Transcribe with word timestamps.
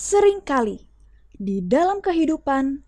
Seringkali 0.00 0.80
di 1.36 1.60
dalam 1.60 2.00
kehidupan 2.00 2.80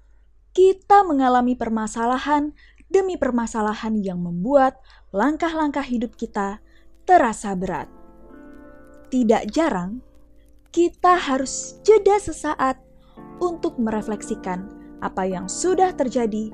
kita 0.56 1.04
mengalami 1.04 1.52
permasalahan 1.52 2.56
demi 2.88 3.20
permasalahan 3.20 4.00
yang 4.00 4.16
membuat 4.16 4.80
langkah-langkah 5.12 5.84
hidup 5.84 6.16
kita 6.16 6.64
terasa 7.04 7.52
berat. 7.52 7.92
Tidak 9.12 9.44
jarang 9.52 10.00
kita 10.72 11.20
harus 11.20 11.76
jeda 11.84 12.16
sesaat 12.16 12.80
untuk 13.44 13.76
merefleksikan 13.76 14.72
apa 15.04 15.28
yang 15.28 15.52
sudah 15.52 15.92
terjadi 15.92 16.48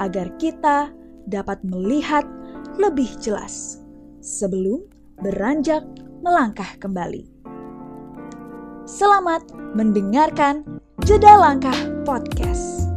agar 0.00 0.32
kita 0.40 0.88
dapat 1.28 1.60
melihat 1.68 2.24
lebih 2.80 3.12
jelas 3.20 3.84
sebelum 4.24 4.88
beranjak 5.20 5.84
melangkah 6.24 6.80
kembali. 6.80 7.37
Selamat 8.88 9.44
mendengarkan 9.76 10.64
Jeda 11.04 11.36
Langkah 11.36 11.76
Podcast. 12.08 12.88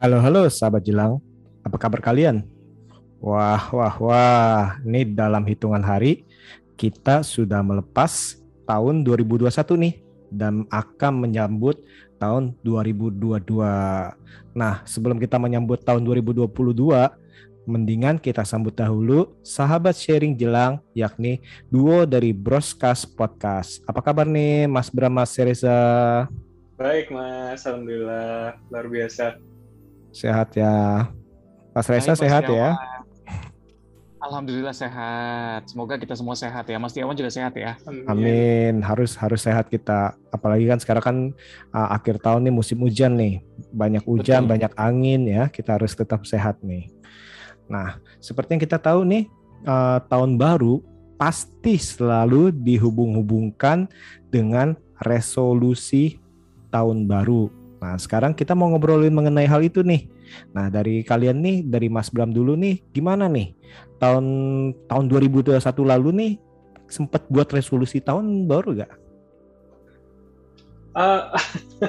Halo, 0.00 0.24
halo 0.24 0.48
sahabat 0.48 0.88
Jelang. 0.88 1.20
Apa 1.60 1.76
kabar 1.76 2.00
kalian? 2.00 2.48
Wah, 3.20 3.68
wah, 3.68 3.94
wah. 4.00 4.80
Ini 4.88 5.12
dalam 5.12 5.44
hitungan 5.44 5.84
hari 5.84 6.24
kita 6.80 7.20
sudah 7.20 7.60
melepas 7.60 8.40
tahun 8.64 9.04
2021 9.04 9.52
nih 9.84 9.94
dan 10.32 10.64
akan 10.72 11.28
menyambut 11.28 11.84
tahun 12.24 12.56
2022. 12.64 13.52
Nah, 14.56 14.80
sebelum 14.88 15.20
kita 15.20 15.36
menyambut 15.36 15.84
tahun 15.84 16.00
2022, 16.00 16.48
mendingan 17.68 18.16
kita 18.16 18.44
sambut 18.44 18.72
dahulu 18.72 19.36
sahabat 19.44 19.96
sharing 19.96 20.36
jelang 20.36 20.80
yakni 20.96 21.44
duo 21.68 22.08
dari 22.08 22.32
Broscast 22.32 23.12
Podcast. 23.12 23.84
Apa 23.84 24.00
kabar 24.00 24.24
nih 24.24 24.64
Mas 24.64 24.88
Bram 24.88 25.12
Mas 25.12 25.36
Reza? 25.36 25.76
Baik 26.80 27.12
Mas, 27.12 27.60
Alhamdulillah 27.68 28.56
luar 28.72 28.86
biasa. 28.88 29.36
Sehat 30.08 30.56
ya. 30.56 31.08
Mas 31.76 31.86
Reza 31.92 32.12
Hai, 32.12 32.16
Mas 32.16 32.22
sehat 32.24 32.44
ya? 32.48 32.72
Alhamdulillah 34.24 34.72
sehat. 34.72 35.68
Semoga 35.68 36.00
kita 36.00 36.16
semua 36.16 36.32
sehat 36.32 36.64
ya. 36.64 36.80
Mas 36.80 36.96
Tiawan 36.96 37.12
juga 37.12 37.28
sehat 37.28 37.52
ya. 37.60 37.76
Amin. 38.08 38.80
Harus 38.80 39.12
harus 39.20 39.44
sehat 39.44 39.68
kita. 39.68 40.16
Apalagi 40.32 40.64
kan 40.64 40.80
sekarang 40.80 41.04
kan 41.04 41.16
uh, 41.76 41.92
akhir 41.92 42.24
tahun 42.24 42.48
nih 42.48 42.54
musim 42.56 42.80
hujan 42.80 43.20
nih. 43.20 43.44
Banyak 43.68 44.00
hujan, 44.08 44.48
Betul. 44.48 44.52
banyak 44.56 44.72
angin 44.80 45.28
ya. 45.28 45.52
Kita 45.52 45.76
harus 45.76 45.92
tetap 45.92 46.24
sehat 46.24 46.56
nih. 46.64 46.88
Nah, 47.68 48.00
seperti 48.16 48.56
yang 48.56 48.62
kita 48.64 48.80
tahu 48.80 49.04
nih, 49.04 49.28
uh, 49.68 50.00
tahun 50.08 50.40
baru 50.40 50.80
pasti 51.20 51.76
selalu 51.76 52.48
dihubung-hubungkan 52.64 53.92
dengan 54.32 54.72
resolusi 55.04 56.16
tahun 56.72 57.04
baru. 57.04 57.63
Nah, 57.84 58.00
sekarang 58.00 58.32
kita 58.32 58.56
mau 58.56 58.72
ngobrolin 58.72 59.12
mengenai 59.12 59.44
hal 59.44 59.60
itu 59.60 59.84
nih. 59.84 60.08
Nah, 60.56 60.72
dari 60.72 61.04
kalian 61.04 61.36
nih, 61.44 61.68
dari 61.68 61.92
Mas 61.92 62.08
Bram 62.08 62.32
dulu 62.32 62.56
nih, 62.56 62.80
gimana 62.96 63.28
nih? 63.28 63.52
Tahun 64.00 64.24
tahun 64.88 65.04
2021 65.12 65.60
lalu 65.84 66.08
nih 66.16 66.32
sempat 66.88 67.28
buat 67.28 67.44
resolusi 67.52 68.00
tahun 68.00 68.48
baru 68.48 68.80
gak? 68.80 68.92
Ah, 70.96 71.36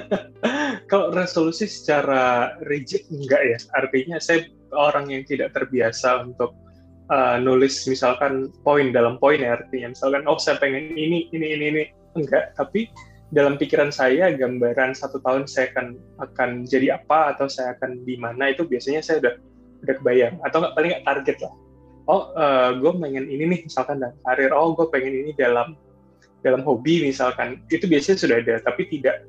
kalau 0.91 1.15
resolusi 1.15 1.63
secara 1.63 2.51
rigid 2.67 3.07
enggak 3.07 3.55
ya. 3.55 3.57
Artinya 3.79 4.19
saya 4.19 4.51
orang 4.75 5.07
yang 5.15 5.23
tidak 5.23 5.55
terbiasa 5.55 6.27
untuk 6.27 6.59
uh, 7.07 7.39
nulis 7.39 7.87
misalkan 7.87 8.51
poin 8.67 8.91
dalam 8.91 9.15
poin 9.15 9.39
ya 9.39 9.55
artinya 9.55 9.95
misalkan 9.95 10.27
oh 10.27 10.35
saya 10.35 10.59
pengen 10.59 10.91
ini 10.91 11.31
ini 11.31 11.47
ini 11.55 11.65
ini 11.71 11.83
enggak 12.17 12.51
tapi 12.59 12.91
dalam 13.33 13.57
pikiran 13.57 13.89
saya 13.89 14.29
gambaran 14.37 14.93
satu 14.93 15.17
tahun 15.25 15.49
saya 15.49 15.73
akan 15.73 15.97
akan 16.21 16.49
jadi 16.69 17.01
apa 17.01 17.33
atau 17.33 17.49
saya 17.49 17.73
akan 17.77 18.05
di 18.05 18.21
mana 18.21 18.53
itu 18.53 18.67
biasanya 18.67 19.01
saya 19.01 19.17
udah 19.23 19.33
udah 19.85 19.95
kebayang. 20.01 20.35
Atau 20.45 20.61
nggak 20.61 20.75
paling 20.77 20.89
nggak 20.93 21.05
target 21.05 21.37
lah. 21.41 21.53
Oh 22.05 22.29
gue 22.77 22.91
pengen 23.01 23.25
ini 23.25 23.43
nih 23.49 23.59
misalkan 23.65 23.97
dalam 23.97 24.17
karir. 24.21 24.53
Oh 24.53 24.77
gue 24.77 24.87
pengen 24.93 25.13
ini 25.25 25.31
dalam 25.33 25.73
dalam 26.45 26.61
hobi 26.61 27.09
misalkan. 27.09 27.65
Itu 27.73 27.89
biasanya 27.89 28.17
sudah 28.21 28.37
ada 28.45 28.55
tapi 28.61 28.85
tidak. 28.93 29.25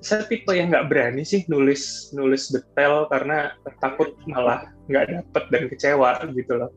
Saya 0.00 0.24
tipe 0.28 0.52
yang 0.52 0.70
nggak 0.72 0.88
berani 0.92 1.26
sih 1.26 1.44
nulis 1.48 2.12
nulis 2.16 2.48
detail 2.52 3.08
karena 3.12 3.56
takut 3.80 4.16
malah 4.28 4.72
nggak 4.88 5.12
dapet 5.12 5.44
dan 5.50 5.62
kecewa 5.72 6.10
gitu 6.30 6.52
loh 6.56 6.70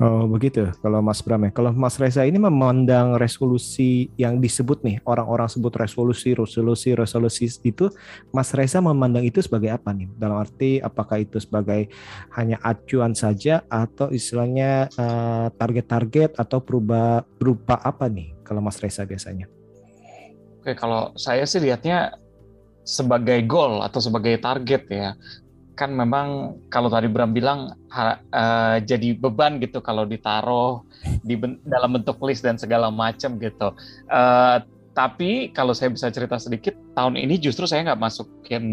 Oh 0.00 0.24
begitu. 0.24 0.64
Kalau 0.80 1.04
Mas 1.04 1.20
Bram 1.20 1.44
ya. 1.44 1.52
Kalau 1.52 1.76
Mas 1.76 2.00
Reza 2.00 2.24
ini 2.24 2.40
memandang 2.40 3.20
resolusi 3.20 4.08
yang 4.16 4.40
disebut 4.40 4.80
nih 4.80 4.96
orang-orang 5.04 5.44
sebut 5.44 5.76
resolusi, 5.76 6.32
resolusi, 6.32 6.96
resolusi 6.96 7.52
itu, 7.60 7.92
Mas 8.32 8.48
Reza 8.56 8.80
memandang 8.80 9.28
itu 9.28 9.44
sebagai 9.44 9.68
apa 9.68 9.92
nih? 9.92 10.08
Dalam 10.16 10.40
arti 10.40 10.80
apakah 10.80 11.20
itu 11.20 11.36
sebagai 11.36 11.92
hanya 12.32 12.56
acuan 12.64 13.12
saja 13.12 13.60
atau 13.68 14.08
istilahnya 14.08 14.88
eh, 14.88 15.46
target-target 15.60 16.32
atau 16.40 16.64
berupa 16.64 17.20
berupa 17.36 17.76
apa 17.84 18.08
nih? 18.08 18.32
Kalau 18.40 18.64
Mas 18.64 18.80
Reza 18.80 19.04
biasanya? 19.04 19.52
Oke, 20.64 20.80
kalau 20.80 21.12
saya 21.20 21.44
sih 21.44 21.60
lihatnya 21.60 22.16
sebagai 22.88 23.44
goal 23.44 23.84
atau 23.84 24.00
sebagai 24.00 24.40
target 24.40 24.82
ya. 24.88 25.12
Kan 25.80 25.96
memang 25.96 26.60
kalau 26.68 26.92
tadi 26.92 27.08
Bram 27.08 27.32
bilang 27.32 27.72
ha- 27.88 28.20
eh, 28.20 28.84
jadi 28.84 29.16
beban 29.16 29.56
gitu 29.64 29.80
kalau 29.80 30.04
ditaruh 30.04 30.84
di 31.24 31.40
ben- 31.40 31.56
dalam 31.64 31.96
bentuk 31.96 32.20
list 32.20 32.44
dan 32.44 32.60
segala 32.60 32.92
macam 32.92 33.40
gitu. 33.40 33.72
Eh, 34.12 34.56
tapi 34.92 35.48
kalau 35.56 35.72
saya 35.72 35.88
bisa 35.88 36.12
cerita 36.12 36.36
sedikit, 36.36 36.76
tahun 36.92 37.16
ini 37.16 37.40
justru 37.40 37.64
saya 37.64 37.88
nggak 37.88 37.96
masukin 37.96 38.64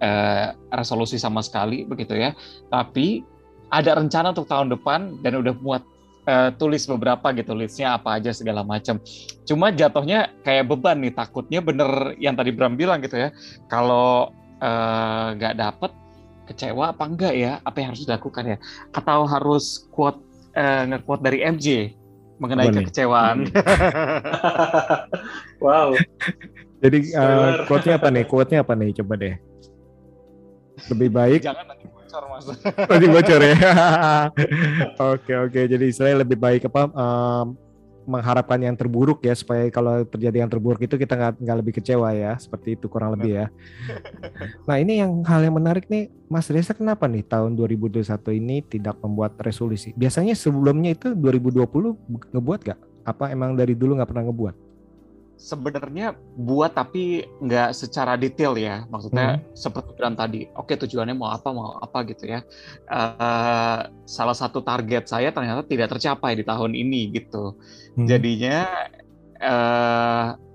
eh, 0.00 0.48
resolusi 0.72 1.20
sama 1.20 1.44
sekali 1.44 1.84
begitu 1.84 2.16
ya. 2.16 2.32
Tapi 2.72 3.20
ada 3.68 4.00
rencana 4.00 4.32
untuk 4.32 4.48
tahun 4.48 4.72
depan 4.72 5.20
dan 5.20 5.44
udah 5.44 5.52
muat 5.60 5.84
eh, 6.24 6.56
tulis 6.56 6.88
beberapa 6.88 7.28
gitu 7.36 7.52
listnya 7.52 8.00
apa 8.00 8.16
aja 8.16 8.32
segala 8.32 8.64
macam. 8.64 8.96
Cuma 9.44 9.68
jatuhnya 9.68 10.32
kayak 10.48 10.64
beban 10.64 10.96
nih 11.04 11.12
takutnya 11.12 11.60
bener 11.60 12.16
yang 12.16 12.32
tadi 12.32 12.56
Bram 12.56 12.72
bilang 12.72 13.04
gitu 13.04 13.20
ya. 13.20 13.36
Kalau 13.68 14.32
nggak 14.58 15.54
dapet 15.54 15.94
kecewa 16.48 16.90
apa 16.90 17.04
enggak 17.04 17.34
ya? 17.36 17.52
Apa 17.60 17.76
yang 17.78 17.88
harus 17.92 18.02
dilakukan 18.02 18.44
ya? 18.44 18.56
Atau 18.90 19.28
harus 19.28 19.86
quote 19.92 20.18
eh, 20.52 20.82
nge-quote 20.88 21.22
dari 21.22 21.38
MJ 21.44 21.94
mengenai 22.38 22.66
Apa 22.66 22.72
nih? 22.72 22.78
kekecewaan. 22.86 23.36
wow 25.64 25.90
Jadi 26.78 26.98
eh, 27.10 27.10
Spoiler. 27.10 27.66
quote-nya 27.66 27.94
apa 27.98 28.08
nih? 28.08 28.24
Quote-nya 28.24 28.58
apa 28.62 28.72
nih? 28.78 28.90
Coba 29.02 29.14
deh. 29.18 29.34
Lebih 30.88 31.08
baik 31.10 31.40
Jangan 31.42 31.66
nanti 31.66 31.84
bocor 31.90 32.22
mas. 32.30 32.44
Tadi 32.86 33.06
bocor 33.10 33.40
ya. 33.42 33.56
Oke 35.12 35.32
oke. 35.34 35.60
Jadi 35.66 35.86
saya 35.90 36.22
lebih 36.22 36.38
baik 36.38 36.70
apa 36.70 36.86
em, 36.88 37.46
mengharapkan 38.08 38.56
yang 38.56 38.72
terburuk 38.72 39.20
ya 39.20 39.36
supaya 39.36 39.68
kalau 39.68 40.00
terjadi 40.08 40.42
yang 40.42 40.50
terburuk 40.50 40.80
itu 40.80 40.96
kita 40.96 41.12
nggak 41.12 41.32
nggak 41.44 41.56
lebih 41.60 41.72
kecewa 41.76 42.08
ya. 42.16 42.40
Seperti 42.40 42.80
itu 42.80 42.88
kurang 42.88 43.20
lebih 43.20 43.44
ya. 43.44 43.46
Nah 44.64 44.80
ini 44.80 45.04
yang 45.04 45.20
hal 45.28 45.44
yang 45.44 45.54
menarik 45.60 45.84
nih, 45.92 46.08
Mas 46.32 46.48
Reza 46.48 46.72
kenapa 46.72 47.04
nih 47.04 47.22
tahun 47.28 47.52
2021 47.54 48.08
ini 48.40 48.64
tidak 48.64 48.96
membuat 49.04 49.36
resolusi? 49.44 49.92
Biasanya 49.92 50.32
sebelumnya 50.32 50.96
itu 50.96 51.12
2020 51.12 52.32
ngebuat 52.32 52.60
gak? 52.64 52.80
Apa 53.04 53.32
emang 53.32 53.52
dari 53.56 53.76
dulu 53.76 53.96
nggak 54.00 54.08
pernah 54.08 54.28
ngebuat? 54.28 54.67
Sebenarnya 55.38 56.18
buat 56.34 56.74
tapi 56.74 57.22
nggak 57.38 57.70
secara 57.70 58.18
detail 58.18 58.58
ya. 58.58 58.84
Maksudnya 58.90 59.38
seperti 59.54 59.94
Bram 59.94 60.18
tadi. 60.18 60.50
Oke 60.58 60.74
tujuannya 60.74 61.14
mau 61.14 61.30
apa 61.30 61.48
mau 61.54 61.78
apa 61.78 62.02
gitu 62.10 62.26
ya. 62.26 62.42
Eh, 62.90 63.80
salah 64.02 64.36
satu 64.36 64.60
target 64.66 65.06
saya 65.06 65.30
ternyata 65.30 65.62
tidak 65.62 65.94
tercapai 65.94 66.34
di 66.34 66.44
tahun 66.44 66.74
ini 66.74 67.14
gitu. 67.14 67.54
Hmm. 67.94 68.06
jadinya 68.06 68.66
eh 69.38 70.47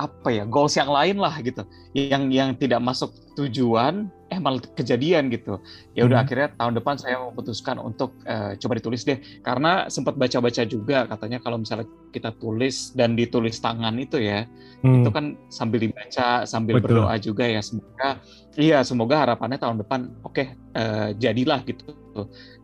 apa 0.00 0.32
ya 0.32 0.48
goals 0.48 0.80
yang 0.80 0.88
lain 0.88 1.20
lah 1.20 1.36
gitu 1.44 1.60
yang 1.92 2.32
yang 2.32 2.56
tidak 2.56 2.80
masuk 2.80 3.12
tujuan 3.36 4.08
eh 4.32 4.40
malah 4.40 4.62
kejadian 4.72 5.28
gitu 5.28 5.60
ya 5.92 6.08
udah 6.08 6.22
Hmm. 6.22 6.24
akhirnya 6.24 6.48
tahun 6.56 6.72
depan 6.80 6.94
saya 6.96 7.20
memutuskan 7.20 7.76
untuk 7.76 8.16
eh, 8.24 8.56
coba 8.56 8.80
ditulis 8.80 9.04
deh 9.04 9.20
karena 9.44 9.92
sempat 9.92 10.16
baca-baca 10.16 10.62
juga 10.64 11.04
katanya 11.04 11.36
kalau 11.44 11.60
misalnya 11.60 11.84
kita 12.16 12.32
tulis 12.40 12.96
dan 12.96 13.12
ditulis 13.12 13.60
tangan 13.60 13.92
itu 14.00 14.16
ya 14.16 14.48
Hmm. 14.80 15.04
itu 15.04 15.10
kan 15.12 15.36
sambil 15.52 15.84
dibaca 15.84 16.48
sambil 16.48 16.80
Betul. 16.80 17.04
berdoa 17.04 17.14
juga 17.20 17.44
ya 17.44 17.60
semoga 17.60 18.16
iya 18.56 18.80
semoga 18.80 19.20
harapannya 19.20 19.60
tahun 19.60 19.76
depan 19.84 20.00
oke 20.24 20.44
eh, 20.56 21.08
jadilah 21.20 21.60
gitu 21.68 21.92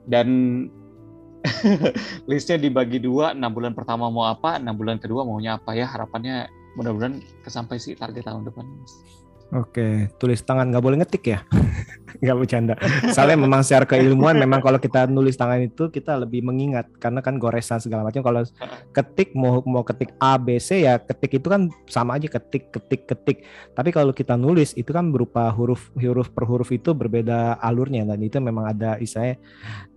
dan 0.08 0.28
listnya 2.30 2.58
dibagi 2.58 2.98
dua 2.98 3.30
enam 3.36 3.52
bulan 3.52 3.70
pertama 3.70 4.10
mau 4.10 4.26
apa 4.26 4.58
enam 4.58 4.74
bulan 4.74 4.98
kedua 4.98 5.22
maunya 5.22 5.60
apa 5.60 5.76
ya 5.78 5.86
harapannya 5.86 6.50
mudah-mudahan 6.76 7.24
kesampai 7.40 7.80
sih 7.80 7.96
target 7.96 8.28
tahun 8.28 8.44
depan 8.46 8.64
Mas. 8.68 8.94
Oke, 9.54 10.10
tulis 10.18 10.42
tangan 10.42 10.74
nggak 10.74 10.82
boleh 10.82 10.98
ngetik 10.98 11.24
ya? 11.30 11.38
nggak 12.22 12.34
bercanda. 12.34 12.74
Soalnya 13.14 13.38
memang 13.38 13.62
secara 13.62 13.86
keilmuan 13.86 14.34
memang 14.34 14.58
kalau 14.58 14.80
kita 14.82 15.06
nulis 15.06 15.38
tangan 15.38 15.62
itu 15.62 15.86
kita 15.86 16.18
lebih 16.18 16.42
mengingat 16.42 16.90
karena 16.98 17.22
kan 17.22 17.38
goresan 17.38 17.78
segala 17.78 18.02
macam. 18.02 18.26
Kalau 18.26 18.42
ketik 18.90 19.38
mau 19.38 19.62
mau 19.62 19.86
ketik 19.86 20.18
A 20.18 20.34
B 20.34 20.58
C 20.58 20.82
ya 20.82 20.98
ketik 20.98 21.38
itu 21.38 21.46
kan 21.46 21.70
sama 21.86 22.18
aja 22.18 22.26
ketik 22.26 22.74
ketik 22.74 23.06
ketik. 23.06 23.38
Tapi 23.70 23.94
kalau 23.94 24.10
kita 24.10 24.34
nulis 24.34 24.74
itu 24.74 24.90
kan 24.90 25.14
berupa 25.14 25.46
huruf 25.54 25.94
huruf 25.94 26.26
per 26.34 26.42
huruf 26.42 26.74
itu 26.74 26.90
berbeda 26.90 27.62
alurnya 27.62 28.02
dan 28.02 28.18
itu 28.26 28.42
memang 28.42 28.74
ada 28.74 28.98
istilahnya 28.98 29.38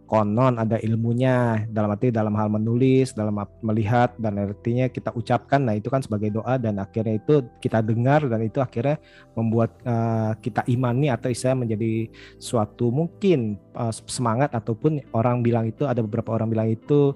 konon 0.09 0.57
ada 0.57 0.81
ilmunya. 0.81 1.69
Dalam 1.69 1.93
arti 1.93 2.09
dalam 2.09 2.33
hal 2.33 2.49
menulis 2.49 3.13
dalam 3.13 3.37
melihat 3.61 4.17
dan 4.17 4.41
artinya 4.41 4.89
kita 4.89 5.13
ucapkan. 5.13 5.61
Nah 5.61 5.77
itu 5.77 5.93
kan 5.93 6.01
sebagai 6.01 6.33
doa 6.33 6.57
dan 6.57 6.81
akhirnya 6.81 7.21
itu 7.21 7.45
kita 7.61 7.85
dengar 7.85 8.25
dan 8.25 8.41
itu 8.41 8.57
akhirnya 8.57 8.97
membuat 9.37 9.77
uh, 9.85 10.33
kita 10.41 10.65
imani 10.65 11.13
atau 11.13 11.29
istilah 11.29 11.61
menjadi 11.61 12.09
suatu 12.41 12.89
mungkin 12.89 13.61
uh, 13.77 13.93
semangat 14.09 14.49
ataupun 14.57 15.05
orang 15.13 15.45
bilang 15.45 15.69
itu 15.69 15.85
ada 15.85 16.01
beberapa 16.01 16.33
orang 16.33 16.49
bilang 16.49 16.73
itu 16.73 17.13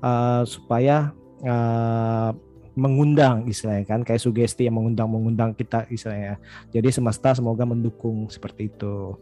uh, 0.00 0.42
supaya 0.48 1.12
uh, 1.44 2.32
mengundang 2.74 3.46
istilahnya 3.46 3.86
kan 3.86 4.00
kayak 4.02 4.18
sugesti 4.18 4.66
yang 4.66 4.74
mengundang 4.74 5.06
mengundang 5.06 5.54
kita 5.54 5.86
istilahnya. 5.92 6.42
Jadi 6.74 6.88
semesta 6.90 7.30
semoga 7.36 7.62
mendukung 7.62 8.26
seperti 8.26 8.66
itu. 8.66 9.14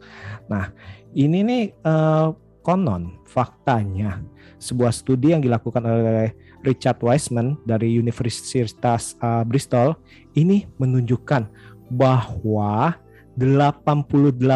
Nah 0.48 0.72
ini 1.12 1.44
nih 1.44 1.64
uh, 1.84 2.32
Konon, 2.62 3.18
faktanya, 3.26 4.22
sebuah 4.62 4.94
studi 4.94 5.34
yang 5.34 5.42
dilakukan 5.42 5.82
oleh 5.82 6.30
Richard 6.62 7.02
Wiseman 7.02 7.58
dari 7.66 7.98
Universitas 7.98 9.18
uh, 9.18 9.42
Bristol 9.42 9.98
ini 10.38 10.70
menunjukkan 10.78 11.50
bahwa 11.90 12.94
88% 13.34 14.46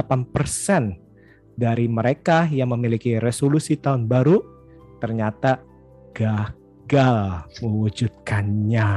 dari 1.59 1.87
mereka 1.91 2.47
yang 2.47 2.71
memiliki 2.71 3.19
resolusi 3.19 3.75
tahun 3.75 4.07
baru 4.07 4.39
ternyata 5.03 5.61
gagal 6.15 7.51
mewujudkannya. 7.59 8.91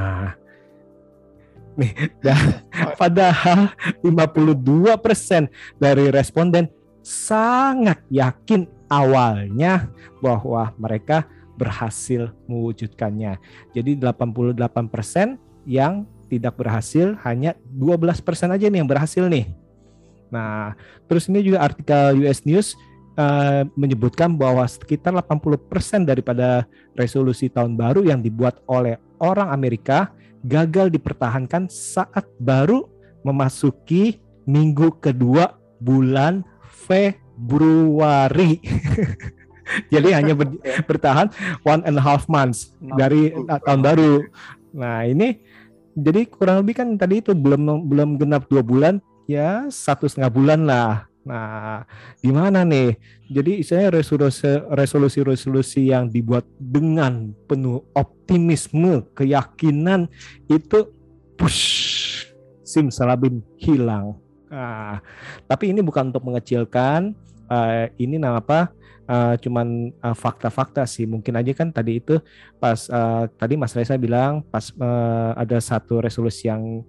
Nih, 1.79 1.93
dan 2.23 2.61
padahal 2.99 3.73
52% 4.05 5.79
dari 5.79 6.05
responden 6.11 6.67
sangat 7.01 8.03
yakin 8.11 8.78
awalnya 8.89 9.87
bahwa 10.19 10.73
mereka 10.75 11.23
berhasil 11.55 12.33
mewujudkannya. 12.49 13.37
Jadi 13.71 13.91
88% 14.01 15.37
yang 15.69 16.03
tidak 16.27 16.57
berhasil 16.57 17.15
hanya 17.25 17.53
12% 17.77 18.55
aja 18.55 18.65
nih 18.67 18.79
yang 18.81 18.89
berhasil 18.89 19.23
nih. 19.29 19.45
Nah, 20.29 20.77
terus 21.09 21.25
ini 21.29 21.41
juga 21.41 21.65
artikel 21.65 22.21
US 22.25 22.45
News 22.45 22.77
uh, 23.17 23.65
menyebutkan 23.73 24.33
bahwa 24.37 24.65
sekitar 24.65 25.13
80% 25.13 26.05
daripada 26.05 26.69
resolusi 26.93 27.49
tahun 27.49 27.73
baru 27.75 28.05
yang 28.05 28.21
dibuat 28.21 28.61
oleh 28.69 29.01
orang 29.17 29.49
Amerika 29.49 30.13
gagal 30.45 30.93
dipertahankan 30.93 31.67
saat 31.67 32.23
baru 32.39 32.87
memasuki 33.25 34.21
minggu 34.47 34.95
kedua 35.03 35.59
bulan 35.81 36.45
Februari 36.63 37.28
Februari. 37.39 38.59
Jadi 39.93 40.11
hanya 40.11 40.35
ber, 40.35 40.51
bertahan 40.83 41.31
one 41.63 41.87
and 41.87 41.95
a 41.95 42.03
half 42.03 42.27
months 42.27 42.75
dari 42.99 43.31
uh, 43.31 43.61
tahun 43.63 43.79
baru. 43.79 44.13
Nah 44.75 45.07
ini 45.07 45.39
jadi 45.93 46.25
kurang 46.25 46.65
lebih 46.65 46.81
kan 46.81 46.87
tadi 46.97 47.21
itu 47.21 47.37
belum 47.37 47.87
belum 47.87 48.17
genap 48.17 48.49
dua 48.49 48.65
bulan 48.65 48.97
ya 49.29 49.69
satu 49.69 50.09
setengah 50.09 50.31
bulan 50.33 50.65
lah. 50.65 51.05
Nah 51.21 51.85
gimana 52.17 52.65
nih? 52.65 52.97
Jadi 53.29 53.61
saya 53.61 53.93
resolusi-resolusi 54.73 55.93
yang 55.93 56.09
dibuat 56.09 56.49
dengan 56.57 57.29
penuh 57.45 57.85
optimisme, 57.93 59.05
keyakinan 59.13 60.09
itu 60.49 60.89
push 61.37 62.25
simsalabim 62.65 63.45
hilang. 63.61 64.17
Nah, 64.49 64.97
tapi 65.45 65.69
ini 65.69 65.85
bukan 65.85 66.09
untuk 66.09 66.25
mengecilkan 66.25 67.13
uh, 67.49 67.89
ini 67.97 68.21
nama 68.21 68.39
apa? 68.39 68.71
Uh, 69.09 69.33
cuman 69.41 69.89
fakta 70.13 70.53
fakta-fakta 70.53 70.83
sih. 70.85 71.09
Mungkin 71.09 71.33
aja 71.33 71.49
kan 71.57 71.73
tadi 71.73 71.97
itu 71.97 72.21
pas 72.61 72.85
uh, 72.93 73.25
tadi 73.41 73.57
Mas 73.57 73.73
Reza 73.73 73.97
bilang 73.97 74.45
pas 74.45 74.69
uh, 74.77 75.33
ada 75.33 75.57
satu 75.57 75.97
resolusi 75.97 76.45
yang 76.45 76.85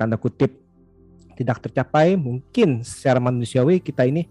tanda 0.00 0.16
kutip 0.16 0.56
tidak 1.36 1.60
tercapai 1.62 2.16
mungkin 2.16 2.80
secara 2.82 3.20
manusiawi 3.20 3.84
kita 3.84 4.08
ini 4.08 4.26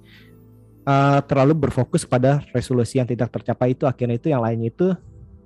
uh, 0.90 1.22
terlalu 1.24 1.70
berfokus 1.70 2.10
pada 2.10 2.42
resolusi 2.58 2.98
yang 2.98 3.06
tidak 3.06 3.30
tercapai 3.30 3.78
itu. 3.78 3.86
Akhirnya 3.86 4.18
itu 4.18 4.34
yang 4.34 4.42
lainnya 4.42 4.74
itu 4.74 4.98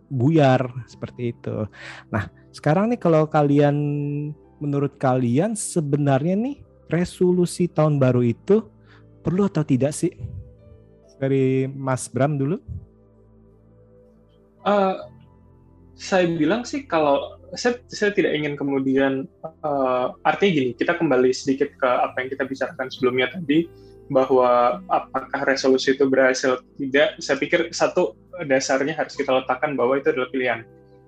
buyar 0.08 0.72
seperti 0.88 1.36
itu. 1.36 1.68
Nah 2.08 2.32
sekarang 2.56 2.88
nih 2.96 3.00
kalau 3.04 3.28
kalian 3.28 3.76
menurut 4.64 4.96
kalian 4.96 5.60
sebenarnya 5.60 6.40
nih 6.40 6.64
resolusi 6.88 7.68
tahun 7.68 8.00
baru 8.00 8.24
itu 8.24 8.68
perlu 9.22 9.48
atau 9.48 9.64
tidak 9.64 9.94
sih? 9.94 10.12
Dari 11.22 11.70
Mas 11.70 12.10
Bram 12.10 12.36
dulu. 12.36 12.58
Uh, 14.62 15.10
saya 15.98 16.26
bilang 16.34 16.66
sih 16.66 16.86
kalau 16.90 17.38
saya, 17.54 17.78
saya 17.94 18.10
tidak 18.10 18.34
ingin 18.34 18.58
kemudian 18.58 19.30
uh, 19.62 20.18
artinya 20.26 20.52
gini 20.58 20.70
kita 20.74 20.98
kembali 20.98 21.30
sedikit 21.30 21.70
ke 21.78 21.86
apa 21.90 22.16
yang 22.22 22.30
kita 22.34 22.44
bicarakan 22.50 22.88
sebelumnya 22.90 23.28
tadi 23.34 23.70
bahwa 24.12 24.82
apakah 24.92 25.46
resolusi 25.46 25.96
itu 25.96 26.10
berhasil 26.10 26.60
tidak 26.82 27.16
saya 27.22 27.38
pikir 27.38 27.70
satu 27.72 28.18
dasarnya 28.50 28.98
harus 28.98 29.14
kita 29.14 29.30
letakkan 29.30 29.78
bahwa 29.78 30.00
itu 30.00 30.10
adalah 30.12 30.30
pilihan 30.34 30.60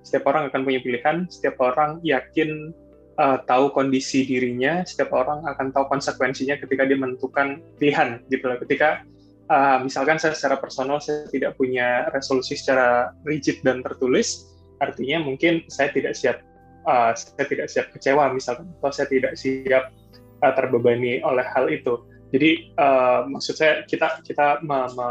setiap 0.04 0.30
orang 0.30 0.51
akan 0.51 0.62
punya 0.62 0.80
pilihan 0.83 1.25
setiap 1.27 1.57
orang 1.63 1.98
yakin 2.04 2.71
uh, 3.19 3.38
tahu 3.45 3.74
kondisi 3.74 4.25
dirinya, 4.25 4.81
setiap 4.86 5.13
orang 5.13 5.45
akan 5.45 5.74
tahu 5.74 5.86
konsekuensinya 5.89 6.57
ketika 6.57 6.83
dia 6.88 6.98
menentukan 6.98 7.62
pilihan 7.77 8.21
gitu. 8.30 8.45
Ketika 8.65 9.04
uh, 9.50 9.77
misalkan 9.81 10.18
saya 10.18 10.33
secara 10.33 10.57
personal 10.57 10.98
saya 11.01 11.27
tidak 11.30 11.57
punya 11.57 12.07
resolusi 12.13 12.57
secara 12.57 13.13
rigid 13.27 13.62
dan 13.62 13.81
tertulis, 13.86 14.50
artinya 14.81 15.24
mungkin 15.24 15.65
saya 15.69 15.94
tidak 15.94 16.13
siap 16.18 16.42
uh, 16.89 17.13
saya 17.13 17.45
tidak 17.48 17.68
siap 17.69 17.86
kecewa 17.94 18.31
misalkan 18.33 18.69
atau 18.80 18.92
saya 18.92 19.07
tidak 19.10 19.33
siap 19.38 19.94
uh, 20.42 20.54
terbebani 20.54 21.21
oleh 21.24 21.45
hal 21.54 21.69
itu. 21.69 22.01
Jadi 22.33 22.74
uh, 22.81 23.30
maksud 23.30 23.62
saya 23.62 23.86
kita 23.86 24.25
kita 24.25 24.65
me, 24.65 24.89
me, 24.98 25.10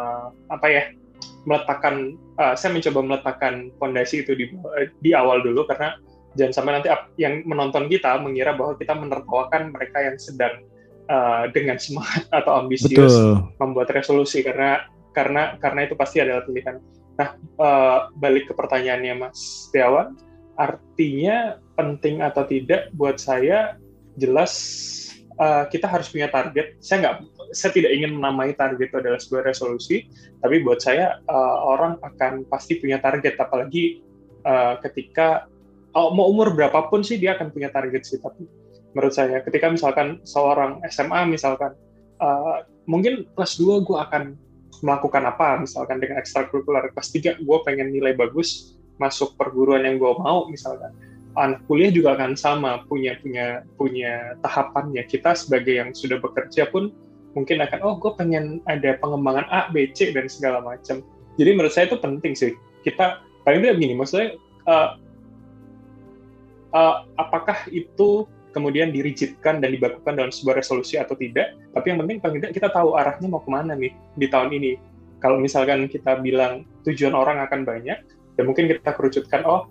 apa 0.50 0.66
ya 0.66 0.84
meletakkan 1.46 2.18
uh, 2.38 2.54
saya 2.58 2.74
mencoba 2.74 3.00
meletakkan 3.02 3.70
fondasi 3.78 4.26
itu 4.26 4.34
di 4.34 4.50
di 5.02 5.10
awal 5.14 5.42
dulu 5.42 5.62
karena 5.70 5.98
jangan 6.38 6.52
sampai 6.52 6.72
nanti 6.80 6.88
yang 7.20 7.44
menonton 7.44 7.86
kita 7.88 8.16
mengira 8.20 8.56
bahwa 8.56 8.76
kita 8.78 8.96
menertawakan 8.96 9.72
mereka 9.72 9.98
yang 10.00 10.16
sedang 10.16 10.64
uh, 11.08 11.48
dengan 11.52 11.76
semangat 11.76 12.28
atau 12.38 12.62
ambisius 12.64 13.12
Betul. 13.12 13.52
membuat 13.60 13.88
resolusi 13.92 14.40
karena 14.40 14.88
karena 15.12 15.60
karena 15.60 15.80
itu 15.84 15.94
pasti 15.96 16.24
adalah 16.24 16.44
pilihan. 16.48 16.80
Nah, 17.20 17.36
uh, 17.60 17.98
balik 18.16 18.48
ke 18.48 18.56
pertanyaannya 18.56 19.28
Mas 19.28 19.68
Tiawan, 19.68 20.16
artinya 20.56 21.60
penting 21.76 22.24
atau 22.24 22.48
tidak 22.48 22.88
buat 22.96 23.20
saya 23.20 23.76
jelas 24.16 24.52
uh, 25.36 25.64
kita 25.68 25.84
harus 25.88 26.08
punya 26.08 26.32
target. 26.32 26.80
Saya 26.80 26.96
nggak, 27.04 27.16
saya 27.52 27.70
tidak 27.76 27.92
ingin 27.92 28.16
menamai 28.16 28.56
target 28.56 28.88
itu 28.88 28.96
adalah 28.96 29.20
sebuah 29.20 29.44
resolusi, 29.52 30.08
tapi 30.40 30.64
buat 30.64 30.80
saya 30.80 31.20
uh, 31.28 31.56
orang 31.68 32.00
akan 32.00 32.48
pasti 32.48 32.80
punya 32.80 32.96
target, 33.00 33.36
apalagi 33.36 34.00
uh, 34.48 34.80
ketika 34.80 35.46
oh, 35.96 36.10
mau 36.12 36.28
umur 36.28 36.52
berapapun 36.52 37.04
sih 37.04 37.20
dia 37.20 37.36
akan 37.36 37.52
punya 37.52 37.68
target 37.68 38.02
sih 38.04 38.18
tapi 38.20 38.44
menurut 38.92 39.14
saya 39.16 39.40
ketika 39.40 39.72
misalkan 39.72 40.20
seorang 40.24 40.80
SMA 40.88 41.24
misalkan 41.28 41.72
uh, 42.20 42.64
mungkin 42.86 43.26
kelas 43.34 43.56
2 43.58 43.86
gue 43.86 43.98
akan 43.98 44.36
melakukan 44.82 45.22
apa 45.24 45.62
misalkan 45.62 46.02
dengan 46.02 46.18
ekstrakurikuler. 46.18 46.90
Kelas 46.92 47.08
3 47.14 47.44
gue 47.44 47.58
pengen 47.64 47.94
nilai 47.94 48.12
bagus 48.18 48.78
masuk 48.98 49.34
perguruan 49.38 49.86
yang 49.86 49.96
gue 49.96 50.12
mau 50.18 50.46
misalkan. 50.50 50.92
Anak 51.32 51.64
kuliah 51.64 51.88
juga 51.88 52.12
akan 52.12 52.36
sama 52.36 52.84
punya 52.84 53.16
punya 53.22 53.64
punya 53.80 54.36
tahapannya. 54.44 55.06
Kita 55.08 55.32
sebagai 55.32 55.80
yang 55.80 55.90
sudah 55.96 56.20
bekerja 56.20 56.68
pun 56.68 56.92
mungkin 57.32 57.64
akan 57.64 57.80
oh 57.80 57.96
gue 57.96 58.12
pengen 58.20 58.60
ada 58.68 59.00
pengembangan 59.00 59.48
A 59.48 59.72
B 59.72 59.88
C 59.96 60.12
dan 60.12 60.28
segala 60.28 60.60
macam. 60.60 61.00
Jadi 61.40 61.50
menurut 61.56 61.72
saya 61.72 61.88
itu 61.88 61.96
penting 61.96 62.36
sih. 62.36 62.52
Kita 62.84 63.24
paling 63.48 63.64
tidak 63.64 63.80
begini 63.80 63.94
maksudnya 63.96 64.36
uh, 64.68 65.00
uh, 66.72 67.06
apakah 67.16 67.68
itu 67.70 68.26
kemudian 68.52 68.92
dirigidkan 68.92 69.64
dan 69.64 69.72
dibakukan 69.72 70.12
dalam 70.12 70.28
sebuah 70.28 70.60
resolusi 70.60 71.00
atau 71.00 71.16
tidak. 71.16 71.56
Tapi 71.72 71.86
yang 71.88 72.04
penting 72.04 72.20
paling 72.20 72.36
tidak 72.40 72.52
kita 72.60 72.68
tahu 72.68 72.96
arahnya 73.00 73.28
mau 73.32 73.40
ke 73.40 73.48
mana 73.48 73.72
nih 73.72 73.92
di 74.16 74.26
tahun 74.28 74.52
ini. 74.52 74.72
Kalau 75.24 75.40
misalkan 75.40 75.88
kita 75.88 76.20
bilang 76.20 76.68
tujuan 76.84 77.14
orang 77.16 77.40
akan 77.46 77.62
banyak, 77.62 77.98
ya 78.36 78.42
mungkin 78.42 78.68
kita 78.68 78.92
kerucutkan, 78.92 79.46
oh 79.46 79.70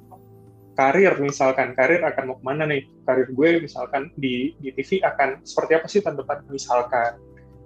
karir 0.75 1.13
misalkan 1.19 1.75
karir 1.75 2.01
akan 2.01 2.23
mau 2.31 2.37
ke 2.39 2.43
mana 2.47 2.63
nih 2.65 2.87
karir 3.03 3.27
gue 3.29 3.49
misalkan 3.61 4.09
di 4.15 4.55
di 4.63 4.71
TV 4.71 5.03
akan 5.03 5.43
seperti 5.43 5.71
apa 5.77 5.87
sih 5.91 5.99
tahun 5.99 6.23
depan 6.23 6.47
misalkan 6.47 7.19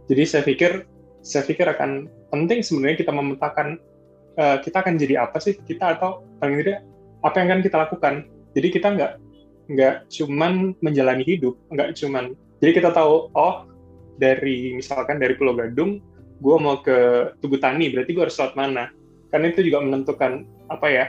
jadi 0.10 0.24
saya 0.26 0.44
pikir 0.44 0.90
saya 1.22 1.46
pikir 1.46 1.70
akan 1.70 2.10
penting 2.34 2.66
sebenarnya 2.66 2.98
kita 3.06 3.14
memetakan 3.14 3.78
uh, 4.38 4.58
kita 4.62 4.82
akan 4.82 4.98
jadi 4.98 5.26
apa 5.26 5.38
sih 5.38 5.58
kita 5.58 5.98
atau 5.98 6.26
paling 6.42 6.62
tidak 6.66 6.82
apa 7.22 7.36
yang 7.42 7.48
akan 7.54 7.62
kita 7.62 7.78
lakukan 7.78 8.14
jadi 8.58 8.68
kita 8.74 8.88
nggak 8.98 9.12
nggak 9.66 10.10
cuman 10.12 10.74
menjalani 10.82 11.24
hidup 11.26 11.58
nggak 11.74 11.98
cuman. 11.98 12.34
Jadi 12.62 12.72
kita 12.72 12.90
tahu 12.94 13.30
oh 13.34 13.56
dari 14.18 14.76
misalkan 14.78 15.20
dari 15.20 15.36
Pulau 15.36 15.58
Gadung 15.58 16.00
gue 16.40 16.58
mau 16.60 16.80
ke 16.84 17.32
Tugu 17.40 17.58
Tani 17.60 17.92
berarti 17.92 18.12
gue 18.12 18.24
harus 18.24 18.38
lewat 18.40 18.54
mana? 18.60 18.92
Karena 19.32 19.52
itu 19.52 19.66
juga 19.66 19.84
menentukan 19.84 20.48
apa 20.72 20.88
ya 20.88 21.06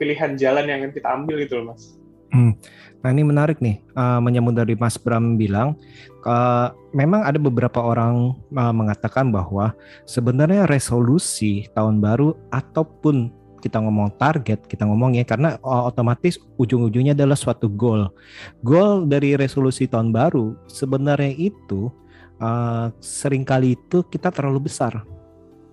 pilihan 0.00 0.36
jalan 0.40 0.64
yang 0.68 0.80
kita 0.92 1.08
ambil 1.08 1.40
gitu 1.44 1.60
loh 1.60 1.72
mas. 1.72 2.00
Hmm. 2.30 2.54
Nah 3.00 3.10
ini 3.10 3.24
menarik 3.26 3.58
nih, 3.58 3.80
uh, 3.96 4.20
menyambut 4.22 4.54
dari 4.54 4.76
Mas 4.78 5.00
Bram 5.00 5.34
bilang, 5.34 5.74
uh, 6.28 6.70
memang 6.92 7.26
ada 7.26 7.40
beberapa 7.40 7.80
orang 7.82 8.36
uh, 8.54 8.74
mengatakan 8.76 9.32
bahwa 9.32 9.72
sebenarnya 10.04 10.68
resolusi 10.68 11.66
tahun 11.74 11.98
baru 11.98 12.36
ataupun 12.52 13.32
kita 13.60 13.78
ngomong 13.78 14.16
target, 14.16 14.64
kita 14.64 14.88
ngomong 14.88 15.20
ya 15.20 15.24
karena 15.28 15.60
uh, 15.60 15.86
otomatis 15.86 16.40
ujung-ujungnya 16.56 17.12
adalah 17.12 17.36
suatu 17.36 17.68
goal. 17.68 18.08
Goal 18.64 19.04
dari 19.06 19.36
resolusi 19.36 19.84
tahun 19.84 20.10
baru 20.10 20.56
sebenarnya 20.66 21.36
itu 21.36 21.92
uh, 22.40 22.88
sering 22.98 23.44
kali 23.44 23.76
itu 23.76 24.02
kita 24.08 24.32
terlalu 24.32 24.66
besar. 24.66 25.04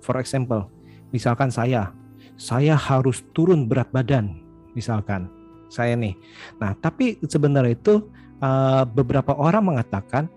For 0.04 0.20
example, 0.20 0.68
misalkan 1.16 1.50
saya, 1.50 1.96
saya 2.36 2.76
harus 2.76 3.24
turun 3.32 3.66
berat 3.66 3.90
badan, 3.96 4.38
misalkan 4.76 5.32
saya 5.68 5.96
nih. 5.96 6.16
Nah, 6.60 6.76
tapi 6.80 7.20
sebenarnya 7.24 7.76
itu 7.76 8.08
uh, 8.44 8.84
beberapa 8.88 9.36
orang 9.36 9.74
mengatakan 9.76 10.28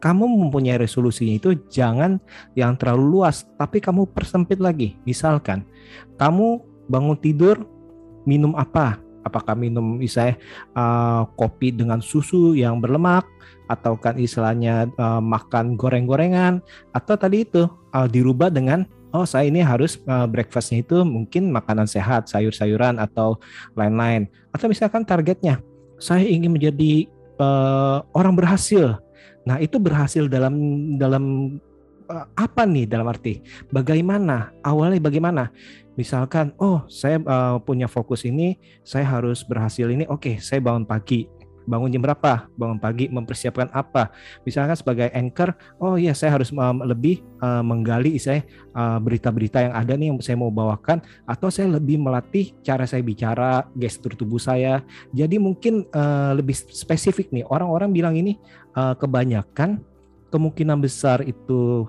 kamu 0.00 0.24
mempunyai 0.24 0.80
resolusinya 0.80 1.36
itu 1.36 1.50
jangan 1.68 2.16
yang 2.56 2.72
terlalu 2.80 3.20
luas, 3.20 3.44
tapi 3.60 3.84
kamu 3.84 4.08
persempit 4.08 4.56
lagi. 4.56 4.96
Misalkan 5.04 5.68
kamu 6.16 6.64
bangun 6.90 7.14
tidur 7.14 7.62
minum 8.26 8.58
apa? 8.58 8.98
Apakah 9.22 9.54
minum 9.54 10.00
misalnya 10.00 10.40
uh, 10.74 11.28
kopi 11.38 11.70
dengan 11.70 12.02
susu 12.02 12.56
yang 12.56 12.80
berlemak 12.82 13.22
atau 13.70 13.94
kan 13.94 14.18
istilahnya 14.18 14.90
uh, 14.98 15.22
makan 15.22 15.78
goreng-gorengan 15.78 16.58
atau 16.90 17.14
tadi 17.14 17.46
itu 17.46 17.68
uh, 17.94 18.08
dirubah 18.10 18.50
dengan 18.50 18.82
oh 19.14 19.22
saya 19.22 19.46
ini 19.46 19.62
harus 19.62 20.02
uh, 20.08 20.26
breakfastnya 20.26 20.82
itu 20.82 21.04
mungkin 21.06 21.52
makanan 21.52 21.86
sehat, 21.86 22.26
sayur-sayuran 22.26 22.98
atau 22.98 23.38
lain-lain. 23.78 24.26
Atau 24.50 24.66
misalkan 24.72 25.06
targetnya 25.06 25.62
saya 26.00 26.24
ingin 26.24 26.56
menjadi 26.56 27.06
uh, 27.38 28.02
orang 28.16 28.34
berhasil. 28.34 28.98
Nah 29.44 29.60
itu 29.60 29.76
berhasil 29.76 30.26
dalam 30.26 30.56
dalam 30.96 31.56
apa 32.34 32.66
nih 32.66 32.90
dalam 32.90 33.06
arti 33.06 33.38
bagaimana 33.70 34.50
awalnya 34.66 34.98
bagaimana? 34.98 35.54
Misalkan 36.00 36.56
oh 36.56 36.88
saya 36.88 37.20
uh, 37.28 37.60
punya 37.60 37.84
fokus 37.84 38.24
ini, 38.24 38.56
saya 38.80 39.04
harus 39.04 39.44
berhasil 39.44 39.84
ini. 39.84 40.08
Oke, 40.08 40.32
okay, 40.32 40.34
saya 40.40 40.64
bangun 40.64 40.88
pagi 40.88 41.28
bangun 41.68 41.92
jam 41.92 42.02
berapa, 42.02 42.50
bangun 42.58 42.82
pagi, 42.82 43.06
mempersiapkan 43.06 43.70
apa. 43.70 44.10
Misalkan 44.42 44.74
sebagai 44.74 45.06
anchor, 45.14 45.54
oh 45.78 45.94
iya 45.94 46.16
saya 46.16 46.34
harus 46.34 46.50
um, 46.50 46.82
lebih 46.82 47.22
uh, 47.38 47.62
menggali 47.62 48.18
saya 48.18 48.42
uh, 48.74 48.98
berita-berita 48.98 49.70
yang 49.70 49.74
ada 49.78 49.92
nih 49.94 50.10
yang 50.10 50.18
saya 50.18 50.34
mau 50.34 50.50
bawakan, 50.50 50.98
atau 51.30 51.46
saya 51.46 51.70
lebih 51.70 52.02
melatih 52.02 52.50
cara 52.66 52.88
saya 52.90 53.06
bicara, 53.06 53.70
gestur 53.78 54.18
tubuh 54.18 54.42
saya. 54.42 54.82
Jadi 55.14 55.38
mungkin 55.38 55.86
uh, 55.94 56.34
lebih 56.34 56.58
spesifik 56.58 57.30
nih. 57.30 57.46
Orang-orang 57.46 57.94
bilang 57.94 58.18
ini 58.18 58.34
uh, 58.74 58.98
kebanyakan 58.98 59.78
kemungkinan 60.34 60.78
besar 60.82 61.22
itu 61.22 61.86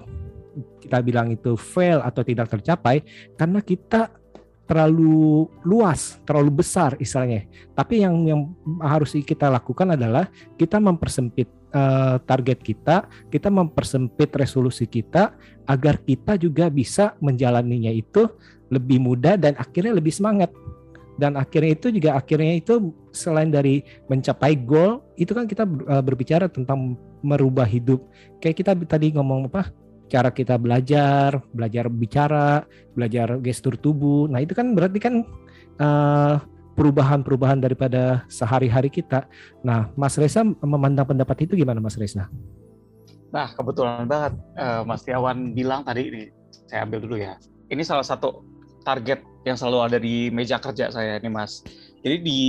kita 0.83 0.99
bilang 0.99 1.31
itu 1.31 1.55
fail 1.55 2.03
atau 2.03 2.21
tidak 2.25 2.51
tercapai 2.51 3.03
karena 3.39 3.63
kita 3.63 4.11
terlalu 4.71 5.51
luas, 5.67 6.15
terlalu 6.23 6.63
besar 6.63 6.95
istilahnya. 6.95 7.43
Tapi 7.75 8.07
yang 8.07 8.15
yang 8.23 8.41
harus 8.79 9.11
kita 9.11 9.51
lakukan 9.51 9.99
adalah 9.99 10.31
kita 10.55 10.79
mempersempit 10.79 11.51
uh, 11.75 12.23
target 12.23 12.63
kita, 12.63 13.03
kita 13.27 13.51
mempersempit 13.51 14.31
resolusi 14.31 14.87
kita 14.87 15.35
agar 15.67 15.99
kita 15.99 16.39
juga 16.39 16.71
bisa 16.71 17.19
menjalaninya 17.19 17.91
itu 17.91 18.31
lebih 18.71 19.03
mudah 19.03 19.35
dan 19.35 19.59
akhirnya 19.59 19.99
lebih 19.99 20.15
semangat. 20.15 20.55
Dan 21.19 21.35
akhirnya 21.35 21.75
itu 21.75 21.91
juga 21.91 22.15
akhirnya 22.15 22.55
itu 22.55 22.95
selain 23.11 23.51
dari 23.51 23.83
mencapai 24.07 24.55
goal, 24.55 25.03
itu 25.19 25.35
kan 25.35 25.51
kita 25.51 25.67
uh, 25.67 25.99
berbicara 25.99 26.47
tentang 26.47 26.95
merubah 27.19 27.67
hidup. 27.67 27.99
Kayak 28.39 28.55
kita 28.63 28.71
tadi 28.87 29.11
ngomong 29.11 29.51
apa? 29.51 29.80
Cara 30.11 30.27
kita 30.35 30.59
belajar, 30.59 31.39
belajar 31.55 31.87
bicara, 31.87 32.67
belajar 32.91 33.39
gestur 33.39 33.79
tubuh. 33.79 34.27
Nah 34.27 34.43
itu 34.43 34.51
kan 34.51 34.75
berarti 34.75 34.99
kan 34.99 35.23
eh, 35.79 36.35
perubahan-perubahan 36.75 37.63
daripada 37.63 38.27
sehari-hari 38.27 38.91
kita. 38.91 39.27
Nah 39.63 39.91
Mas 39.95 40.19
Reza 40.19 40.43
memandang 40.43 41.07
pendapat 41.07 41.47
itu 41.47 41.55
gimana 41.59 41.79
Mas 41.79 41.95
Reza? 41.95 42.27
Nah 43.31 43.47
kebetulan 43.55 44.09
banget 44.09 44.35
uh, 44.59 44.83
Mas 44.83 45.07
Tiawan 45.07 45.55
bilang 45.55 45.87
tadi 45.87 46.11
ini 46.11 46.23
saya 46.67 46.83
ambil 46.83 46.99
dulu 47.03 47.15
ya. 47.19 47.39
Ini 47.71 47.79
salah 47.87 48.03
satu 48.03 48.43
target 48.83 49.23
yang 49.47 49.55
selalu 49.55 49.79
ada 49.87 49.97
di 50.01 50.27
meja 50.33 50.59
kerja 50.59 50.91
saya 50.91 51.21
nih 51.21 51.31
Mas. 51.31 51.63
Jadi 52.01 52.17
di 52.19 52.41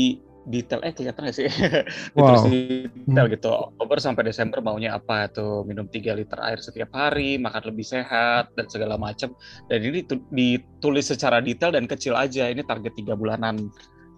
detail 0.47 0.83
eh 0.83 0.93
kelihatan 0.95 1.23
nggak 1.29 1.37
sih? 1.37 1.47
Wow. 2.19 2.45
detail 2.47 3.27
hmm. 3.27 3.35
gitu. 3.39 3.51
Oktober 3.51 3.97
sampai 4.03 4.23
Desember 4.27 4.59
maunya 4.61 4.95
apa 4.95 5.31
tuh? 5.31 5.63
Minum 5.65 5.87
3 5.87 6.19
liter 6.19 6.39
air 6.43 6.59
setiap 6.59 6.91
hari 6.93 7.39
makan 7.39 7.73
lebih 7.73 7.87
sehat 7.87 8.53
dan 8.59 8.67
segala 8.69 8.99
macam 8.99 9.33
dan 9.71 9.79
ini 9.81 10.05
ditulis 10.33 11.07
secara 11.09 11.39
detail 11.39 11.73
dan 11.73 11.87
kecil 11.87 12.19
aja. 12.19 12.51
Ini 12.51 12.63
target 12.67 12.93
tiga 12.99 13.15
bulanan 13.15 13.71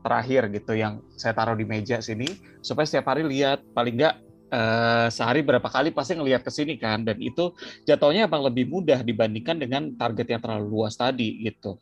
terakhir 0.04 0.52
gitu 0.52 0.76
yang 0.76 1.00
saya 1.16 1.32
taruh 1.32 1.56
di 1.56 1.64
meja 1.64 2.00
sini 2.00 2.28
supaya 2.64 2.84
setiap 2.88 3.12
hari 3.12 3.24
lihat. 3.24 3.62
Paling 3.72 3.94
nggak 4.00 4.14
uh, 4.52 5.08
sehari 5.12 5.44
berapa 5.44 5.68
kali 5.68 5.92
pasti 5.92 6.16
ngelihat 6.16 6.44
ke 6.44 6.50
sini 6.50 6.80
kan? 6.80 7.04
Dan 7.04 7.20
itu 7.20 7.52
jatuhnya 7.84 8.28
emang 8.28 8.44
lebih 8.48 8.68
mudah 8.68 9.00
dibandingkan 9.04 9.60
dengan 9.60 9.92
target 9.96 10.26
yang 10.34 10.40
terlalu 10.40 10.66
luas 10.68 10.96
tadi 10.96 11.44
gitu 11.44 11.76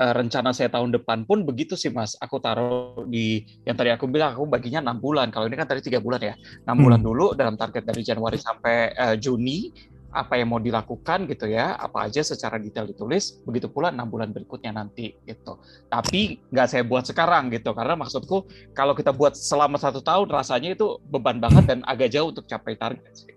uh, 0.00 0.12
rencana 0.16 0.52
saya 0.52 0.68
tahun 0.72 0.94
depan 0.96 1.24
pun 1.24 1.44
begitu 1.44 1.74
sih 1.74 1.92
mas. 1.92 2.16
Aku 2.20 2.40
taruh 2.40 3.04
di 3.08 3.44
yang 3.64 3.76
tadi 3.76 3.92
aku 3.92 4.08
bilang 4.08 4.36
aku 4.36 4.48
baginya 4.48 4.84
enam 4.84 5.00
bulan. 5.00 5.28
Kalau 5.32 5.48
ini 5.48 5.56
kan 5.56 5.68
tadi 5.68 5.84
tiga 5.84 6.00
bulan 6.00 6.20
ya. 6.22 6.34
Enam 6.64 6.76
hmm. 6.78 6.84
bulan 6.84 7.00
dulu 7.00 7.26
dalam 7.34 7.54
target 7.56 7.82
dari 7.84 8.02
Januari 8.04 8.38
sampai 8.40 8.76
uh, 8.96 9.16
Juni 9.16 9.72
apa 10.16 10.40
yang 10.40 10.48
mau 10.48 10.56
dilakukan 10.56 11.28
gitu 11.28 11.44
ya 11.52 11.76
apa 11.76 12.08
aja 12.08 12.24
secara 12.24 12.56
detail 12.56 12.88
ditulis 12.88 13.36
begitu 13.44 13.68
pula 13.68 13.92
enam 13.92 14.08
bulan 14.08 14.32
berikutnya 14.32 14.72
nanti 14.72 15.12
gitu 15.28 15.60
tapi 15.92 16.40
nggak 16.48 16.66
saya 16.72 16.82
buat 16.88 17.04
sekarang 17.04 17.52
gitu 17.52 17.76
karena 17.76 18.00
maksudku 18.00 18.48
kalau 18.72 18.96
kita 18.96 19.12
buat 19.12 19.36
selama 19.36 19.76
satu 19.76 20.00
tahun 20.00 20.32
rasanya 20.32 20.72
itu 20.72 20.96
beban 21.12 21.36
banget 21.36 21.68
dan 21.68 21.78
agak 21.84 22.08
jauh 22.08 22.32
untuk 22.32 22.48
capai 22.48 22.80
target 22.80 23.12
sih 23.12 23.32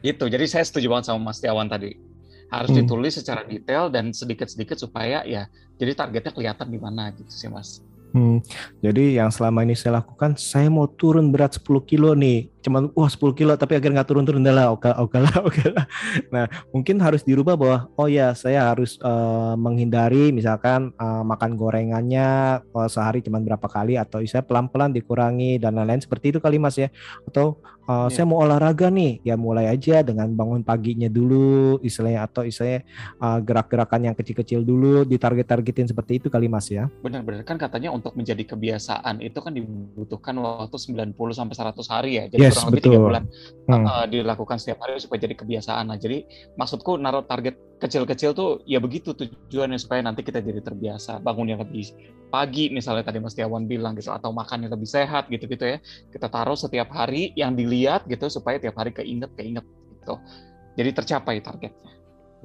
gitu 0.00 0.32
jadi 0.32 0.48
saya 0.48 0.64
setuju 0.64 0.88
banget 0.88 1.12
sama 1.12 1.20
Mas 1.20 1.38
Tiawan 1.44 1.68
tadi 1.68 2.15
harus 2.50 2.70
hmm. 2.70 2.78
ditulis 2.82 3.14
secara 3.18 3.42
detail 3.42 3.90
dan 3.90 4.14
sedikit-sedikit 4.14 4.78
supaya 4.78 5.26
ya 5.26 5.50
jadi 5.76 5.92
targetnya 5.98 6.32
kelihatan 6.32 6.68
di 6.70 6.78
mana 6.78 7.10
gitu 7.12 7.30
sih 7.30 7.50
mas. 7.50 7.82
Hmm, 8.16 8.40
jadi 8.80 9.20
yang 9.20 9.28
selama 9.28 9.60
ini 9.60 9.76
saya 9.76 10.00
lakukan, 10.00 10.40
saya 10.40 10.72
mau 10.72 10.88
turun 10.88 11.28
berat 11.28 11.60
10 11.60 11.84
kilo 11.84 12.16
nih, 12.16 12.48
cuman 12.66 12.90
wah 12.98 13.06
10 13.06 13.38
kilo 13.38 13.54
tapi 13.54 13.78
akhirnya 13.78 14.02
nggak 14.02 14.10
turun-turun. 14.10 14.42
Lah, 14.42 14.74
oke 14.74 14.90
oke 14.90 15.18
lah, 15.22 15.36
oke 15.46 15.64
lah. 15.70 15.86
Nah 16.34 16.44
mungkin 16.74 16.98
harus 16.98 17.22
dirubah 17.22 17.54
bahwa 17.54 17.78
oh 17.94 18.10
ya 18.10 18.34
saya 18.34 18.74
harus 18.74 18.98
uh, 19.06 19.54
menghindari 19.54 20.34
misalkan 20.34 20.90
uh, 20.98 21.22
makan 21.22 21.54
gorengannya 21.54 22.60
uh, 22.74 22.88
sehari 22.90 23.22
cuma 23.22 23.38
berapa 23.38 23.64
kali 23.70 23.94
atau 23.94 24.18
saya 24.26 24.42
pelan-pelan 24.42 24.90
dikurangi 24.90 25.62
dan 25.62 25.78
lain-lain. 25.78 26.02
Seperti 26.02 26.34
itu 26.34 26.38
kali 26.42 26.58
mas 26.58 26.74
ya, 26.74 26.90
atau 27.30 27.62
uh, 27.86 28.10
ya. 28.10 28.12
saya 28.12 28.24
mau 28.26 28.42
olahraga 28.42 28.90
nih. 28.90 29.22
Ya 29.22 29.38
mulai 29.38 29.70
aja 29.70 30.02
dengan 30.02 30.30
bangun 30.34 30.66
paginya 30.66 31.06
dulu 31.06 31.78
istilahnya 31.80 32.26
atau 32.26 32.42
istilahnya 32.42 32.82
uh, 33.22 33.38
gerak-gerakan 33.40 34.10
yang 34.10 34.14
kecil-kecil 34.18 34.66
dulu 34.66 35.06
ditarget-targetin 35.06 35.86
seperti 35.90 36.18
itu 36.18 36.26
kali 36.26 36.50
mas 36.50 36.66
ya. 36.68 36.90
Benar-benar 37.00 37.46
kan 37.46 37.56
katanya 37.56 37.94
untuk 37.94 38.18
menjadi 38.18 38.42
kebiasaan 38.42 39.22
itu 39.22 39.38
kan 39.38 39.54
dibutuhkan 39.54 40.34
waktu 40.38 40.76
90 40.76 41.14
sampai 41.32 41.54
100 41.54 41.92
hari 41.92 42.10
ya. 42.18 42.24
Jadi 42.26 42.42
yes, 42.42 42.55
kurang 42.56 42.68
lebih 42.72 42.84
tiga 42.88 42.98
bulan 42.98 43.22
hmm. 43.68 43.84
uh, 43.84 44.04
dilakukan 44.08 44.56
setiap 44.56 44.80
hari 44.82 44.96
supaya 44.96 45.20
jadi 45.28 45.36
kebiasaan. 45.36 45.92
Nah 45.92 46.00
jadi 46.00 46.24
maksudku 46.56 46.96
naruh 46.96 47.28
target 47.28 47.60
kecil-kecil 47.76 48.32
tuh 48.32 48.64
ya 48.64 48.80
begitu 48.80 49.12
tujuannya 49.12 49.76
supaya 49.76 50.00
nanti 50.00 50.24
kita 50.24 50.40
jadi 50.40 50.64
terbiasa 50.64 51.20
bangun 51.20 51.52
yang 51.52 51.60
lebih 51.60 51.92
pagi 52.32 52.72
misalnya 52.72 53.04
tadi 53.04 53.20
Mas 53.20 53.36
Tiawan 53.36 53.68
bilang 53.68 53.92
gitu 54.00 54.08
atau 54.10 54.32
makan 54.32 54.64
yang 54.64 54.72
lebih 54.72 54.88
sehat 54.88 55.28
gitu-gitu 55.28 55.76
ya. 55.76 55.78
Kita 56.08 56.32
taruh 56.32 56.56
setiap 56.56 56.88
hari 56.88 57.36
yang 57.36 57.52
dilihat 57.52 58.08
gitu 58.08 58.32
supaya 58.32 58.56
tiap 58.56 58.80
hari 58.80 58.96
keinget 58.96 59.28
keinget 59.36 59.62
gitu. 60.00 60.16
Jadi 60.76 60.90
tercapai 60.96 61.44
targetnya 61.44 61.96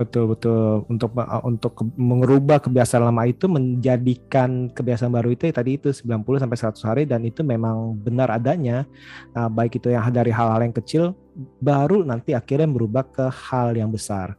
Betul 0.01 0.34
betul 0.34 0.81
untuk 0.89 1.13
untuk 1.46 1.77
mengubah 1.93 2.58
kebiasaan 2.58 3.05
lama 3.05 3.29
itu 3.29 3.46
menjadikan 3.46 4.74
kebiasaan 4.74 5.13
baru 5.13 5.38
itu 5.38 5.46
ya, 5.46 5.53
tadi 5.53 5.77
itu 5.77 5.93
90 5.93 6.41
sampai 6.41 6.58
100 6.58 6.89
hari 6.89 7.03
dan 7.05 7.22
itu 7.22 7.46
memang 7.46 7.93
benar 8.01 8.34
adanya 8.34 8.89
uh, 9.38 9.46
baik 9.46 9.77
itu 9.77 9.93
yang 9.93 10.01
dari 10.10 10.34
hal-hal 10.34 10.58
yang 10.65 10.74
kecil 10.74 11.13
baru 11.62 12.01
nanti 12.01 12.34
akhirnya 12.34 12.65
berubah 12.65 13.05
ke 13.13 13.29
hal 13.29 13.77
yang 13.77 13.93
besar. 13.93 14.34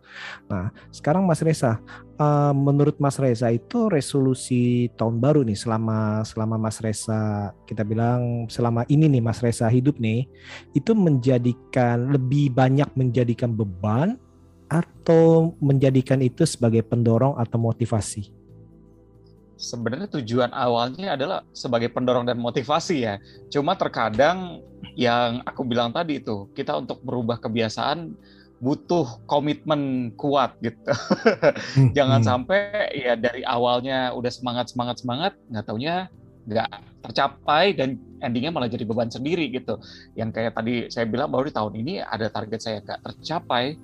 Nah, 0.51 0.75
sekarang 0.91 1.23
Mas 1.31 1.47
Reza, 1.47 1.79
uh, 2.19 2.51
menurut 2.51 2.99
Mas 2.99 3.23
Reza 3.23 3.47
itu 3.55 3.87
resolusi 3.87 4.91
tahun 4.99 5.23
baru 5.23 5.47
nih 5.47 5.63
selama 5.63 6.27
selama 6.27 6.59
Mas 6.59 6.83
Reza 6.83 7.55
kita 7.71 7.87
bilang 7.87 8.51
selama 8.51 8.83
ini 8.91 9.07
nih 9.07 9.23
Mas 9.23 9.39
Reza 9.39 9.71
hidup 9.71 10.03
nih 10.03 10.27
itu 10.75 10.91
menjadikan 10.91 12.11
lebih 12.11 12.51
banyak 12.51 12.91
menjadikan 12.99 13.55
beban 13.55 14.19
atau 14.73 15.53
menjadikan 15.61 16.17
itu 16.25 16.49
sebagai 16.49 16.81
pendorong 16.81 17.37
atau 17.37 17.61
motivasi? 17.61 18.33
Sebenarnya 19.61 20.09
tujuan 20.19 20.51
awalnya 20.51 21.15
adalah 21.15 21.45
sebagai 21.53 21.93
pendorong 21.93 22.25
dan 22.25 22.41
motivasi 22.41 23.05
ya. 23.05 23.21
Cuma 23.53 23.77
terkadang 23.77 24.65
yang 24.97 25.45
aku 25.45 25.63
bilang 25.63 25.93
tadi 25.93 26.19
itu, 26.19 26.51
kita 26.57 26.81
untuk 26.81 27.05
merubah 27.05 27.39
kebiasaan 27.39 28.17
butuh 28.63 29.23
komitmen 29.27 30.15
kuat 30.15 30.55
gitu. 30.63 30.79
Hmm, 31.75 31.91
Jangan 31.99 32.23
hmm. 32.23 32.29
sampai 32.31 32.61
ya 32.95 33.19
dari 33.19 33.43
awalnya 33.43 34.15
udah 34.15 34.31
semangat 34.31 34.71
semangat 34.71 35.03
semangat, 35.03 35.33
nggak 35.51 35.67
taunya 35.67 36.07
nggak 36.43 36.71
tercapai 37.07 37.71
dan 37.75 37.99
endingnya 38.19 38.55
malah 38.55 38.71
jadi 38.71 38.87
beban 38.87 39.11
sendiri 39.11 39.51
gitu. 39.51 39.83
Yang 40.15 40.31
kayak 40.39 40.53
tadi 40.55 40.87
saya 40.91 41.07
bilang 41.11 41.35
bahwa 41.35 41.47
di 41.47 41.55
tahun 41.55 41.75
ini 41.75 41.93
ada 42.03 42.31
target 42.31 42.61
saya 42.63 42.79
nggak 42.83 43.03
tercapai, 43.03 43.75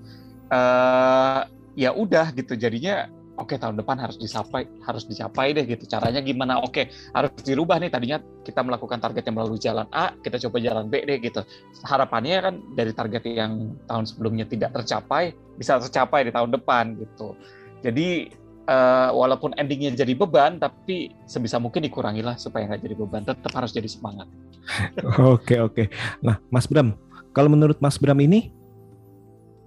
uh, 0.53 1.41
ya 1.79 1.91
udah 1.95 2.33
gitu. 2.35 2.59
Jadinya 2.59 3.09
oke 3.39 3.55
okay, 3.55 3.57
tahun 3.63 3.79
depan 3.79 3.97
harus 4.03 4.19
dicapai 4.19 4.67
harus 4.83 5.07
dicapai 5.07 5.55
deh 5.55 5.65
gitu. 5.65 5.87
Caranya 5.87 6.19
gimana? 6.21 6.59
Oke 6.59 6.67
okay, 6.67 6.85
harus 7.15 7.31
dirubah 7.47 7.79
nih. 7.79 7.91
Tadinya 7.93 8.19
kita 8.43 8.61
melakukan 8.67 8.99
targetnya 8.99 9.33
melalui 9.33 9.63
jalan 9.63 9.87
A 9.95 10.13
kita 10.19 10.43
coba 10.49 10.59
jalan 10.59 10.91
B 10.91 11.07
deh 11.07 11.23
gitu. 11.23 11.47
Harapannya 11.87 12.37
kan 12.43 12.55
dari 12.75 12.93
target 12.93 13.23
yang 13.31 13.79
tahun 13.87 14.05
sebelumnya 14.11 14.45
tidak 14.51 14.75
tercapai 14.75 15.33
bisa 15.57 15.79
tercapai 15.79 16.27
di 16.27 16.33
tahun 16.35 16.51
depan 16.51 16.99
gitu. 16.99 17.39
Jadi 17.79 18.35
uh, 18.67 19.15
walaupun 19.15 19.55
endingnya 19.55 19.95
jadi 19.95 20.19
beban 20.19 20.59
tapi 20.59 21.15
sebisa 21.31 21.63
mungkin 21.63 21.87
dikurangilah 21.87 22.35
supaya 22.37 22.67
nggak 22.67 22.83
jadi 22.83 22.95
beban. 22.99 23.23
Tetap 23.23 23.55
harus 23.55 23.71
jadi 23.71 23.87
semangat. 23.87 24.27
Oke 25.17 25.57
oke. 25.65 25.89
Nah 26.21 26.37
Mas 26.53 26.69
Bram 26.69 26.93
kalau 27.33 27.49
menurut 27.49 27.81
Mas 27.81 27.97
Bram 27.97 28.21
ini 28.21 28.53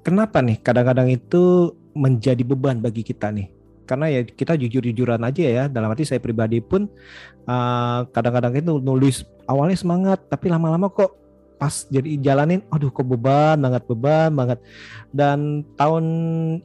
kenapa 0.02 0.42
nih 0.42 0.62
kadang-kadang 0.62 1.10
itu 1.10 1.74
menjadi 1.94 2.42
beban 2.46 2.82
bagi 2.82 3.02
kita 3.06 3.30
nih? 3.30 3.50
Karena 3.86 4.08
ya 4.08 4.22
kita 4.24 4.56
jujur-jujuran 4.56 5.22
aja 5.26 5.44
ya. 5.44 5.64
Dalam 5.68 5.92
arti 5.92 6.08
saya 6.08 6.22
pribadi 6.22 6.62
pun 6.62 6.88
uh, 7.46 8.08
kadang-kadang 8.14 8.56
itu 8.58 8.78
nulis 8.80 9.26
awalnya 9.50 9.78
semangat, 9.78 10.22
tapi 10.30 10.48
lama-lama 10.48 10.88
kok 10.92 11.18
pas 11.62 11.86
jadi 11.94 12.18
jalanin, 12.18 12.66
aduh 12.74 12.90
kok 12.90 13.06
beban 13.06 13.62
banget 13.62 13.84
beban 13.86 14.32
banget. 14.34 14.60
Dan 15.14 15.68
tahun 15.78 16.06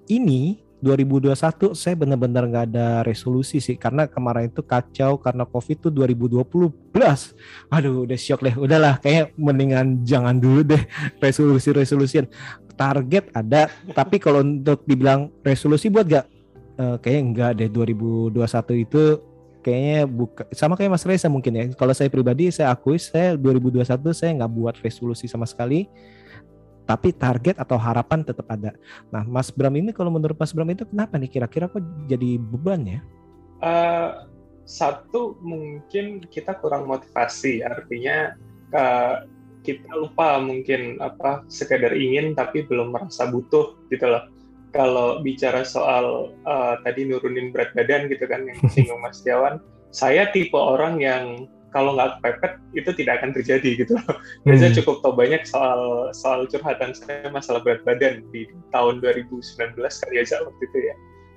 ini 0.09 0.67
2021 0.85 1.73
saya 1.73 1.95
benar-benar 1.97 2.45
nggak 2.47 2.67
ada 2.71 3.01
resolusi 3.01 3.65
sih 3.65 3.81
karena 3.81 4.05
kemarin 4.05 4.53
itu 4.53 4.61
kacau 4.61 5.17
karena 5.17 5.49
covid 5.49 5.89
tuh 5.89 5.91
2020 5.91 6.47
plus 6.93 7.33
aduh 7.73 8.05
udah 8.05 8.19
shock 8.21 8.45
deh 8.45 8.53
udahlah 8.55 9.01
kayak 9.01 9.33
mendingan 9.41 10.05
jangan 10.05 10.37
dulu 10.37 10.61
deh 10.61 10.83
resolusi 11.25 11.73
resolusian 11.73 12.29
target 12.77 13.33
ada 13.33 13.73
tapi 13.97 14.21
kalau 14.21 14.45
untuk 14.45 14.85
dibilang 14.85 15.33
resolusi 15.43 15.89
buat 15.89 16.07
gak 16.07 16.27
uh, 16.79 16.97
kayaknya 17.01 17.23
enggak 17.25 17.51
deh 17.59 17.69
2021 17.73 18.85
itu 18.85 19.03
kayaknya 19.67 20.01
buka 20.07 20.47
sama 20.55 20.79
kayak 20.79 20.95
Mas 20.95 21.03
Reza 21.03 21.27
mungkin 21.27 21.53
ya 21.59 21.65
kalau 21.75 21.91
saya 21.91 22.07
pribadi 22.07 22.55
saya 22.55 22.71
akui 22.71 23.03
saya 23.03 23.35
2021 23.35 23.83
saya 24.15 24.31
nggak 24.39 24.53
buat 24.55 24.75
resolusi 24.85 25.27
sama 25.27 25.49
sekali 25.49 25.91
tapi 26.87 27.11
target 27.11 27.59
atau 27.59 27.75
harapan 27.75 28.23
tetap 28.23 28.47
ada. 28.47 28.71
Nah, 29.11 29.27
Mas 29.27 29.51
Bram 29.51 29.75
ini 29.75 29.91
kalau 29.91 30.09
menurut 30.15 30.39
Mas 30.39 30.55
Bram 30.55 30.71
itu 30.71 30.87
kenapa 30.87 31.19
nih 31.19 31.27
kira-kira 31.27 31.67
kok 31.67 31.83
jadi 32.07 32.39
beban 32.39 32.87
ya? 32.87 33.01
Uh, 33.59 34.31
satu 34.63 35.35
mungkin 35.43 36.23
kita 36.31 36.55
kurang 36.63 36.87
motivasi, 36.87 37.67
artinya 37.67 38.39
uh, 38.71 39.27
kita 39.67 39.91
lupa 39.99 40.39
mungkin 40.39 41.03
apa 41.03 41.43
sekedar 41.51 41.91
ingin 41.91 42.39
tapi 42.39 42.63
belum 42.63 42.95
merasa 42.95 43.27
butuh 43.27 43.75
gitu 43.91 44.07
loh. 44.07 44.31
Kalau 44.71 45.25
bicara 45.25 45.67
soal 45.67 46.31
uh, 46.47 46.75
tadi 46.87 47.09
nurunin 47.09 47.51
berat 47.51 47.75
badan 47.75 48.07
gitu 48.07 48.31
kan 48.31 48.47
yang 48.47 48.59
singgung 48.73 49.03
Mas 49.03 49.25
Tiawan, 49.27 49.59
saya 49.91 50.31
tipe 50.31 50.55
orang 50.55 51.03
yang 51.03 51.51
kalau 51.75 51.93
nggak 51.93 52.23
kepepet 52.23 52.53
itu 52.73 52.91
tidak 52.97 53.21
akan 53.21 53.31
terjadi 53.37 53.71
gitu 53.85 53.93
loh. 54.01 54.17
Biasanya 54.49 54.73
hmm. 54.73 54.79
cukup 54.81 54.97
tahu 55.05 55.15
banyak 55.19 55.43
soal 55.45 56.09
soal 56.17 56.49
curhatan 56.49 56.97
saya 56.97 57.29
masalah 57.29 57.61
berat 57.61 57.85
badan 57.85 58.25
di 58.33 58.49
tahun 58.73 59.03
2019 59.05 59.77
kali 59.77 60.17
aja 60.17 60.41
waktu 60.41 60.63
itu 60.63 60.79
ya. 60.81 60.97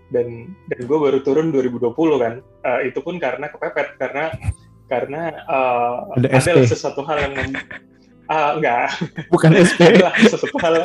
Dan 0.10 0.56
dan 0.72 0.80
gue 0.88 0.98
baru 0.98 1.20
turun 1.26 1.52
2020 1.52 1.92
kan. 2.24 2.34
Uh, 2.64 2.80
itu 2.88 3.00
pun 3.04 3.20
karena 3.20 3.52
kepepet 3.52 4.00
karena 4.00 4.32
karena 4.90 5.38
uh, 5.46 6.10
ada, 6.18 6.28
ada 6.34 6.66
sesuatu 6.66 7.06
hal 7.06 7.30
yang 7.30 7.34
mem, 7.38 7.52
uh, 8.30 8.52
enggak. 8.56 8.96
Bukan 9.34 9.52
SP 9.66 10.00
sesuatu 10.30 10.58
hal 10.62 10.76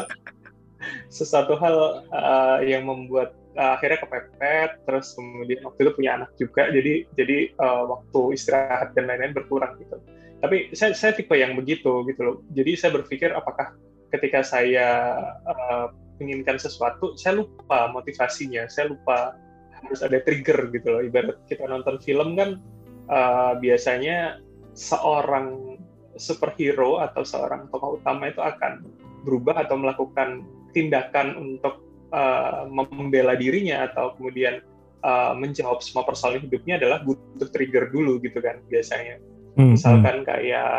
sesuatu 1.08 1.54
hal 1.60 2.02
uh, 2.10 2.58
yang 2.64 2.90
membuat 2.90 3.36
uh, 3.54 3.78
akhirnya 3.78 4.02
kepepet 4.02 4.70
terus 4.84 5.14
kemudian 5.14 5.62
waktu 5.62 5.86
itu 5.86 5.92
punya 5.94 6.10
anak 6.18 6.30
juga 6.36 6.68
jadi 6.74 7.06
jadi 7.14 7.38
uh, 7.62 7.84
waktu 7.86 8.20
istirahat 8.34 8.92
dan 8.98 9.06
lain-lain 9.06 9.36
berkurang 9.36 9.78
gitu. 9.78 10.00
Tapi 10.42 10.74
saya 10.76 10.92
saya 10.92 11.16
tipe 11.16 11.32
yang 11.38 11.56
begitu 11.56 12.04
gitu 12.04 12.20
loh. 12.20 12.36
Jadi 12.52 12.76
saya 12.76 12.90
berpikir 13.00 13.32
apakah 13.32 13.72
ketika 14.12 14.44
saya 14.44 15.16
uh, 15.46 15.86
menginginkan 16.18 16.60
sesuatu 16.60 17.16
saya 17.18 17.42
lupa 17.42 17.90
motivasinya 17.90 18.70
saya 18.70 18.94
lupa 18.94 19.34
harus 19.84 20.00
ada 20.02 20.20
trigger 20.20 20.72
gitu 20.74 20.88
loh. 20.90 21.00
Ibarat 21.04 21.38
kita 21.48 21.64
nonton 21.64 21.96
film 22.02 22.36
kan 22.36 22.60
uh, 23.08 23.56
biasanya 23.56 24.42
seorang 24.74 25.73
superhero 26.16 27.02
atau 27.02 27.26
seorang 27.26 27.66
tokoh 27.70 27.98
utama 27.98 28.30
itu 28.30 28.40
akan 28.40 28.86
berubah 29.24 29.64
atau 29.66 29.76
melakukan 29.80 30.44
tindakan 30.76 31.34
untuk 31.38 31.82
uh, 32.12 32.68
membela 32.70 33.34
dirinya 33.34 33.88
atau 33.88 34.14
kemudian 34.18 34.60
uh, 35.02 35.32
menjawab 35.34 35.80
semua 35.80 36.02
persoalan 36.06 36.44
hidupnya 36.44 36.78
adalah 36.78 37.02
butuh 37.02 37.48
trigger 37.50 37.90
dulu 37.90 38.18
gitu 38.22 38.38
kan 38.38 38.60
biasanya. 38.68 39.18
Hmm, 39.54 39.78
Misalkan 39.78 40.22
hmm. 40.22 40.26
kayak 40.26 40.70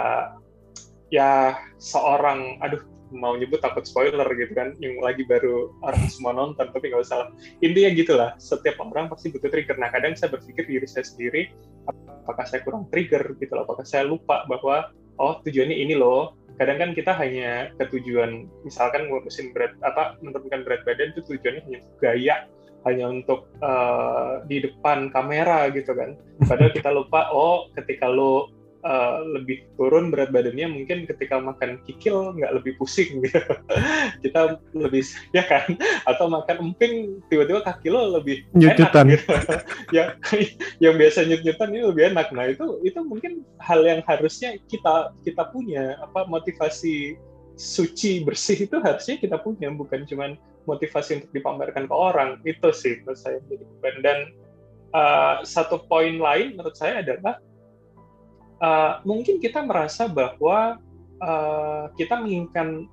ya 1.14 1.56
seorang, 1.80 2.60
aduh 2.60 2.84
mau 3.14 3.38
nyebut 3.38 3.62
takut 3.64 3.86
spoiler 3.88 4.26
gitu 4.36 4.52
kan, 4.52 4.76
yang 4.84 5.00
lagi 5.00 5.24
baru 5.24 5.72
orang 5.86 6.10
semua 6.14 6.36
nonton 6.36 6.68
tapi 6.70 6.92
nggak 6.92 7.06
usah. 7.06 7.32
Intinya 7.64 7.90
gitulah, 7.96 8.30
setiap 8.36 8.82
orang 8.84 9.08
pasti 9.08 9.32
butuh 9.32 9.48
trigger. 9.48 9.80
Nah 9.80 9.90
kadang 9.94 10.18
saya 10.20 10.36
berpikir 10.36 10.68
diri 10.68 10.88
saya 10.90 11.08
sendiri, 11.08 11.56
apakah 12.26 12.46
saya 12.50 12.66
kurang 12.66 12.90
trigger 12.92 13.38
gitu 13.40 13.54
loh, 13.56 13.64
apakah 13.64 13.86
saya 13.88 14.04
lupa 14.04 14.44
bahwa 14.50 14.92
oh 15.20 15.40
tujuannya 15.44 15.76
ini 15.76 15.94
loh, 15.98 16.36
kadang 16.56 16.80
kan 16.80 16.90
kita 16.96 17.12
hanya 17.16 17.70
ketujuan 17.82 18.48
misalkan 18.64 19.12
ngurusin 19.12 19.52
berat 19.52 19.76
apa 19.84 20.16
menurunkan 20.24 20.64
berat 20.64 20.82
badan 20.88 21.12
itu 21.12 21.36
tujuannya 21.36 21.62
hanya 21.68 21.80
gaya 22.00 22.36
hanya 22.86 23.10
untuk 23.10 23.50
uh, 23.66 24.46
di 24.46 24.62
depan 24.62 25.10
kamera 25.10 25.74
gitu 25.74 25.92
kan. 25.98 26.14
Padahal 26.46 26.72
kita 26.72 26.94
lupa 26.94 27.34
oh 27.34 27.68
ketika 27.74 28.06
lo 28.06 28.55
uh, 28.86 29.26
lebih 29.26 29.66
turun 29.76 30.14
berat 30.14 30.30
badannya 30.30 30.70
mungkin 30.70 31.10
ketika 31.10 31.42
makan 31.42 31.82
kikil 31.84 32.38
nggak 32.38 32.54
lebih 32.62 32.78
pusing 32.78 33.26
gitu. 33.26 33.42
Kita 34.24 34.62
lebih 34.78 35.04
ya 35.38 35.44
kan? 35.44 35.76
Atau 36.06 36.30
makan 36.30 36.72
emping 36.72 37.20
tiba-tiba 37.28 37.66
kaki 37.66 37.90
lo 37.90 38.22
lebih 38.22 38.46
nyutan 38.54 39.12
gitu. 39.12 39.28
ya 39.98 40.16
yang 40.78 40.96
biasa 40.96 41.26
nyut-nyutan 41.26 41.70
ini 41.74 41.84
lebih 41.84 42.04
enak. 42.14 42.30
Nah 42.32 42.46
itu 42.48 42.80
itu 42.86 43.00
mungkin 43.02 43.42
hal 43.60 43.82
yang 43.84 44.06
harusnya 44.06 44.56
kita 44.70 45.12
kita 45.26 45.50
punya. 45.50 45.98
Apa 46.06 46.30
motivasi 46.30 47.18
suci 47.56 48.22
bersih 48.22 48.68
itu 48.68 48.78
harusnya 48.84 49.16
kita 49.18 49.40
punya 49.42 49.72
bukan 49.74 50.06
cuman 50.06 50.38
motivasi 50.70 51.24
untuk 51.24 51.32
dipamerkan 51.34 51.90
ke 51.90 51.96
orang. 51.96 52.38
Itu 52.46 52.70
sih 52.70 53.02
menurut 53.02 53.20
saya 53.20 53.42
jadi 53.50 53.64
beban. 53.66 53.96
Dan 54.06 54.18
uh, 54.94 55.42
satu 55.42 55.82
poin 55.90 56.22
lain 56.22 56.56
menurut 56.56 56.78
saya 56.78 57.02
adalah 57.02 57.42
uh, 58.60 59.02
mungkin 59.08 59.40
kita 59.40 59.64
merasa 59.64 60.06
bahwa 60.06 60.80
uh, 61.24 61.92
kita 61.96 62.20
menginginkan 62.20 62.90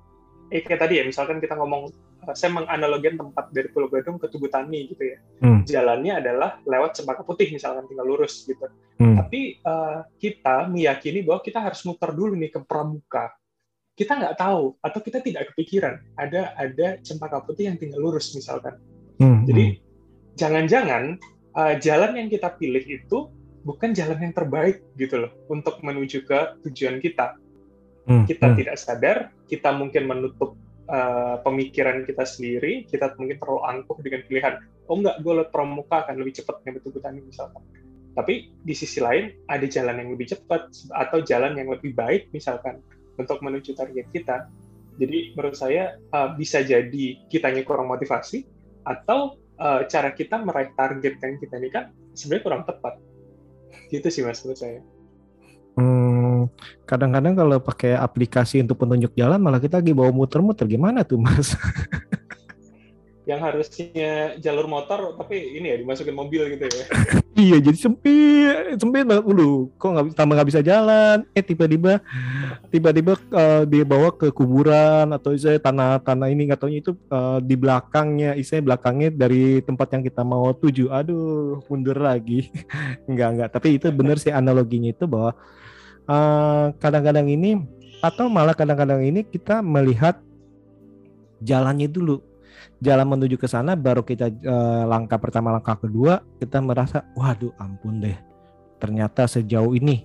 eh 0.53 0.61
kayak 0.61 0.85
tadi 0.85 1.01
ya 1.01 1.03
misalkan 1.07 1.39
kita 1.39 1.57
ngomong 1.57 1.89
uh, 2.27 2.35
saya 2.35 2.55
menganalogikan 2.55 3.19
tempat 3.19 3.49
dari 3.51 3.67
Pulau 3.71 3.89
Gadung 3.89 4.17
ke 4.17 4.27
Tugu 4.29 4.47
Tani 4.47 4.91
gitu 4.91 5.03
ya 5.03 5.17
hmm. 5.43 5.67
jalannya 5.67 6.13
adalah 6.19 6.59
lewat 6.63 6.99
Cempaka 6.99 7.23
Putih 7.25 7.49
misalkan 7.51 7.89
tinggal 7.89 8.05
lurus 8.05 8.43
gitu 8.43 8.69
hmm. 8.99 9.17
tapi 9.19 9.59
uh, 9.63 10.05
kita 10.19 10.67
meyakini 10.69 11.23
bahwa 11.25 11.41
kita 11.41 11.59
harus 11.59 11.81
muter 11.83 12.11
dulu 12.11 12.35
nih 12.37 12.51
ke 12.53 12.59
Pramuka 12.63 13.33
kita 13.93 14.17
nggak 14.17 14.35
tahu 14.41 14.73
atau 14.81 14.99
kita 15.05 15.21
tidak 15.21 15.53
kepikiran 15.53 16.01
ada 16.17 16.53
ada 16.57 17.01
Cempaka 17.01 17.41
Putih 17.41 17.69
yang 17.69 17.77
tinggal 17.77 18.01
lurus 18.01 18.33
misalkan 18.33 18.77
Hmm. 19.21 19.45
Jadi 19.45 19.77
jangan-jangan 20.39 21.17
uh, 21.53 21.73
jalan 21.77 22.17
yang 22.17 22.27
kita 22.27 22.53
pilih 22.57 22.83
itu 22.83 23.29
bukan 23.63 23.95
jalan 23.95 24.19
yang 24.19 24.35
terbaik 24.35 24.83
gitu 24.99 25.27
loh 25.27 25.31
untuk 25.47 25.79
menuju 25.79 26.27
ke 26.27 26.61
tujuan 26.67 26.99
kita. 26.99 27.39
Hmm. 28.03 28.27
Kita 28.27 28.51
hmm. 28.51 28.57
tidak 28.59 28.75
sadar, 28.75 29.17
kita 29.47 29.71
mungkin 29.71 30.11
menutup 30.11 30.59
uh, 30.91 31.39
pemikiran 31.41 32.03
kita 32.03 32.27
sendiri, 32.27 32.83
kita 32.91 33.15
mungkin 33.15 33.39
terlalu 33.39 33.61
angkuh 33.63 33.97
dengan 34.03 34.21
pilihan, 34.27 34.53
oh 34.91 34.99
enggak, 34.99 35.15
gue 35.23 35.33
lewat 35.39 35.49
pramuka 35.55 36.03
akan 36.03 36.15
lebih 36.19 36.43
cepat 36.43 36.59
betul 36.67 36.99
tani 36.99 37.23
misalkan. 37.23 37.63
Tapi 38.13 38.53
di 38.61 38.75
sisi 38.77 39.01
lain 39.01 39.33
ada 39.49 39.65
jalan 39.65 39.97
yang 39.97 40.09
lebih 40.13 40.35
cepat 40.35 40.69
atau 40.93 41.25
jalan 41.25 41.57
yang 41.57 41.71
lebih 41.73 41.97
baik 41.97 42.29
misalkan 42.29 42.83
untuk 43.17 43.41
menuju 43.41 43.73
target 43.73 44.05
kita. 44.13 44.51
Jadi 45.01 45.33
menurut 45.33 45.57
saya 45.57 45.97
uh, 46.13 46.37
bisa 46.37 46.61
jadi 46.61 47.17
kitanya 47.31 47.65
kurang 47.65 47.89
motivasi 47.89 48.45
atau 48.85 49.41
uh, 49.57 49.81
cara 49.89 50.13
kita 50.13 50.45
meraih 50.45 50.69
target 50.77 51.17
yang 51.17 51.41
kita 51.41 51.55
ini 51.57 51.69
kan 51.73 51.89
sebenarnya 52.13 52.43
kurang 52.45 52.63
tepat. 52.69 53.01
Gitu 53.93 54.07
sih 54.09 54.25
mas 54.25 54.41
menurut 54.41 54.57
saya. 54.57 54.81
Hmm, 55.77 56.49
kadang-kadang 56.85 57.33
kalau 57.37 57.57
pakai 57.61 57.93
aplikasi 57.97 58.61
untuk 58.61 58.81
penunjuk 58.81 59.13
jalan 59.17 59.41
malah 59.41 59.61
kita 59.61 59.81
lagi 59.81 59.93
bawa 59.93 60.09
muter-muter 60.09 60.65
gimana 60.65 61.05
tuh 61.05 61.21
mas? 61.21 61.53
yang 63.23 63.39
harusnya 63.39 64.35
jalur 64.35 64.67
motor 64.67 65.15
tapi 65.15 65.55
ini 65.55 65.71
ya 65.71 65.77
dimasukin 65.79 66.15
mobil 66.15 66.43
gitu 66.55 66.67
ya. 66.67 66.85
Iya 67.33 67.57
jadi 67.65 67.77
sempit 67.81 68.77
sempit 68.77 69.09
banget. 69.09 69.25
Dulu 69.25 69.73
kok 69.81 69.89
nggak 69.89 70.05
tambah 70.13 70.37
nggak 70.37 70.49
bisa 70.53 70.61
jalan? 70.61 71.25
Eh 71.33 71.41
tiba-tiba 71.41 71.97
tiba-tiba 72.69 73.17
uh, 73.33 73.65
dibawa 73.65 74.13
ke 74.13 74.29
kuburan 74.29 75.09
atau 75.09 75.33
saya 75.33 75.57
tanah-tanah 75.57 76.29
ini 76.29 76.45
nggak 76.45 76.61
itu 76.69 76.93
uh, 77.09 77.41
di 77.41 77.57
belakangnya 77.57 78.37
istilahnya 78.37 78.65
belakangnya 78.69 79.09
dari 79.17 79.65
tempat 79.65 79.97
yang 79.97 80.03
kita 80.05 80.21
mau 80.21 80.53
tuju. 80.53 80.93
Aduh 80.93 81.57
mundur 81.65 81.97
lagi. 81.97 82.53
Nggak 83.09 83.29
nggak. 83.33 83.49
Tapi 83.49 83.67
itu 83.81 83.89
benar 83.89 84.21
sih 84.21 84.29
analoginya 84.29 84.93
itu 84.93 85.09
bahwa 85.09 85.33
eh, 86.05 86.65
kadang-kadang 86.77 87.27
uh, 87.27 87.35
ini 87.35 87.49
atau 88.03 88.29
malah 88.29 88.53
kadang-kadang 88.53 89.01
ini 89.01 89.25
kita 89.25 89.63
melihat 89.63 90.21
jalannya 91.41 91.87
dulu 91.87 92.32
jalan 92.83 93.07
menuju 93.07 93.39
ke 93.39 93.47
sana 93.47 93.79
baru 93.79 94.03
kita 94.03 94.27
uh, 94.43 94.83
langkah 94.83 95.15
pertama 95.15 95.55
langkah 95.55 95.79
kedua 95.79 96.19
kita 96.43 96.59
merasa 96.59 97.07
waduh 97.15 97.55
ampun 97.55 98.03
deh 98.03 98.17
ternyata 98.83 99.23
sejauh 99.23 99.71
ini 99.71 100.03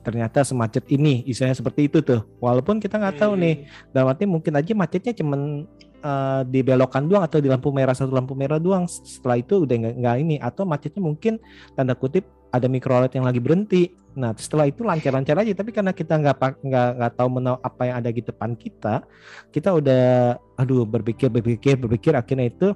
ternyata 0.00 0.46
semacet 0.46 0.86
ini 0.88 1.26
istilahnya 1.28 1.58
seperti 1.58 1.90
itu 1.90 1.98
tuh 2.00 2.24
walaupun 2.38 2.78
kita 2.78 2.96
nggak 2.96 3.20
tahu 3.20 3.34
nih 3.36 3.66
hmm. 3.66 3.92
dalam 3.92 4.08
arti 4.14 4.24
mungkin 4.24 4.52
aja 4.56 4.72
macetnya 4.72 5.12
cuman 5.12 5.68
uh, 6.00 6.40
di 6.46 6.60
belokan 6.64 7.04
doang 7.10 7.26
atau 7.26 7.42
di 7.42 7.50
lampu 7.50 7.68
merah 7.74 7.92
satu 7.92 8.14
lampu 8.14 8.32
merah 8.32 8.56
doang 8.56 8.88
setelah 8.88 9.36
itu 9.36 9.66
udah 9.66 9.76
nggak 10.00 10.16
ini 10.22 10.36
atau 10.40 10.64
macetnya 10.64 11.02
mungkin 11.04 11.36
tanda 11.76 11.92
kutip 11.92 12.24
ada 12.50 12.66
mikrolet 12.66 13.14
yang 13.14 13.26
lagi 13.26 13.38
berhenti. 13.38 13.94
Nah 14.18 14.34
setelah 14.34 14.66
itu 14.66 14.82
lancar-lancar 14.82 15.38
aja. 15.38 15.52
Tapi 15.54 15.70
karena 15.70 15.94
kita 15.94 16.18
nggak 16.18 16.62
nggak 16.66 16.88
nggak 16.98 17.12
tahu 17.14 17.28
menau 17.40 17.56
apa 17.62 17.82
yang 17.86 17.96
ada 18.02 18.10
di 18.10 18.22
depan 18.22 18.58
kita, 18.58 19.06
kita 19.54 19.70
udah 19.74 20.36
aduh 20.58 20.84
berpikir 20.84 21.30
berpikir 21.30 21.78
berpikir 21.78 22.12
akhirnya 22.14 22.50
itu 22.50 22.74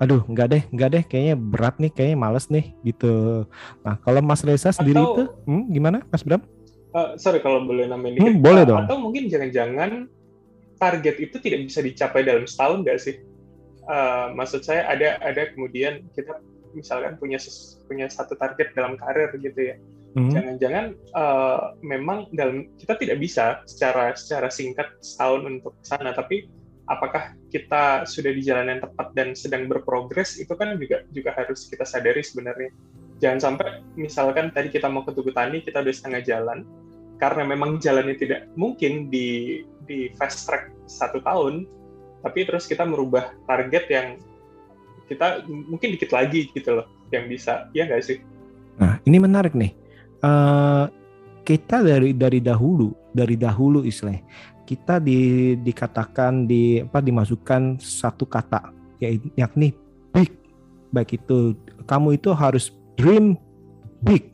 aduh 0.00 0.24
nggak 0.24 0.46
deh 0.48 0.62
nggak 0.72 0.88
deh 0.96 1.02
kayaknya 1.04 1.36
berat 1.36 1.76
nih 1.76 1.92
kayaknya 1.92 2.16
males 2.16 2.48
nih 2.48 2.72
gitu 2.88 3.44
nah 3.84 4.00
kalau 4.00 4.24
Mas 4.24 4.40
Reza 4.40 4.72
sendiri 4.72 4.96
atau, 4.96 5.12
itu 5.12 5.22
hmm, 5.44 5.64
gimana 5.76 6.00
Mas 6.08 6.24
Bram? 6.24 6.40
Uh, 6.90 7.14
sorry 7.14 7.38
kalau 7.38 7.62
boleh 7.62 7.86
nambahin 7.86 8.18
dikit. 8.18 8.26
Hmm, 8.26 8.42
boleh 8.42 8.62
dong. 8.66 8.82
Atau 8.82 8.98
mungkin 8.98 9.30
jangan-jangan 9.30 10.10
target 10.74 11.16
itu 11.22 11.36
tidak 11.38 11.70
bisa 11.70 11.80
dicapai 11.86 12.26
dalam 12.26 12.50
setahun 12.50 12.82
nggak 12.82 12.98
sih? 12.98 13.22
Uh, 13.86 14.34
maksud 14.34 14.66
saya 14.66 14.86
ada 14.90 15.22
ada 15.22 15.54
kemudian 15.54 16.02
kita 16.14 16.42
misalkan 16.74 17.18
punya 17.18 17.38
punya 17.86 18.06
satu 18.06 18.38
target 18.38 18.74
dalam 18.74 18.94
karir 18.98 19.34
gitu 19.38 19.74
ya. 19.74 19.76
Hmm. 20.10 20.30
Jangan-jangan 20.34 20.86
uh, 21.14 21.78
memang 21.86 22.26
dalam 22.34 22.66
kita 22.74 22.98
tidak 22.98 23.22
bisa 23.22 23.62
secara 23.62 24.10
secara 24.18 24.50
singkat 24.50 24.90
setahun 24.98 25.46
untuk 25.46 25.78
sana, 25.86 26.10
tapi 26.10 26.50
apakah 26.90 27.38
kita 27.54 28.02
sudah 28.02 28.34
di 28.34 28.42
jalan 28.42 28.74
yang 28.74 28.80
tepat 28.82 29.14
dan 29.14 29.38
sedang 29.38 29.70
berprogres 29.70 30.42
itu 30.42 30.50
kan 30.58 30.74
juga 30.74 31.06
juga 31.14 31.30
harus 31.38 31.70
kita 31.70 31.86
sadari 31.86 32.26
sebenarnya. 32.26 32.74
Jangan 33.22 33.38
sampai 33.38 33.86
misalkan 33.94 34.50
tadi 34.50 34.74
kita 34.74 34.90
mau 34.90 35.06
ke 35.06 35.14
Tugu 35.14 35.30
Tani 35.30 35.62
kita 35.62 35.86
udah 35.86 35.94
setengah 35.94 36.22
jalan 36.26 36.66
karena 37.22 37.46
memang 37.46 37.78
jalannya 37.78 38.16
tidak 38.18 38.50
mungkin 38.58 39.12
di 39.12 39.62
di 39.86 40.10
fast 40.18 40.50
track 40.50 40.74
satu 40.90 41.22
tahun, 41.22 41.70
tapi 42.26 42.50
terus 42.50 42.66
kita 42.66 42.82
merubah 42.82 43.30
target 43.46 43.84
yang 43.86 44.06
kita 45.10 45.42
mungkin 45.50 45.98
dikit 45.98 46.14
lagi 46.14 46.46
gitu 46.54 46.78
loh 46.78 46.86
yang 47.10 47.26
bisa 47.26 47.66
ya 47.74 47.90
nggak 47.90 48.06
sih? 48.06 48.22
Nah 48.78 49.02
ini 49.02 49.18
menarik 49.18 49.52
nih. 49.58 49.74
Uh, 50.22 50.86
kita 51.42 51.82
dari 51.82 52.14
dari 52.14 52.38
dahulu 52.38 52.94
dari 53.10 53.34
dahulu 53.34 53.82
istilahnya 53.82 54.22
kita 54.70 55.02
di 55.02 55.52
dikatakan 55.58 56.46
di 56.46 56.78
apa 56.78 57.02
dimasukkan 57.02 57.82
satu 57.82 58.22
kata 58.22 58.70
yakni 59.34 59.74
big. 60.14 60.30
Baik 60.94 61.18
itu 61.18 61.58
kamu 61.90 62.22
itu 62.22 62.30
harus 62.30 62.70
dream 62.94 63.34
big 64.06 64.30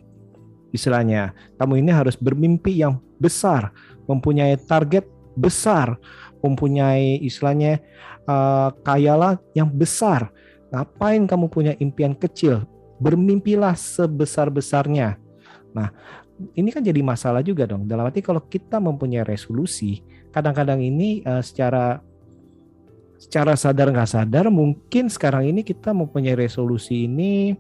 istilahnya. 0.77 1.33
Kamu 1.57 1.81
ini 1.81 1.89
harus 1.89 2.21
bermimpi 2.21 2.85
yang 2.85 3.01
besar 3.17 3.73
mempunyai 4.05 4.61
target 4.61 5.09
besar 5.41 5.97
mempunyai 6.45 7.17
istilahnya 7.25 7.81
uh, 8.29 8.73
kayalah 8.85 9.41
yang 9.57 9.73
besar 9.73 10.29
Ngapain 10.75 11.23
kamu 11.27 11.47
punya 11.47 11.73
impian 11.79 12.15
kecil? 12.17 12.67
Bermimpilah 12.99 13.77
sebesar-besarnya. 13.77 15.21
Nah, 15.77 15.93
ini 16.57 16.69
kan 16.73 16.85
jadi 16.85 17.01
masalah 17.01 17.41
juga 17.41 17.69
dong. 17.69 17.89
Dalam 17.89 18.09
arti 18.09 18.21
kalau 18.25 18.45
kita 18.45 18.81
mempunyai 18.81 19.25
resolusi, 19.25 20.01
kadang-kadang 20.33 20.81
ini 20.81 21.21
uh, 21.25 21.41
secara 21.41 22.01
secara 23.17 23.57
sadar 23.57 23.89
nggak 23.89 24.11
sadar 24.13 24.53
mungkin 24.53 25.09
sekarang 25.09 25.49
ini 25.49 25.65
kita 25.65 25.97
mempunyai 25.97 26.37
resolusi 26.37 27.09
ini 27.09 27.57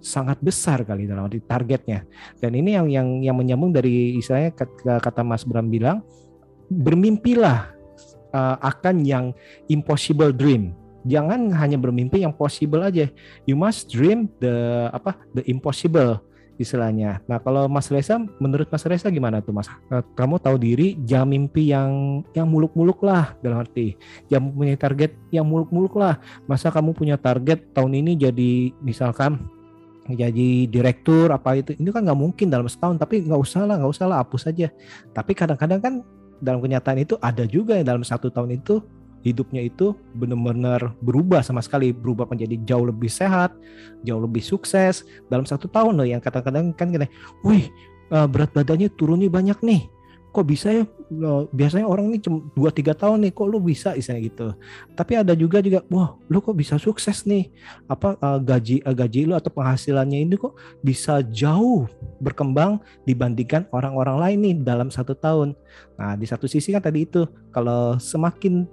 sangat 0.00 0.38
besar 0.40 0.86
kali 0.86 1.04
dalam 1.04 1.26
arti 1.26 1.42
targetnya. 1.42 2.06
Dan 2.38 2.56
ini 2.56 2.74
yang 2.78 2.86
yang 2.88 3.08
yang 3.20 3.36
menyambung 3.36 3.74
dari 3.74 4.16
istilahnya 4.16 4.54
kata 5.02 5.22
Mas 5.26 5.44
Bram 5.44 5.68
bilang 5.68 6.02
bermimpilah 6.70 7.74
uh, 8.32 8.56
akan 8.62 9.02
yang 9.02 9.34
impossible 9.66 10.30
dream 10.30 10.72
jangan 11.06 11.52
hanya 11.56 11.76
bermimpi 11.80 12.24
yang 12.24 12.34
possible 12.34 12.84
aja. 12.84 13.08
You 13.48 13.56
must 13.56 13.88
dream 13.88 14.28
the 14.40 14.88
apa 14.92 15.16
the 15.32 15.44
impossible 15.48 16.20
istilahnya. 16.60 17.24
Nah 17.24 17.40
kalau 17.40 17.64
Mas 17.72 17.88
Reza, 17.88 18.20
menurut 18.36 18.68
Mas 18.68 18.84
Reza 18.84 19.08
gimana 19.08 19.40
tuh 19.40 19.56
Mas? 19.56 19.72
Eh, 19.88 20.04
kamu 20.12 20.36
tahu 20.36 20.60
diri, 20.60 21.00
jangan 21.08 21.32
mimpi 21.32 21.72
yang 21.72 22.20
yang 22.36 22.44
muluk-muluk 22.44 23.00
lah 23.00 23.32
dalam 23.40 23.64
arti, 23.64 23.96
jangan 24.28 24.52
punya 24.52 24.76
target 24.76 25.16
yang 25.32 25.48
muluk-muluk 25.48 25.96
lah. 25.96 26.20
Masa 26.44 26.68
kamu 26.68 26.92
punya 26.92 27.16
target 27.16 27.72
tahun 27.72 28.04
ini 28.04 28.12
jadi 28.20 28.76
misalkan 28.84 29.40
jadi 30.10 30.66
direktur 30.68 31.32
apa 31.32 31.56
itu, 31.56 31.72
ini 31.80 31.88
kan 31.88 32.04
nggak 32.04 32.20
mungkin 32.20 32.52
dalam 32.52 32.68
setahun. 32.68 33.00
Tapi 33.00 33.24
nggak 33.24 33.40
usah 33.40 33.64
lah, 33.64 33.80
nggak 33.80 33.92
usah 33.96 34.06
lah, 34.10 34.20
hapus 34.20 34.52
saja. 34.52 34.68
Tapi 35.16 35.32
kadang-kadang 35.32 35.80
kan 35.80 35.94
dalam 36.44 36.60
kenyataan 36.60 37.00
itu 37.00 37.16
ada 37.20 37.44
juga 37.48 37.76
yang 37.80 37.88
dalam 37.88 38.04
satu 38.04 38.28
tahun 38.28 38.60
itu 38.60 38.84
hidupnya 39.20 39.60
itu 39.64 39.92
benar-benar 40.16 40.96
berubah 41.04 41.44
sama 41.44 41.60
sekali 41.60 41.92
berubah 41.92 42.24
menjadi 42.28 42.56
jauh 42.64 42.88
lebih 42.88 43.12
sehat 43.12 43.52
jauh 44.04 44.20
lebih 44.20 44.40
sukses. 44.40 45.04
Dalam 45.28 45.44
satu 45.44 45.68
tahun 45.68 46.00
loh 46.00 46.08
yang 46.08 46.20
kadang-kadang 46.24 46.72
kan 46.72 46.88
gini 46.92 47.08
wih 47.44 47.68
eh, 48.12 48.26
berat 48.28 48.52
badannya 48.56 48.88
turunnya 48.96 49.28
banyak 49.28 49.60
nih. 49.60 49.82
Kok 50.30 50.46
bisa 50.46 50.70
ya 50.70 50.86
biasanya 51.50 51.90
orang 51.90 52.14
ini 52.14 52.22
cuma 52.22 52.38
dua 52.54 52.70
tiga 52.70 52.94
tahun 52.94 53.26
nih 53.26 53.34
kok 53.34 53.50
lu 53.50 53.58
bisa? 53.58 53.98
Istilahnya 53.98 54.30
gitu. 54.30 54.46
Tapi 54.94 55.12
ada 55.18 55.34
juga 55.34 55.58
juga 55.58 55.82
wah 55.90 56.14
lu 56.30 56.38
kok 56.38 56.54
bisa 56.54 56.78
sukses 56.78 57.26
nih? 57.26 57.50
Apa 57.90 58.14
uh, 58.22 58.38
gaji 58.38 58.78
uh, 58.86 58.94
gaji 58.94 59.26
lu 59.26 59.34
atau 59.34 59.50
penghasilannya 59.50 60.22
ini 60.22 60.38
kok 60.38 60.54
bisa 60.86 61.18
jauh 61.34 61.90
berkembang 62.22 62.78
dibandingkan 63.10 63.66
orang-orang 63.74 64.16
lain 64.22 64.38
nih 64.38 64.54
dalam 64.62 64.86
satu 64.86 65.18
tahun? 65.18 65.58
Nah 65.98 66.14
di 66.14 66.30
satu 66.30 66.46
sisi 66.46 66.70
kan 66.70 66.86
tadi 66.86 67.10
itu 67.10 67.26
kalau 67.50 67.98
semakin 67.98 68.70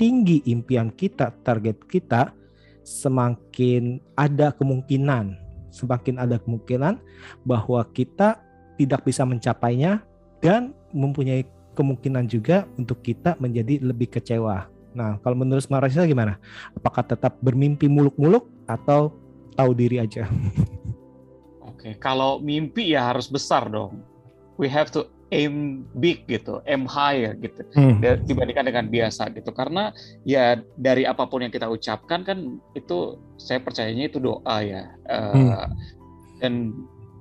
tinggi 0.00 0.40
impian 0.48 0.88
kita, 0.88 1.36
target 1.44 1.76
kita, 1.84 2.32
semakin 2.80 4.00
ada 4.16 4.48
kemungkinan, 4.56 5.36
semakin 5.68 6.16
ada 6.16 6.40
kemungkinan 6.40 6.96
bahwa 7.44 7.84
kita 7.92 8.40
tidak 8.80 9.04
bisa 9.04 9.28
mencapainya 9.28 10.00
dan 10.40 10.72
mempunyai 10.96 11.44
kemungkinan 11.76 12.24
juga 12.32 12.64
untuk 12.80 13.04
kita 13.04 13.36
menjadi 13.36 13.84
lebih 13.84 14.08
kecewa. 14.08 14.72
Nah, 14.96 15.20
kalau 15.20 15.36
menurut 15.36 15.62
Marisa 15.68 16.08
gimana? 16.08 16.40
Apakah 16.74 17.04
tetap 17.04 17.36
bermimpi 17.44 17.86
muluk-muluk 17.86 18.48
atau 18.64 19.14
tahu 19.54 19.70
diri 19.76 20.00
aja? 20.00 20.24
Oke, 21.70 21.94
kalau 22.00 22.40
mimpi 22.40 22.96
ya 22.96 23.12
harus 23.12 23.28
besar 23.28 23.68
dong. 23.68 24.00
We 24.56 24.66
have 24.66 24.88
to 24.96 25.12
aim 25.30 25.86
big 25.98 26.26
gitu, 26.26 26.58
aim 26.66 26.84
high 26.86 27.30
gitu 27.38 27.62
hmm. 27.74 28.26
dibandingkan 28.26 28.66
dengan 28.66 28.86
biasa 28.90 29.30
gitu. 29.34 29.50
Karena 29.54 29.94
ya 30.26 30.58
dari 30.76 31.06
apa 31.06 31.26
pun 31.26 31.46
yang 31.46 31.54
kita 31.54 31.70
ucapkan 31.70 32.26
kan 32.26 32.58
itu 32.74 33.18
saya 33.38 33.62
percayanya 33.62 34.10
itu 34.10 34.18
doa 34.18 34.56
ya. 34.62 34.90
Uh, 35.06 35.34
hmm. 35.34 35.70
Dan 36.40 36.54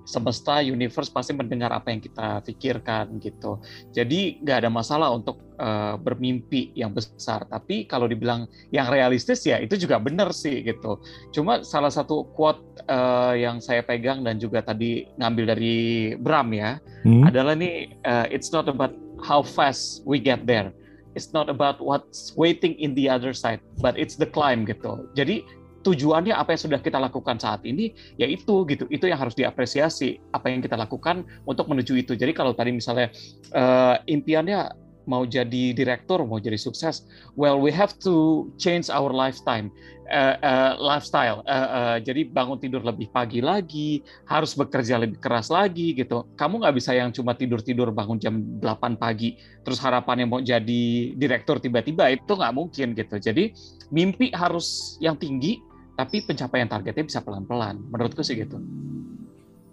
semesta 0.10 0.66
universe 0.66 1.14
pasti 1.14 1.38
mendengar 1.38 1.70
apa 1.70 1.94
yang 1.94 2.02
kita 2.02 2.42
pikirkan 2.42 3.22
gitu. 3.22 3.62
Jadi 3.94 4.42
nggak 4.42 4.66
ada 4.66 4.70
masalah 4.74 5.14
untuk 5.14 5.38
uh, 5.62 5.94
bermimpi 6.02 6.74
yang 6.74 6.90
besar. 6.90 7.46
Tapi 7.46 7.86
kalau 7.86 8.10
dibilang 8.10 8.50
yang 8.74 8.90
realistis 8.90 9.46
ya 9.46 9.62
itu 9.62 9.78
juga 9.78 10.02
benar 10.02 10.34
sih 10.34 10.66
gitu. 10.66 10.98
Cuma 11.30 11.62
salah 11.62 11.94
satu 11.94 12.26
quote 12.34 12.66
uh, 12.90 13.38
yang 13.38 13.62
saya 13.62 13.86
pegang 13.86 14.26
dan 14.26 14.42
juga 14.42 14.66
tadi 14.66 15.06
ngambil 15.22 15.46
dari 15.54 15.78
Bram 16.18 16.50
ya 16.50 16.82
hmm. 17.06 17.30
adalah 17.30 17.54
nih 17.54 17.94
uh, 18.10 18.26
it's 18.34 18.50
not 18.50 18.66
about 18.66 18.98
how 19.22 19.46
fast 19.46 20.02
we 20.10 20.18
get 20.18 20.50
there. 20.50 20.74
It's 21.18 21.34
not 21.34 21.50
about 21.50 21.82
what's 21.82 22.32
waiting 22.38 22.78
in 22.78 22.94
the 22.94 23.10
other 23.10 23.34
side, 23.34 23.60
but 23.82 23.98
it's 23.98 24.16
the 24.16 24.30
climb 24.30 24.64
gitu. 24.64 25.10
Jadi 25.18 25.42
tujuannya 25.84 26.36
apa 26.36 26.56
yang 26.56 26.62
sudah 26.70 26.80
kita 26.84 27.00
lakukan 27.00 27.40
saat 27.40 27.64
ini 27.64 27.96
yaitu 28.20 28.68
gitu. 28.68 28.86
Itu 28.92 29.08
yang 29.08 29.20
harus 29.20 29.36
diapresiasi 29.36 30.20
apa 30.36 30.52
yang 30.52 30.60
kita 30.60 30.76
lakukan 30.76 31.24
untuk 31.48 31.68
menuju 31.72 31.96
itu. 32.00 32.14
Jadi 32.16 32.32
kalau 32.36 32.52
tadi 32.56 32.76
misalnya 32.76 33.12
uh, 33.56 34.00
impiannya 34.08 34.90
mau 35.10 35.26
jadi 35.26 35.74
direktur 35.74 36.22
mau 36.22 36.38
jadi 36.38 36.54
sukses 36.54 37.10
well 37.34 37.58
we 37.58 37.74
have 37.74 37.98
to 37.98 38.46
change 38.62 38.94
our 38.94 39.10
lifetime 39.10 39.74
uh, 40.10 40.36
uh, 40.42 40.72
lifestyle. 40.82 41.46
Uh, 41.46 41.70
uh, 41.70 41.98
jadi 42.02 42.28
bangun 42.28 42.58
tidur 42.58 42.82
lebih 42.82 43.10
pagi 43.14 43.40
lagi 43.40 44.02
harus 44.28 44.58
bekerja 44.58 44.98
lebih 45.02 45.22
keras 45.22 45.54
lagi 45.54 45.94
gitu. 45.96 46.26
Kamu 46.36 46.62
nggak 46.62 46.76
bisa 46.76 46.92
yang 46.98 47.14
cuma 47.14 47.38
tidur 47.38 47.62
tidur 47.62 47.94
bangun 47.94 48.18
jam 48.18 48.42
8 48.60 48.98
pagi 49.00 49.38
terus 49.64 49.80
harapannya 49.80 50.26
mau 50.26 50.42
jadi 50.42 51.14
direktur 51.16 51.62
tiba-tiba 51.62 52.10
itu 52.12 52.34
nggak 52.34 52.54
mungkin 52.54 52.98
gitu. 52.98 53.16
Jadi 53.22 53.54
mimpi 53.94 54.34
harus 54.34 54.98
yang 55.00 55.16
tinggi 55.16 55.62
tapi 56.00 56.24
pencapaian 56.24 56.64
targetnya 56.72 57.04
bisa 57.04 57.20
pelan-pelan. 57.20 57.76
Menurutku 57.92 58.24
sih 58.24 58.40
gitu. 58.40 58.56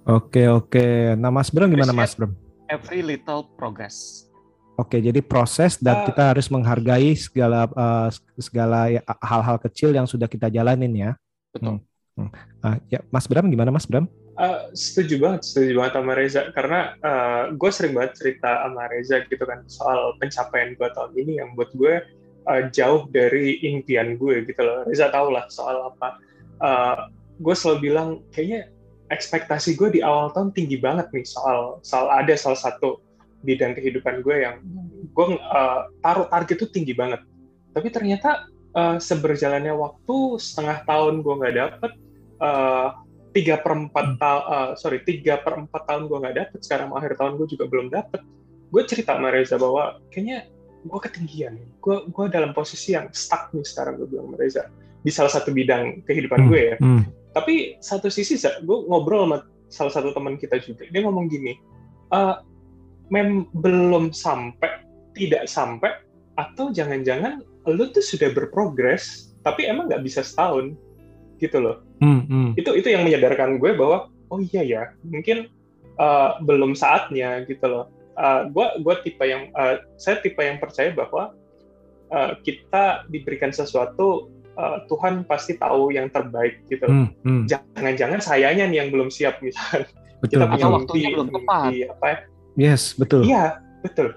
Oke 0.03 0.51
oke. 0.51 1.15
Nah 1.15 1.31
Mas 1.31 1.55
Bram 1.55 1.71
gimana 1.71 1.95
Mas 1.95 2.19
Bram? 2.19 2.35
Every 2.67 3.07
little 3.07 3.47
progress. 3.55 4.27
Oke, 4.77 5.01
jadi 5.01 5.25
proses 5.25 5.81
dan 5.81 6.03
uh, 6.03 6.05
kita 6.05 6.37
harus 6.37 6.53
menghargai 6.53 7.17
segala 7.17 7.65
uh, 7.73 8.12
segala 8.37 8.93
hal-hal 9.25 9.57
kecil 9.57 9.95
yang 9.95 10.05
sudah 10.05 10.29
kita 10.29 10.53
jalanin 10.53 10.93
ya. 10.93 11.11
Betul. 11.55 11.81
Hmm. 12.19 12.29
Uh, 12.61 12.77
ya, 12.93 13.01
Mas 13.09 13.25
Bram 13.25 13.49
gimana 13.49 13.73
Mas 13.73 13.89
Bram? 13.89 14.05
Uh, 14.37 14.69
setuju 14.77 15.17
banget, 15.17 15.49
setuju 15.49 15.81
banget 15.81 15.93
sama 15.97 16.12
Reza 16.12 16.43
karena 16.53 16.93
uh, 17.01 17.43
gue 17.57 17.71
sering 17.73 17.97
banget 17.97 18.12
cerita 18.21 18.69
sama 18.69 18.85
Reza 18.93 19.17
gitu 19.25 19.45
kan 19.49 19.65
soal 19.65 20.12
pencapaian 20.21 20.77
gue 20.77 20.89
tahun 20.93 21.12
ini 21.17 21.33
yang 21.41 21.57
buat 21.57 21.73
gue 21.73 22.05
uh, 22.46 22.70
jauh 22.70 23.11
dari 23.11 23.61
impian 23.62 24.16
gue 24.16 24.46
gitu 24.46 24.61
loh. 24.62 24.87
Reza 24.87 25.11
tau 25.11 25.28
lah 25.30 25.46
soal 25.50 25.92
apa. 25.94 26.18
Uh, 26.62 26.98
gue 27.42 27.54
selalu 27.54 27.92
bilang 27.92 28.09
kayaknya 28.32 28.72
ekspektasi 29.12 29.78
gue 29.78 29.98
di 29.98 30.00
awal 30.02 30.32
tahun 30.35 30.50
tinggi 30.56 30.80
banget 30.82 31.06
nih 31.14 31.22
soal 31.22 31.78
soal 31.87 32.11
ada 32.11 32.35
salah 32.35 32.59
satu 32.59 32.98
bidang 33.46 33.78
kehidupan 33.78 34.24
gue 34.26 34.42
yang 34.42 34.59
gue 35.14 35.26
uh, 35.38 35.87
taruh 36.02 36.26
target 36.32 36.56
tuh 36.64 36.70
tinggi 36.72 36.96
banget. 36.96 37.22
Tapi 37.76 37.92
ternyata 37.92 38.48
uh, 38.72 38.96
seberjalannya 38.96 39.76
waktu 39.76 40.16
setengah 40.40 40.82
tahun 40.88 41.20
gue 41.20 41.35
nggak 41.35 41.56
dapet. 41.56 41.92
tiga 43.37 43.61
per 43.61 43.76
empat 43.76 44.16
tahun, 44.16 44.42
uh, 44.48 44.70
sorry 44.80 45.04
tiga 45.04 45.37
per 45.37 45.61
empat 45.61 45.85
tahun 45.85 46.09
gue 46.09 46.18
nggak 46.24 46.37
dapet. 46.40 46.59
Sekarang 46.64 46.88
akhir 46.96 47.20
tahun 47.20 47.37
gue 47.37 47.48
juga 47.52 47.68
belum 47.68 47.92
dapet. 47.92 48.24
Gue 48.72 48.82
cerita 48.88 49.12
sama 49.12 49.28
Reza 49.28 49.61
bahwa 49.61 50.00
kayaknya 50.09 50.48
gue 50.87 51.01
ketinggian 51.03 51.55
gue 51.83 51.96
gue 52.11 52.25
dalam 52.31 52.55
posisi 52.57 52.94
yang 52.94 53.11
stuck 53.11 53.51
nih 53.53 53.66
sekarang 53.66 54.01
gue 54.01 54.09
bilang 54.09 54.33
Reza 54.38 54.70
di 55.03 55.11
salah 55.14 55.31
satu 55.31 55.55
bidang 55.55 56.03
kehidupan 56.07 56.46
hmm. 56.46 56.49
gue 56.51 56.61
ya 56.62 56.77
hmm. 56.79 57.03
tapi 57.35 57.79
satu 57.83 58.11
sisi 58.11 58.38
gue 58.40 58.79
ngobrol 58.87 59.27
sama 59.27 59.38
salah 59.66 59.92
satu 59.92 60.14
teman 60.14 60.38
kita 60.38 60.62
juga 60.62 60.87
dia 60.88 61.01
ngomong 61.03 61.27
gini 61.27 61.59
uh, 62.14 62.42
mem 63.11 63.46
belum 63.55 64.11
sampai 64.11 64.83
tidak 65.14 65.46
sampai 65.46 65.90
atau 66.37 66.70
jangan-jangan 66.70 67.42
lu 67.66 67.90
tuh 67.90 68.05
sudah 68.05 68.31
berprogres 68.31 69.35
tapi 69.42 69.66
emang 69.66 69.90
nggak 69.90 70.05
bisa 70.07 70.22
setahun 70.22 70.75
gitu 71.42 71.59
loh 71.59 71.83
hmm, 72.03 72.22
hmm. 72.27 72.49
itu 72.59 72.70
itu 72.79 72.88
yang 72.90 73.07
menyadarkan 73.07 73.59
gue 73.59 73.75
bahwa 73.75 74.11
oh 74.31 74.40
iya 74.42 74.62
ya 74.62 74.83
mungkin 75.07 75.51
uh, 75.99 76.38
belum 76.42 76.75
saatnya 76.75 77.44
gitu 77.46 77.66
loh 77.66 77.85
uh, 78.16 78.48
gue 78.52 78.94
tipe 79.05 79.24
yang 79.24 79.52
uh, 79.55 79.81
saya 80.00 80.18
tipe 80.24 80.40
yang 80.40 80.59
percaya 80.59 80.92
bahwa 80.92 81.37
uh, 82.11 82.33
kita 82.42 83.07
diberikan 83.12 83.52
sesuatu 83.52 84.33
uh, 84.57 84.85
Tuhan 84.88 85.24
pasti 85.29 85.57
tahu 85.57 85.92
yang 85.94 86.09
terbaik 86.11 86.64
gitu. 86.66 86.88
Hmm, 86.88 87.09
hmm. 87.22 87.42
Jangan-jangan 87.46 88.20
sayanya 88.24 88.64
nih 88.66 88.85
yang 88.85 88.88
belum 88.90 89.12
siap 89.12 89.40
misalnya. 89.46 89.87
Betul, 90.20 90.42
kita 90.42 90.44
punya 90.48 90.66
waktunya 90.72 91.09
belum 91.12 91.29
tepat. 91.31 91.70
Di, 91.70 91.79
apa 91.87 92.07
ya? 92.09 92.18
Yes, 92.57 92.96
betul. 92.96 93.20
Iya, 93.29 93.61
betul. 93.85 94.16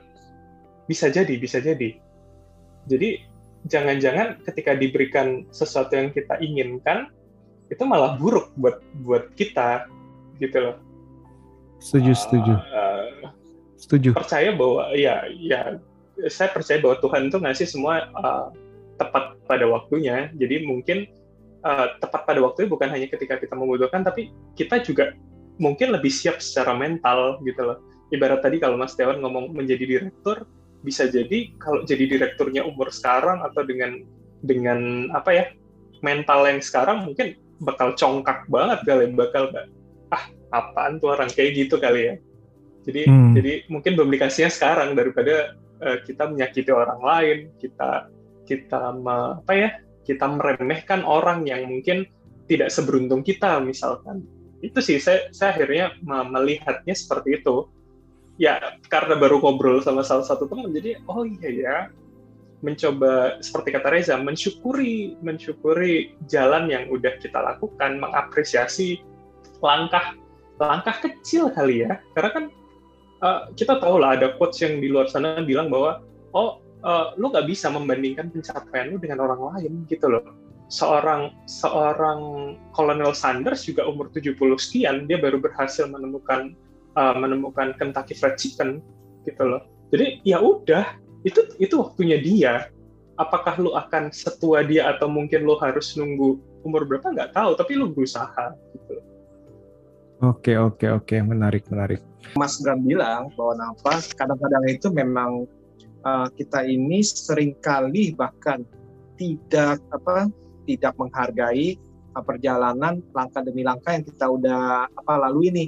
Bisa 0.87 1.11
jadi, 1.11 1.35
bisa 1.35 1.59
jadi. 1.59 1.99
Jadi 2.87 3.09
jangan-jangan 3.67 4.39
ketika 4.47 4.79
diberikan 4.79 5.43
sesuatu 5.51 5.91
yang 5.91 6.15
kita 6.15 6.39
inginkan 6.39 7.11
itu 7.69 7.83
malah 7.83 8.15
buruk 8.15 8.49
buat 8.55 8.79
buat 9.03 9.35
kita 9.35 9.85
gitu 10.39 10.57
loh. 10.57 10.75
Setuju, 11.83 12.11
setuju. 12.15 12.53
Uh, 12.55 13.29
Setuju. 13.79 14.11
Percaya 14.11 14.51
bahwa 14.51 14.91
ya 14.91 15.23
ya 15.39 15.79
saya 16.27 16.51
percaya 16.51 16.83
bahwa 16.83 16.99
Tuhan 16.99 17.31
itu 17.31 17.37
ngasih 17.39 17.67
semua 17.71 18.11
uh, 18.19 18.51
tepat 18.99 19.39
pada 19.47 19.65
waktunya. 19.71 20.27
Jadi 20.35 20.67
mungkin 20.67 21.07
uh, 21.63 21.95
tepat 22.03 22.27
pada 22.27 22.43
waktunya 22.43 22.67
bukan 22.67 22.91
hanya 22.91 23.07
ketika 23.07 23.39
kita 23.39 23.55
membutuhkan, 23.55 24.03
tapi 24.03 24.35
kita 24.59 24.83
juga 24.83 25.15
mungkin 25.63 25.95
lebih 25.95 26.11
siap 26.11 26.43
secara 26.43 26.75
mental 26.75 27.39
gitu 27.47 27.63
loh. 27.63 27.79
Ibarat 28.11 28.43
tadi 28.43 28.59
kalau 28.59 28.75
Mas 28.75 28.99
Dewan 28.99 29.23
ngomong 29.23 29.55
menjadi 29.55 29.85
direktur, 29.87 30.43
bisa 30.83 31.07
jadi 31.07 31.55
kalau 31.59 31.87
jadi 31.87 32.03
direkturnya 32.03 32.67
umur 32.67 32.91
sekarang 32.91 33.39
atau 33.47 33.63
dengan 33.63 34.03
dengan 34.43 35.11
apa 35.11 35.31
ya 35.35 35.45
mental 35.99 36.47
yang 36.47 36.63
sekarang 36.63 37.03
mungkin 37.03 37.35
bakal 37.59 37.91
congkak 37.99 38.47
banget 38.47 38.79
kali 38.87 39.11
bakal 39.11 39.51
ah 40.15 40.23
apaan 40.55 40.97
tuh 41.03 41.11
orang 41.11 41.27
kayak 41.27 41.67
gitu 41.67 41.75
kali 41.75 42.07
ya 42.07 42.15
jadi 42.89 43.05
hmm. 43.05 43.33
jadi 43.37 43.53
mungkin 43.69 43.93
belum 43.93 44.09
dikasihnya 44.09 44.49
sekarang 44.49 44.97
daripada 44.97 45.53
uh, 45.85 45.97
kita 46.01 46.25
menyakiti 46.25 46.73
orang 46.73 47.01
lain, 47.01 47.37
kita 47.61 48.09
kita 48.49 48.97
me, 48.97 49.37
apa 49.45 49.53
ya? 49.53 49.69
Kita 50.01 50.25
meremehkan 50.25 51.05
orang 51.05 51.45
yang 51.45 51.69
mungkin 51.69 52.09
tidak 52.49 52.73
seberuntung 52.73 53.21
kita 53.21 53.61
misalkan. 53.61 54.25
Itu 54.65 54.81
sih 54.81 54.97
saya 54.97 55.29
saya 55.29 55.53
akhirnya 55.53 55.93
melihatnya 56.01 56.97
seperti 56.97 57.37
itu. 57.37 57.69
Ya 58.41 58.57
karena 58.89 59.19
baru 59.19 59.37
ngobrol 59.37 59.85
sama 59.85 60.01
salah 60.01 60.23
satu 60.23 60.47
teman 60.49 60.71
jadi 60.71 60.97
oh 61.11 61.27
iya 61.27 61.49
ya 61.51 61.77
mencoba 62.63 63.39
seperti 63.43 63.75
kata 63.75 63.87
Reza 63.91 64.15
mensyukuri 64.15 65.19
mensyukuri 65.19 66.15
jalan 66.31 66.71
yang 66.71 66.87
udah 66.87 67.19
kita 67.19 67.35
lakukan 67.35 67.99
mengapresiasi 67.99 69.03
langkah 69.59 70.15
langkah 70.59 70.95
kecil 71.03 71.51
kali 71.51 71.87
ya 71.87 71.99
karena 72.15 72.29
kan 72.31 72.45
uh, 73.23 73.51
kita 73.55 73.79
tahu 73.79 74.01
lah 74.01 74.15
ada 74.19 74.35
quotes 74.35 74.59
yang 74.63 74.79
di 74.79 74.87
luar 74.91 75.07
sana 75.11 75.43
bilang 75.43 75.67
bahwa 75.67 76.03
oh 76.35 76.59
uh, 76.83 77.15
lu 77.19 77.31
nggak 77.31 77.47
bisa 77.47 77.67
membandingkan 77.71 78.31
pencapaian 78.31 78.91
lu 78.91 78.97
dengan 78.99 79.23
orang 79.23 79.55
lain 79.55 79.85
gitu 79.87 80.07
loh. 80.07 80.23
Seorang 80.69 81.33
seorang 81.49 82.53
Colonel 82.77 83.17
Sanders 83.17 83.65
juga 83.65 83.89
umur 83.89 84.13
70 84.13 84.37
sekian 84.61 85.09
dia 85.09 85.17
baru 85.17 85.41
berhasil 85.41 85.89
menemukan 85.89 86.53
uh, 86.93 87.15
menemukan 87.17 87.73
Kentucky 87.81 88.13
Fried 88.13 88.37
Chicken 88.37 88.79
gitu 89.25 89.43
loh. 89.43 89.65
Jadi 89.89 90.21
ya 90.21 90.37
udah 90.37 90.93
itu 91.25 91.41
itu 91.57 91.73
waktunya 91.81 92.21
dia. 92.21 92.69
Apakah 93.19 93.59
lu 93.59 93.75
akan 93.75 94.15
setua 94.15 94.63
dia 94.63 94.87
atau 94.95 95.11
mungkin 95.11 95.43
lu 95.43 95.59
harus 95.59 95.91
nunggu 95.99 96.39
umur 96.63 96.87
berapa 96.87 97.11
nggak 97.11 97.35
tahu 97.35 97.51
tapi 97.59 97.75
lu 97.75 97.91
berusaha 97.91 98.55
gitu 98.71 98.95
oke 100.23 100.53
oke 100.55 100.85
oke. 100.87 101.15
Menarik 101.19 101.67
menarik 101.67 101.99
Mas 102.37 102.59
Bram 102.61 102.83
bilang 102.83 103.31
bahwa 103.33 103.53
nafas 103.57 104.13
kadang-kadang 104.13 104.65
itu 104.69 104.87
memang 104.91 105.49
uh, 106.05 106.27
kita 106.35 106.63
ini 106.67 107.01
sering 107.01 107.55
kali 107.63 108.13
bahkan 108.13 108.63
tidak 109.19 109.81
apa 109.91 110.29
tidak 110.67 110.93
menghargai 110.99 111.79
uh, 112.15 112.23
perjalanan 112.23 113.01
langkah 113.15 113.41
demi 113.41 113.65
langkah 113.65 113.95
yang 113.95 114.05
kita 114.05 114.25
udah 114.29 114.87
apa 114.87 115.13
lalu 115.29 115.51
ini 115.51 115.65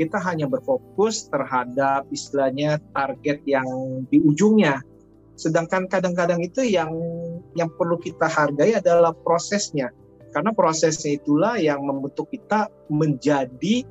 kita 0.00 0.18
hanya 0.24 0.48
berfokus 0.48 1.28
terhadap 1.28 2.08
istilahnya 2.08 2.80
target 2.96 3.44
yang 3.44 3.68
di 4.08 4.24
ujungnya. 4.24 4.80
Sedangkan 5.36 5.88
kadang-kadang 5.88 6.40
itu 6.40 6.64
yang 6.64 6.92
yang 7.56 7.68
perlu 7.76 8.00
kita 8.00 8.28
hargai 8.28 8.76
adalah 8.76 9.12
prosesnya. 9.12 9.92
Karena 10.32 10.50
prosesnya 10.56 11.20
itulah 11.20 11.60
yang 11.60 11.84
membentuk 11.84 12.32
kita 12.32 12.72
menjadi 12.88 13.84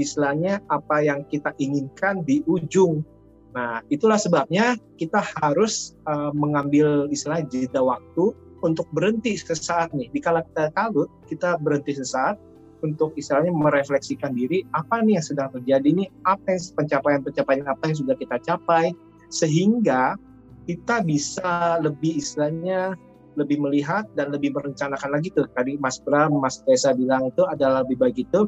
istilahnya 0.00 0.64
apa 0.72 1.04
yang 1.04 1.22
kita 1.28 1.52
inginkan 1.60 2.24
di 2.24 2.40
ujung 2.48 3.04
Nah, 3.50 3.82
itulah 3.90 4.18
sebabnya 4.18 4.78
kita 4.94 5.18
harus 5.42 5.98
uh, 6.06 6.30
mengambil 6.30 7.10
istilah 7.10 7.42
jeda 7.50 7.82
waktu 7.82 8.30
untuk 8.62 8.86
berhenti 8.94 9.34
sesaat 9.34 9.90
nih. 9.90 10.06
Di 10.14 10.20
kala 10.22 10.46
kita 10.46 10.70
kalut, 10.78 11.10
kita 11.26 11.58
berhenti 11.58 11.98
sesaat 11.98 12.38
untuk 12.80 13.12
istilahnya 13.18 13.52
merefleksikan 13.52 14.32
diri, 14.32 14.64
apa 14.72 15.02
nih 15.04 15.20
yang 15.20 15.26
sedang 15.26 15.48
terjadi 15.52 15.88
nih, 16.00 16.08
apa 16.24 16.46
yang 16.56 16.62
pencapaian-pencapaian 16.78 17.66
apa 17.68 17.82
yang 17.90 17.96
sudah 17.98 18.16
kita 18.16 18.36
capai, 18.40 18.94
sehingga 19.28 20.16
kita 20.64 21.02
bisa 21.04 21.76
lebih 21.82 22.22
istilahnya 22.22 22.94
lebih 23.38 23.62
melihat 23.62 24.06
dan 24.14 24.30
lebih 24.30 24.54
merencanakan 24.54 25.10
lagi 25.10 25.30
tuh. 25.34 25.46
Tadi 25.52 25.76
Mas 25.78 25.98
Bram, 26.02 26.38
Mas 26.38 26.62
Tessa 26.62 26.94
bilang 26.94 27.30
itu 27.30 27.42
adalah 27.46 27.82
lebih 27.82 27.98
baik 27.98 28.16
itu 28.26 28.46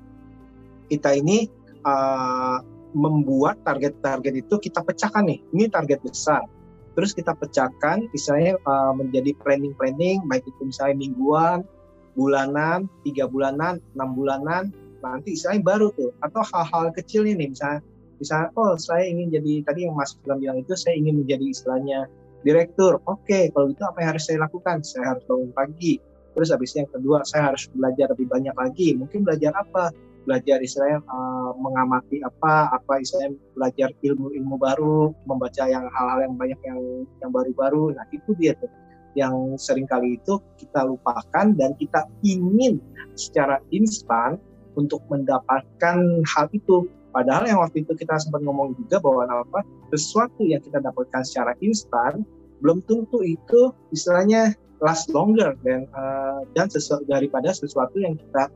kita 0.92 1.16
ini 1.16 1.48
uh, 1.88 2.60
membuat 2.92 3.56
target-target 3.64 4.44
itu 4.44 4.54
kita 4.60 4.84
pecahkan 4.84 5.24
nih. 5.24 5.40
Ini 5.56 5.72
target 5.72 6.04
besar. 6.04 6.44
Terus 6.92 7.16
kita 7.16 7.32
pecahkan, 7.32 8.04
misalnya 8.12 8.60
uh, 8.68 8.92
menjadi 8.92 9.32
planning-planning, 9.40 10.28
baik 10.28 10.44
itu 10.44 10.60
misalnya 10.68 11.00
mingguan, 11.00 11.64
bulanan, 12.12 12.84
tiga 13.00 13.24
bulanan, 13.24 13.80
enam 13.96 14.12
bulanan, 14.12 14.68
nanti 15.00 15.32
istilahnya 15.32 15.64
baru 15.64 15.88
tuh. 15.96 16.12
Atau 16.20 16.44
hal-hal 16.44 16.92
kecil 16.92 17.24
ini, 17.24 17.48
misalnya, 17.48 17.80
misalnya, 18.20 18.52
oh 18.60 18.76
saya 18.76 19.08
ingin 19.08 19.32
jadi, 19.32 19.64
tadi 19.64 19.88
yang 19.88 19.96
Mas 19.96 20.12
bilang 20.20 20.44
bilang 20.44 20.60
itu, 20.60 20.76
saya 20.76 21.00
ingin 21.00 21.24
menjadi 21.24 21.44
istilahnya 21.48 22.12
direktur. 22.44 23.00
Oke, 23.08 23.24
okay, 23.24 23.44
kalau 23.56 23.72
gitu 23.72 23.82
apa 23.88 23.96
yang 24.04 24.08
harus 24.12 24.24
saya 24.28 24.38
lakukan? 24.44 24.84
Saya 24.84 25.16
harus 25.16 25.24
bangun 25.24 25.50
pagi. 25.56 25.96
Terus 26.36 26.48
habis 26.52 26.76
yang 26.76 26.88
kedua, 26.92 27.24
saya 27.24 27.52
harus 27.52 27.72
belajar 27.72 28.12
lebih 28.12 28.28
banyak 28.28 28.52
lagi. 28.52 28.88
Mungkin 29.00 29.24
belajar 29.24 29.56
apa? 29.56 29.96
Belajar 30.24 30.58
istilahnya 30.62 31.02
uh, 31.06 31.50
mengamati 31.58 32.22
apa 32.22 32.70
apa 32.72 33.02
istilahnya 33.02 33.36
belajar 33.54 33.88
ilmu-ilmu 34.02 34.54
baru 34.58 35.14
membaca 35.26 35.64
yang 35.66 35.86
hal-hal 35.90 36.18
yang 36.26 36.34
banyak 36.38 36.60
yang 36.66 36.80
yang 37.20 37.30
baru-baru. 37.30 37.94
Nah 37.94 38.06
itu 38.14 38.32
dia 38.38 38.54
tuh. 38.58 38.70
Yang 39.12 39.60
sering 39.60 39.84
kali 39.84 40.16
itu 40.16 40.40
kita 40.56 40.88
lupakan 40.88 41.52
dan 41.52 41.76
kita 41.76 42.08
ingin 42.24 42.80
secara 43.12 43.60
instan 43.68 44.40
untuk 44.72 45.04
mendapatkan 45.12 46.00
hal 46.24 46.46
itu. 46.56 46.88
Padahal 47.12 47.44
yang 47.44 47.60
waktu 47.60 47.84
itu 47.84 47.92
kita 47.92 48.16
sempat 48.16 48.40
ngomong 48.40 48.72
juga 48.72 48.96
bahwa 49.04 49.28
apa 49.28 49.60
sesuatu 49.92 50.48
yang 50.48 50.64
kita 50.64 50.80
dapatkan 50.80 51.20
secara 51.28 51.52
instan 51.60 52.24
belum 52.64 52.80
tentu 52.88 53.20
itu 53.20 53.74
istilahnya 53.92 54.56
last 54.80 55.12
longer 55.12 55.52
dan 55.60 55.84
uh, 55.92 56.40
dan 56.56 56.72
sesuatu 56.72 57.04
daripada 57.04 57.52
sesuatu 57.52 58.00
yang 58.00 58.16
kita 58.16 58.48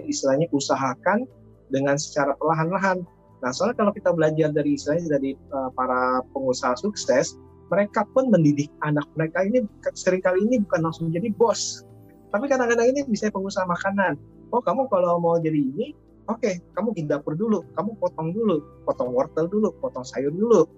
istilahnya 0.00 0.48
usahakan 0.52 1.28
dengan 1.68 1.96
secara 1.96 2.36
perlahan-lahan. 2.36 3.04
Nah, 3.42 3.50
soalnya 3.50 3.76
kalau 3.82 3.92
kita 3.92 4.14
belajar 4.14 4.54
dari 4.54 4.78
istilahnya 4.78 5.18
dari 5.18 5.34
uh, 5.50 5.68
para 5.74 6.22
pengusaha 6.30 6.78
sukses, 6.78 7.34
mereka 7.72 8.06
pun 8.12 8.28
mendidik 8.28 8.68
anak 8.84 9.08
mereka 9.16 9.42
ini 9.42 9.64
sering 9.96 10.20
kali 10.20 10.44
ini 10.44 10.60
bukan 10.62 10.80
langsung 10.84 11.08
jadi 11.08 11.32
bos, 11.34 11.82
tapi 12.28 12.48
kadang-kadang 12.48 12.92
ini 12.92 13.00
bisa 13.08 13.32
pengusaha 13.32 13.64
makanan. 13.64 14.20
Oh, 14.52 14.60
kamu 14.60 14.84
kalau 14.92 15.16
mau 15.16 15.40
jadi 15.40 15.56
ini, 15.56 15.96
oke, 16.28 16.40
okay, 16.40 16.60
kamu 16.76 16.92
di 16.92 17.08
dapur 17.08 17.32
dulu, 17.32 17.64
kamu 17.72 17.96
potong 17.96 18.36
dulu, 18.36 18.60
potong 18.84 19.16
wortel 19.16 19.48
dulu, 19.48 19.72
potong 19.80 20.04
sayur 20.04 20.32
dulu, 20.32 20.68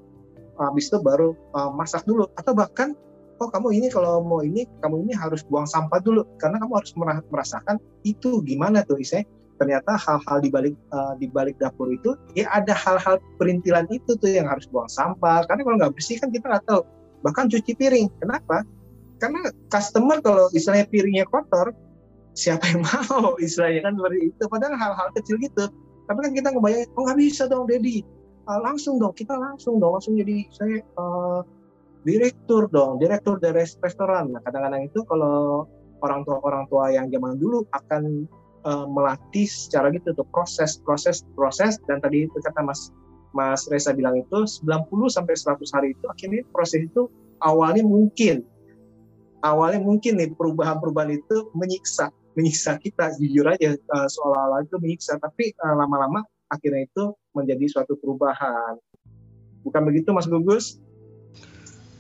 habis 0.59 0.87
itu 0.87 1.03
baru 1.03 1.35
uh, 1.59 1.75
masak 1.75 2.07
dulu, 2.07 2.31
atau 2.39 2.55
bahkan 2.55 2.95
oh 3.41 3.49
kamu 3.51 3.69
ini 3.83 3.87
kalau 3.91 4.23
mau 4.23 4.41
ini 4.43 4.67
kamu 4.83 5.09
ini 5.09 5.13
harus 5.15 5.43
buang 5.47 5.67
sampah 5.67 5.99
dulu. 6.03 6.23
Karena 6.39 6.61
kamu 6.63 6.73
harus 6.79 6.93
merasakan 7.31 7.77
itu 8.07 8.43
gimana 8.45 8.85
tuh 8.87 9.01
istilahnya 9.01 9.29
ternyata 9.55 9.95
hal-hal 9.95 10.39
di 10.43 10.51
balik 10.51 10.75
uh, 10.91 11.15
di 11.15 11.31
balik 11.31 11.55
dapur 11.63 11.87
itu 11.87 12.19
ya 12.35 12.51
ada 12.51 12.75
hal-hal 12.75 13.23
perintilan 13.39 13.87
itu 13.87 14.19
tuh 14.19 14.31
yang 14.31 14.51
harus 14.51 14.67
buang 14.71 14.91
sampah. 14.91 15.47
Karena 15.47 15.63
kalau 15.63 15.77
nggak 15.79 15.93
bersih 15.95 16.19
kan 16.19 16.31
kita 16.35 16.47
nggak 16.51 16.65
tahu. 16.67 16.83
Bahkan 17.23 17.45
cuci 17.51 17.73
piring. 17.79 18.07
Kenapa? 18.21 18.67
Karena 19.23 19.41
customer 19.71 20.19
kalau 20.21 20.51
istilahnya 20.53 20.91
piringnya 20.91 21.25
kotor 21.31 21.73
siapa 22.35 22.67
yang 22.67 22.83
mau 22.91 23.39
istilahnya 23.39 23.87
kan 23.87 23.95
seperti 23.95 24.19
itu. 24.35 24.45
Padahal 24.51 24.75
hal-hal 24.75 25.09
kecil 25.15 25.37
gitu. 25.39 25.65
Tapi 26.05 26.19
kan 26.21 26.33
kita 26.37 26.49
ngebayangin 26.53 26.89
oh 26.99 27.03
nggak 27.09 27.19
bisa 27.19 27.43
dong 27.49 27.65
Dedi. 27.71 28.05
Uh, 28.45 28.61
langsung 28.61 29.01
dong 29.01 29.15
kita 29.17 29.33
langsung 29.39 29.81
dong. 29.81 29.97
Langsung 29.97 30.19
jadi 30.19 30.45
saya 30.53 30.85
uh, 31.01 31.41
direktur 32.05 32.69
dong, 32.69 33.01
direktur 33.01 33.41
dari 33.41 33.65
restoran. 33.65 34.37
Nah, 34.37 34.41
kadang-kadang 34.45 34.87
itu 34.87 35.01
kalau 35.09 35.65
orang 36.05 36.23
tua 36.29 36.39
orang 36.45 36.65
tua 36.69 36.93
yang 36.93 37.09
zaman 37.09 37.41
dulu 37.41 37.65
akan 37.73 38.29
uh, 38.69 38.87
melatih 38.87 39.49
secara 39.49 39.89
gitu 39.91 40.13
tuh 40.13 40.29
proses 40.29 40.77
proses 40.85 41.25
proses. 41.33 41.81
Dan 41.89 42.05
tadi 42.05 42.29
itu 42.29 42.37
kata 42.45 42.61
Mas 42.61 42.93
Mas 43.35 43.67
Reza 43.67 43.97
bilang 43.97 44.15
itu 44.15 44.47
90 44.47 44.87
sampai 45.11 45.35
100 45.35 45.75
hari 45.75 45.89
itu 45.97 46.05
akhirnya 46.07 46.45
proses 46.53 46.87
itu 46.87 47.09
awalnya 47.43 47.83
mungkin. 47.83 48.45
Awalnya 49.45 49.81
mungkin 49.85 50.17
nih 50.17 50.33
perubahan-perubahan 50.37 51.21
itu 51.21 51.53
menyiksa 51.57 52.13
menyiksa 52.37 52.77
kita. 52.79 53.17
Jujur 53.17 53.49
aja 53.49 53.75
uh, 53.75 54.09
seolah-olah 54.09 54.65
itu 54.65 54.77
menyiksa. 54.77 55.17
Tapi 55.19 55.57
uh, 55.61 55.75
lama-lama 55.77 56.25
akhirnya 56.53 56.85
itu 56.87 57.17
menjadi 57.33 57.65
suatu 57.69 57.97
perubahan. 57.99 58.77
Bukan 59.65 59.83
begitu 59.89 60.13
Mas 60.13 60.29
Gugus? 60.29 60.84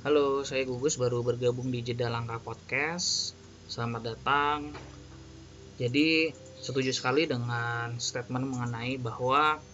Halo, 0.05 0.45
saya 0.45 0.69
Gugus 0.69 1.01
baru 1.01 1.25
bergabung 1.25 1.73
di 1.73 1.81
Jeda 1.81 2.13
Langkah 2.13 2.37
Podcast. 2.37 3.33
Selamat 3.65 4.13
datang. 4.13 4.77
Jadi, 5.81 6.29
setuju 6.61 6.93
sekali 6.93 7.25
dengan 7.25 7.97
statement 7.97 8.53
mengenai 8.53 9.01
bahwa 9.01 9.65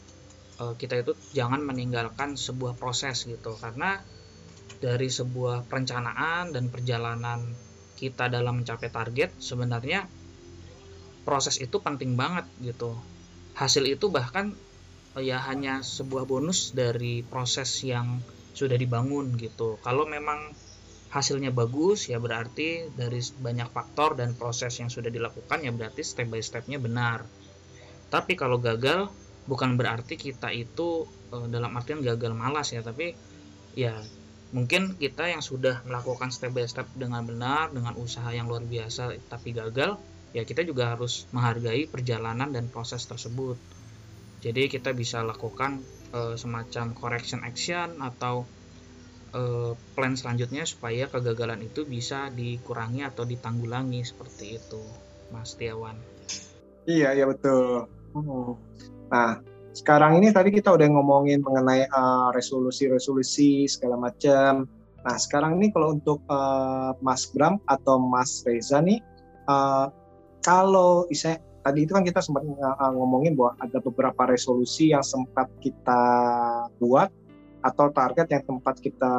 uh, 0.62 0.74
kita 0.78 1.02
itu 1.02 1.18
jangan 1.34 1.66
meninggalkan 1.66 2.38
sebuah 2.38 2.78
proses 2.78 3.26
gitu 3.26 3.58
karena 3.58 4.06
dari 4.78 5.10
sebuah 5.10 5.66
perencanaan 5.66 6.54
dan 6.54 6.70
perjalanan 6.70 7.50
kita 7.98 8.30
dalam 8.30 8.62
mencapai 8.62 8.86
target 8.86 9.34
sebenarnya 9.34 10.06
proses 11.26 11.58
itu 11.58 11.82
penting 11.82 12.14
banget 12.14 12.46
gitu. 12.62 12.94
Hasil 13.58 13.82
itu 13.82 14.14
bahkan 14.14 14.54
uh, 15.18 15.22
ya 15.26 15.42
hanya 15.42 15.82
sebuah 15.82 16.22
bonus 16.22 16.70
dari 16.70 17.26
proses 17.26 17.82
yang 17.82 18.22
sudah 18.54 18.76
dibangun 18.76 19.34
gitu. 19.38 19.78
Kalau 19.82 20.04
memang 20.06 20.52
hasilnya 21.10 21.50
bagus 21.50 22.06
ya 22.06 22.22
berarti 22.22 22.86
dari 22.94 23.18
banyak 23.18 23.68
faktor 23.74 24.14
dan 24.14 24.38
proses 24.38 24.70
yang 24.78 24.86
sudah 24.86 25.10
dilakukan 25.10 25.58
ya 25.66 25.74
berarti 25.74 26.06
step 26.06 26.30
by 26.30 26.38
stepnya 26.38 26.78
benar. 26.78 27.26
Tapi 28.10 28.38
kalau 28.38 28.62
gagal 28.62 29.10
bukan 29.46 29.74
berarti 29.74 30.14
kita 30.14 30.54
itu 30.54 31.06
eh, 31.34 31.46
dalam 31.50 31.74
artian 31.74 31.98
gagal 32.02 32.32
malas 32.34 32.70
ya, 32.70 32.82
tapi 32.82 33.14
ya 33.74 33.98
mungkin 34.50 34.98
kita 34.98 35.30
yang 35.30 35.42
sudah 35.42 35.82
melakukan 35.86 36.30
step 36.34 36.50
by 36.50 36.66
step 36.66 36.86
dengan 36.94 37.22
benar 37.22 37.70
dengan 37.70 37.94
usaha 37.94 38.26
yang 38.34 38.50
luar 38.50 38.66
biasa 38.66 39.14
tapi 39.30 39.54
gagal 39.54 39.94
ya 40.34 40.42
kita 40.42 40.66
juga 40.66 40.90
harus 40.94 41.30
menghargai 41.30 41.86
perjalanan 41.90 42.50
dan 42.54 42.70
proses 42.70 43.02
tersebut. 43.06 43.58
Jadi 44.40 44.70
kita 44.72 44.94
bisa 44.94 45.20
lakukan 45.26 45.82
uh, 46.14 46.34
semacam 46.34 46.94
correction 46.94 47.42
action 47.42 47.98
atau 48.02 48.46
uh, 49.34 49.72
plan 49.94 50.14
selanjutnya 50.14 50.66
supaya 50.66 51.06
kegagalan 51.06 51.62
itu 51.62 51.86
bisa 51.86 52.30
dikurangi 52.32 53.06
atau 53.06 53.26
ditanggulangi 53.26 54.02
seperti 54.02 54.58
itu, 54.58 54.82
Mas 55.30 55.54
Tiawan. 55.54 55.96
Iya, 56.88 57.14
iya 57.14 57.24
betul. 57.28 57.86
Hmm. 58.16 58.58
Nah, 59.10 59.38
sekarang 59.70 60.18
ini 60.18 60.34
tadi 60.34 60.50
kita 60.50 60.74
udah 60.74 60.88
ngomongin 60.90 61.42
mengenai 61.46 61.86
uh, 61.90 62.34
resolusi-resolusi 62.34 63.70
segala 63.70 63.98
macam. 63.98 64.66
Nah, 65.00 65.16
sekarang 65.16 65.62
ini 65.62 65.72
kalau 65.72 65.96
untuk 65.96 66.20
uh, 66.28 66.92
Mas 67.00 67.30
Bram 67.30 67.62
atau 67.70 67.96
Mas 68.02 68.42
Reza 68.44 68.82
nih, 68.82 69.00
uh, 69.48 69.88
kalau 70.42 71.06
tadi 71.60 71.84
itu 71.84 71.92
kan 71.92 72.04
kita 72.04 72.20
sempat 72.24 72.44
ngomongin 72.96 73.36
bahwa 73.36 73.52
ada 73.60 73.78
beberapa 73.80 74.22
resolusi 74.28 74.92
yang 74.92 75.04
sempat 75.04 75.48
kita 75.60 76.02
buat 76.80 77.12
atau 77.60 77.92
target 77.92 78.26
yang 78.32 78.42
sempat 78.48 78.80
kita 78.80 79.12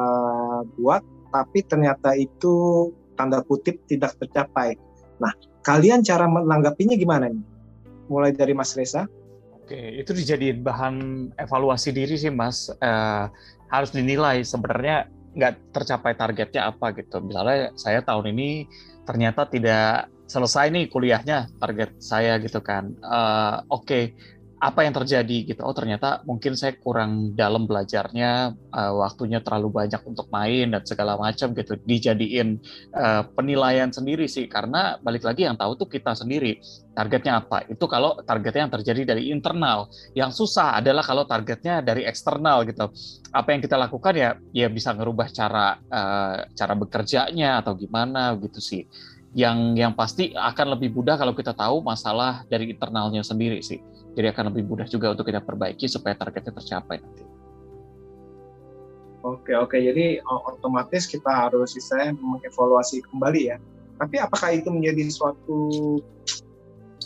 buat 0.74 1.02
tapi 1.32 1.64
ternyata 1.64 2.12
itu 2.18 2.90
tanda 3.16 3.40
kutip 3.46 3.80
tidak 3.88 4.18
tercapai. 4.20 4.76
Nah, 5.22 5.32
kalian 5.64 6.04
cara 6.04 6.28
menanggapinya 6.28 6.98
gimana 6.98 7.30
nih? 7.30 7.44
Mulai 8.10 8.36
dari 8.36 8.52
Mas 8.52 8.76
Reza. 8.76 9.08
Oke, 9.56 9.78
itu 9.96 10.12
dijadiin 10.12 10.60
bahan 10.60 10.94
evaluasi 11.38 11.94
diri 11.94 12.18
sih 12.18 12.28
Mas. 12.28 12.68
Eh, 12.68 13.24
harus 13.72 13.90
dinilai 13.94 14.44
sebenarnya 14.44 15.08
nggak 15.32 15.72
tercapai 15.72 16.12
targetnya 16.12 16.68
apa 16.68 16.92
gitu. 16.92 17.24
Misalnya 17.24 17.72
saya 17.80 18.04
tahun 18.04 18.36
ini 18.36 18.68
ternyata 19.08 19.48
tidak 19.48 20.11
selesai 20.26 20.72
nih 20.72 20.88
kuliahnya 20.88 21.52
target 21.60 22.00
saya 22.00 22.40
gitu 22.40 22.64
kan. 22.64 22.94
Uh, 23.04 23.60
Oke, 23.68 23.84
okay. 23.84 24.04
apa 24.62 24.86
yang 24.86 24.94
terjadi 24.94 25.36
gitu. 25.42 25.60
Oh 25.66 25.74
ternyata 25.74 26.22
mungkin 26.22 26.54
saya 26.54 26.78
kurang 26.78 27.34
dalam 27.34 27.66
belajarnya, 27.66 28.54
uh, 28.70 28.92
waktunya 28.94 29.42
terlalu 29.42 29.74
banyak 29.74 29.98
untuk 30.06 30.30
main 30.30 30.70
dan 30.70 30.82
segala 30.86 31.18
macam 31.18 31.50
gitu. 31.52 31.74
Dijadiin 31.82 32.62
uh, 32.94 33.26
penilaian 33.34 33.90
sendiri 33.90 34.30
sih 34.30 34.46
karena 34.46 35.02
balik 35.02 35.26
lagi 35.26 35.44
yang 35.44 35.58
tahu 35.58 35.74
tuh 35.74 35.90
kita 35.90 36.14
sendiri. 36.14 36.62
Targetnya 36.94 37.42
apa? 37.42 37.66
Itu 37.66 37.90
kalau 37.90 38.22
targetnya 38.22 38.70
yang 38.70 38.74
terjadi 38.78 39.16
dari 39.16 39.34
internal. 39.34 39.90
Yang 40.14 40.44
susah 40.44 40.78
adalah 40.78 41.02
kalau 41.02 41.26
targetnya 41.26 41.82
dari 41.82 42.06
eksternal 42.06 42.62
gitu. 42.64 42.86
Apa 43.34 43.52
yang 43.52 43.60
kita 43.60 43.74
lakukan 43.74 44.14
ya 44.14 44.30
ya 44.54 44.70
bisa 44.70 44.94
ngerubah 44.94 45.26
cara 45.34 45.76
uh, 45.90 46.46
cara 46.54 46.74
bekerjanya 46.78 47.60
atau 47.60 47.74
gimana 47.74 48.38
gitu 48.38 48.62
sih. 48.62 48.86
Yang 49.32 49.58
yang 49.80 49.92
pasti 49.96 50.36
akan 50.36 50.76
lebih 50.76 50.92
mudah 50.92 51.16
kalau 51.16 51.32
kita 51.32 51.56
tahu 51.56 51.80
masalah 51.80 52.44
dari 52.52 52.68
internalnya 52.68 53.24
sendiri 53.24 53.64
sih 53.64 53.80
jadi 54.12 54.32
akan 54.32 54.52
lebih 54.52 54.68
mudah 54.68 54.86
juga 54.88 55.12
untuk 55.12 55.28
kita 55.28 55.40
perbaiki 55.40 55.88
supaya 55.88 56.12
targetnya 56.12 56.52
tercapai 56.52 57.00
nanti. 57.00 57.24
Oke 59.22 59.54
oke, 59.54 59.78
jadi 59.78 60.18
otomatis 60.26 61.06
kita 61.06 61.30
harus 61.30 61.72
bisa 61.78 62.10
mengevaluasi 62.18 63.06
kembali 63.06 63.54
ya. 63.54 63.56
Tapi 63.96 64.18
apakah 64.18 64.50
itu 64.50 64.66
menjadi 64.68 65.06
suatu 65.14 65.58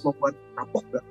membuat 0.01 0.35
kapok 0.57 0.85
gak? 0.97 1.05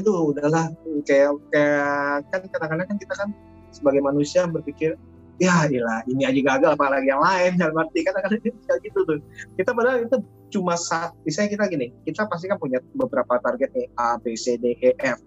Aduh, 0.00 0.32
udahlah 0.32 0.72
kayak 1.04 1.36
kayak 1.52 2.24
kan 2.32 2.40
kadang-kadang 2.48 2.88
kan 2.88 2.98
kita 2.98 3.14
kan 3.14 3.28
sebagai 3.68 4.00
manusia 4.00 4.48
berpikir 4.48 4.96
ya 5.36 5.68
ilah 5.68 6.00
ini 6.08 6.24
aja 6.24 6.40
gagal 6.56 6.70
apalagi 6.80 7.12
yang 7.12 7.20
lain 7.20 7.60
dalam 7.60 7.76
arti 7.76 8.00
kadang-kadang 8.04 8.40
kayak 8.40 8.80
gitu 8.80 8.98
tuh 9.04 9.20
kita 9.60 9.70
padahal 9.76 10.08
itu 10.08 10.16
cuma 10.48 10.78
saat 10.80 11.12
misalnya 11.28 11.60
kita 11.60 11.64
gini 11.68 11.86
kita 12.08 12.24
pasti 12.24 12.48
kan 12.48 12.56
punya 12.56 12.80
beberapa 12.96 13.36
target 13.44 13.68
nih 13.76 13.86
A 14.00 14.16
B 14.16 14.32
C 14.32 14.56
D 14.56 14.72
E 14.80 14.96
F 14.96 15.20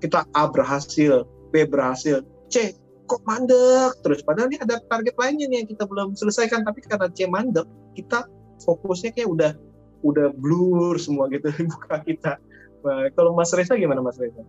kita 0.00 0.24
A 0.32 0.48
berhasil, 0.48 1.28
B 1.52 1.68
berhasil, 1.68 2.24
C 2.48 2.72
kok 3.04 3.20
mandek 3.28 3.92
terus. 4.00 4.24
Padahal 4.24 4.48
ini 4.48 4.58
ada 4.58 4.80
target 4.88 5.14
lainnya 5.20 5.46
nih 5.46 5.56
yang 5.62 5.68
kita 5.68 5.84
belum 5.84 6.16
selesaikan, 6.16 6.64
tapi 6.64 6.80
karena 6.82 7.12
C 7.12 7.28
mandek, 7.28 7.68
kita 7.94 8.26
fokusnya 8.64 9.12
kayak 9.12 9.28
udah 9.28 9.52
udah 10.00 10.32
blur 10.32 10.96
semua 10.96 11.28
gitu 11.28 11.52
di 11.52 11.68
muka 11.70 12.00
kita. 12.02 12.32
Nah, 12.80 13.12
kalau 13.12 13.36
Mas 13.36 13.52
Reza 13.52 13.76
gimana 13.76 14.00
Mas 14.00 14.16
Reza? 14.16 14.40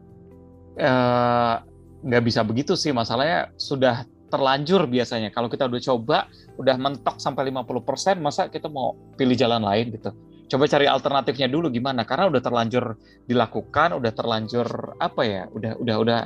Uh, 0.79 1.59
nggak 2.07 2.23
bisa 2.23 2.41
begitu 2.47 2.79
sih, 2.79 2.95
masalahnya 2.95 3.51
sudah 3.59 4.07
terlanjur 4.31 4.87
biasanya. 4.87 5.29
Kalau 5.35 5.51
kita 5.51 5.67
udah 5.67 5.81
coba, 5.83 6.17
udah 6.55 6.75
mentok 6.79 7.19
sampai 7.19 7.51
50%, 7.51 8.23
masa 8.23 8.47
kita 8.47 8.71
mau 8.71 8.95
pilih 9.19 9.35
jalan 9.35 9.59
lain 9.59 9.91
gitu? 9.91 10.15
Coba 10.51 10.67
cari 10.67 10.87
alternatifnya 10.87 11.47
dulu 11.47 11.71
gimana? 11.71 12.07
Karena 12.07 12.27
udah 12.27 12.41
terlanjur 12.43 12.99
dilakukan 13.27 13.95
udah 13.95 14.11
terlanjur 14.11 14.67
apa 14.99 15.21
ya 15.23 15.43
udah 15.47 15.79
udah 15.79 15.95
udah 16.03 16.19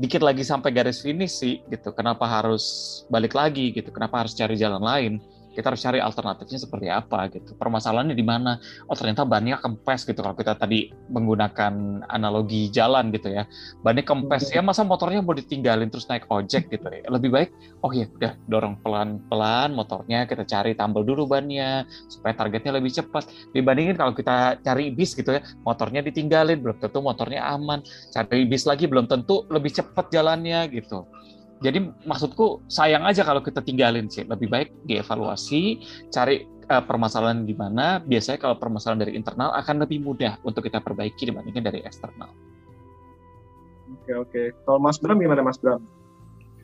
dikit 0.00 0.24
lagi 0.24 0.44
sampai 0.44 0.72
garis 0.72 1.04
finish 1.04 1.40
sih 1.40 1.60
gitu. 1.68 1.92
Kenapa 1.92 2.24
harus 2.24 2.64
balik 3.12 3.36
lagi 3.36 3.76
gitu? 3.76 3.92
Kenapa 3.92 4.24
harus 4.24 4.32
cari 4.32 4.56
jalan 4.56 4.80
lain 4.80 5.12
kita 5.56 5.72
harus 5.72 5.80
cari 5.80 6.04
alternatifnya 6.04 6.60
seperti 6.60 6.92
apa 6.92 7.32
gitu. 7.32 7.56
Permasalahannya 7.56 8.12
di 8.12 8.20
mana? 8.20 8.60
Oh 8.84 8.92
ternyata 8.92 9.24
bannya 9.24 9.56
kempes 9.56 10.04
gitu 10.04 10.20
kalau 10.20 10.36
kita 10.36 10.52
tadi 10.52 10.92
menggunakan 11.08 12.04
analogi 12.12 12.68
jalan 12.68 13.08
gitu 13.16 13.32
ya. 13.32 13.48
Bannya 13.80 14.04
kempes 14.04 14.52
ya 14.52 14.60
masa 14.60 14.84
motornya 14.84 15.24
mau 15.24 15.32
ditinggalin 15.32 15.88
terus 15.88 16.04
naik 16.12 16.28
ojek 16.28 16.68
gitu 16.68 16.84
ya. 16.84 17.08
Lebih 17.08 17.32
baik 17.32 17.50
oh 17.80 17.90
iya 17.96 18.04
udah 18.12 18.36
dorong 18.44 18.76
pelan-pelan 18.84 19.72
motornya 19.72 20.28
kita 20.28 20.44
cari 20.44 20.76
tambal 20.76 21.00
dulu 21.00 21.24
bannya 21.24 21.88
supaya 22.12 22.36
targetnya 22.36 22.76
lebih 22.76 22.92
cepat. 22.92 23.24
Dibandingin 23.56 23.96
kalau 23.96 24.12
kita 24.12 24.60
cari 24.60 24.92
bis 24.92 25.16
gitu 25.16 25.32
ya, 25.32 25.40
motornya 25.64 26.04
ditinggalin 26.04 26.60
belum 26.60 26.76
tentu 26.76 27.00
motornya 27.00 27.40
aman. 27.48 27.80
Cari 28.12 28.44
bis 28.44 28.68
lagi 28.68 28.84
belum 28.84 29.08
tentu 29.08 29.48
lebih 29.48 29.72
cepat 29.72 30.12
jalannya 30.12 30.68
gitu 30.68 31.08
jadi 31.64 31.78
maksudku 32.04 32.64
sayang 32.68 33.08
aja 33.08 33.24
kalau 33.24 33.40
kita 33.40 33.64
tinggalin 33.64 34.12
sih. 34.12 34.28
Lebih 34.28 34.48
baik 34.48 34.68
dievaluasi 34.84 35.80
cari 36.12 36.44
uh, 36.68 36.84
permasalahan 36.84 37.48
di 37.48 37.56
mana. 37.56 38.00
Biasanya 38.04 38.38
kalau 38.42 38.56
permasalahan 38.60 39.08
dari 39.08 39.12
internal 39.16 39.56
akan 39.56 39.84
lebih 39.84 40.04
mudah 40.04 40.36
untuk 40.44 40.68
kita 40.68 40.84
perbaiki 40.84 41.32
dibandingkan 41.32 41.64
dari 41.64 41.80
eksternal. 41.80 42.28
Oke 44.02 44.12
oke. 44.12 44.42
Kalau 44.68 44.78
Mas 44.82 45.00
Bram 45.00 45.16
gimana 45.16 45.40
Mas 45.40 45.56
Bram? 45.56 45.80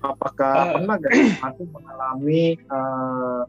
Apakah 0.02 0.54
uh, 0.54 0.72
pernah 0.76 0.94
gak 0.98 1.12
masih 1.40 1.66
mengalami 1.70 2.42
uh, 2.68 3.46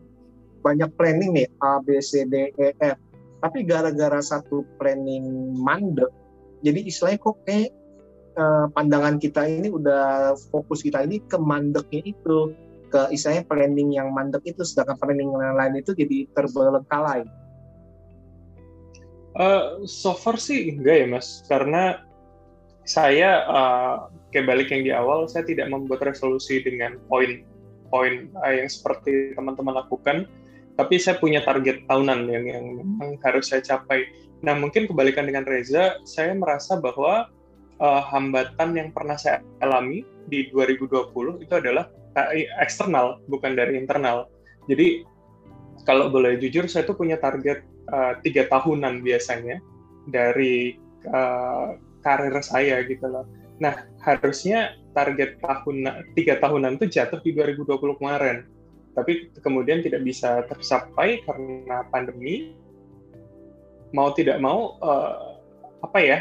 banyak 0.62 0.90
planning 0.96 1.32
nih 1.34 1.48
A 1.60 1.82
B 1.84 1.98
C 2.00 2.24
D 2.30 2.54
E 2.56 2.72
F? 2.78 2.98
Tapi 3.44 3.68
gara-gara 3.68 4.24
satu 4.24 4.64
planning 4.80 5.52
mandek 5.60 6.08
jadi 6.64 6.80
istilahnya 6.88 7.20
kok 7.20 7.36
kayak 7.44 7.76
uh, 8.38 8.66
pandangan 8.74 9.18
kita 9.22 9.46
ini 9.46 9.70
udah 9.70 10.34
fokus 10.50 10.82
kita 10.82 11.06
ini 11.06 11.22
ke 11.26 11.38
mandeknya 11.38 12.02
itu 12.14 12.54
ke 12.94 13.10
istilahnya 13.10 13.46
planning 13.50 13.90
yang 13.98 14.14
mandek 14.14 14.46
itu 14.46 14.62
sedangkan 14.62 14.98
planning 15.02 15.34
yang 15.34 15.58
lain 15.58 15.82
itu 15.82 15.98
jadi 15.98 16.30
terbelengkalai. 16.38 17.26
Uh, 19.34 19.82
so 19.90 20.14
far 20.14 20.38
sih 20.38 20.78
enggak 20.78 20.96
ya 21.02 21.08
mas, 21.10 21.42
karena 21.50 22.06
saya 22.86 23.50
uh, 23.50 23.96
kayak 24.30 24.46
balik 24.46 24.70
yang 24.70 24.86
di 24.86 24.92
awal, 24.94 25.26
saya 25.26 25.42
tidak 25.42 25.74
membuat 25.74 26.06
resolusi 26.06 26.62
dengan 26.62 27.02
poin-poin 27.10 28.30
yang 28.30 28.70
seperti 28.70 29.34
teman-teman 29.34 29.82
lakukan, 29.82 30.30
tapi 30.78 31.02
saya 31.02 31.18
punya 31.18 31.42
target 31.42 31.82
tahunan 31.90 32.30
yang 32.30 32.46
yang 32.46 32.66
memang 32.78 33.18
harus 33.26 33.50
saya 33.50 33.66
capai. 33.66 34.06
Nah 34.46 34.54
mungkin 34.54 34.86
kebalikan 34.86 35.26
dengan 35.26 35.50
Reza, 35.50 35.98
saya 36.06 36.38
merasa 36.38 36.78
bahwa 36.78 37.32
uh, 37.84 38.02
hambatan 38.08 38.80
yang 38.80 38.90
pernah 38.96 39.20
saya 39.20 39.44
alami 39.60 40.08
di 40.32 40.48
2020 40.56 41.44
itu 41.44 41.54
adalah 41.54 41.92
eksternal 42.64 43.20
bukan 43.28 43.58
dari 43.60 43.76
internal. 43.76 44.32
Jadi 44.72 45.04
kalau 45.84 46.08
boleh 46.08 46.40
jujur 46.40 46.70
saya 46.72 46.88
tuh 46.88 46.96
punya 46.96 47.20
target 47.20 47.66
uh, 47.92 48.16
tiga 48.24 48.48
tahunan 48.48 49.04
biasanya 49.04 49.60
dari 50.08 50.80
uh, 51.12 51.76
karir 52.00 52.40
saya 52.40 52.86
gitu 52.88 53.04
loh. 53.10 53.28
Nah 53.60 53.84
harusnya 54.00 54.80
target 54.96 55.42
tahun 55.44 56.08
tiga 56.16 56.40
tahunan 56.40 56.80
itu 56.80 56.88
jatuh 56.88 57.20
di 57.20 57.36
2020 57.36 58.00
kemarin, 58.00 58.48
tapi 58.96 59.34
kemudian 59.44 59.84
tidak 59.84 60.06
bisa 60.08 60.46
tercapai 60.48 61.20
karena 61.28 61.84
pandemi. 61.92 62.56
Mau 63.94 64.10
tidak 64.16 64.42
mau 64.42 64.80
uh, 64.82 65.38
apa 65.86 66.00
ya 66.02 66.20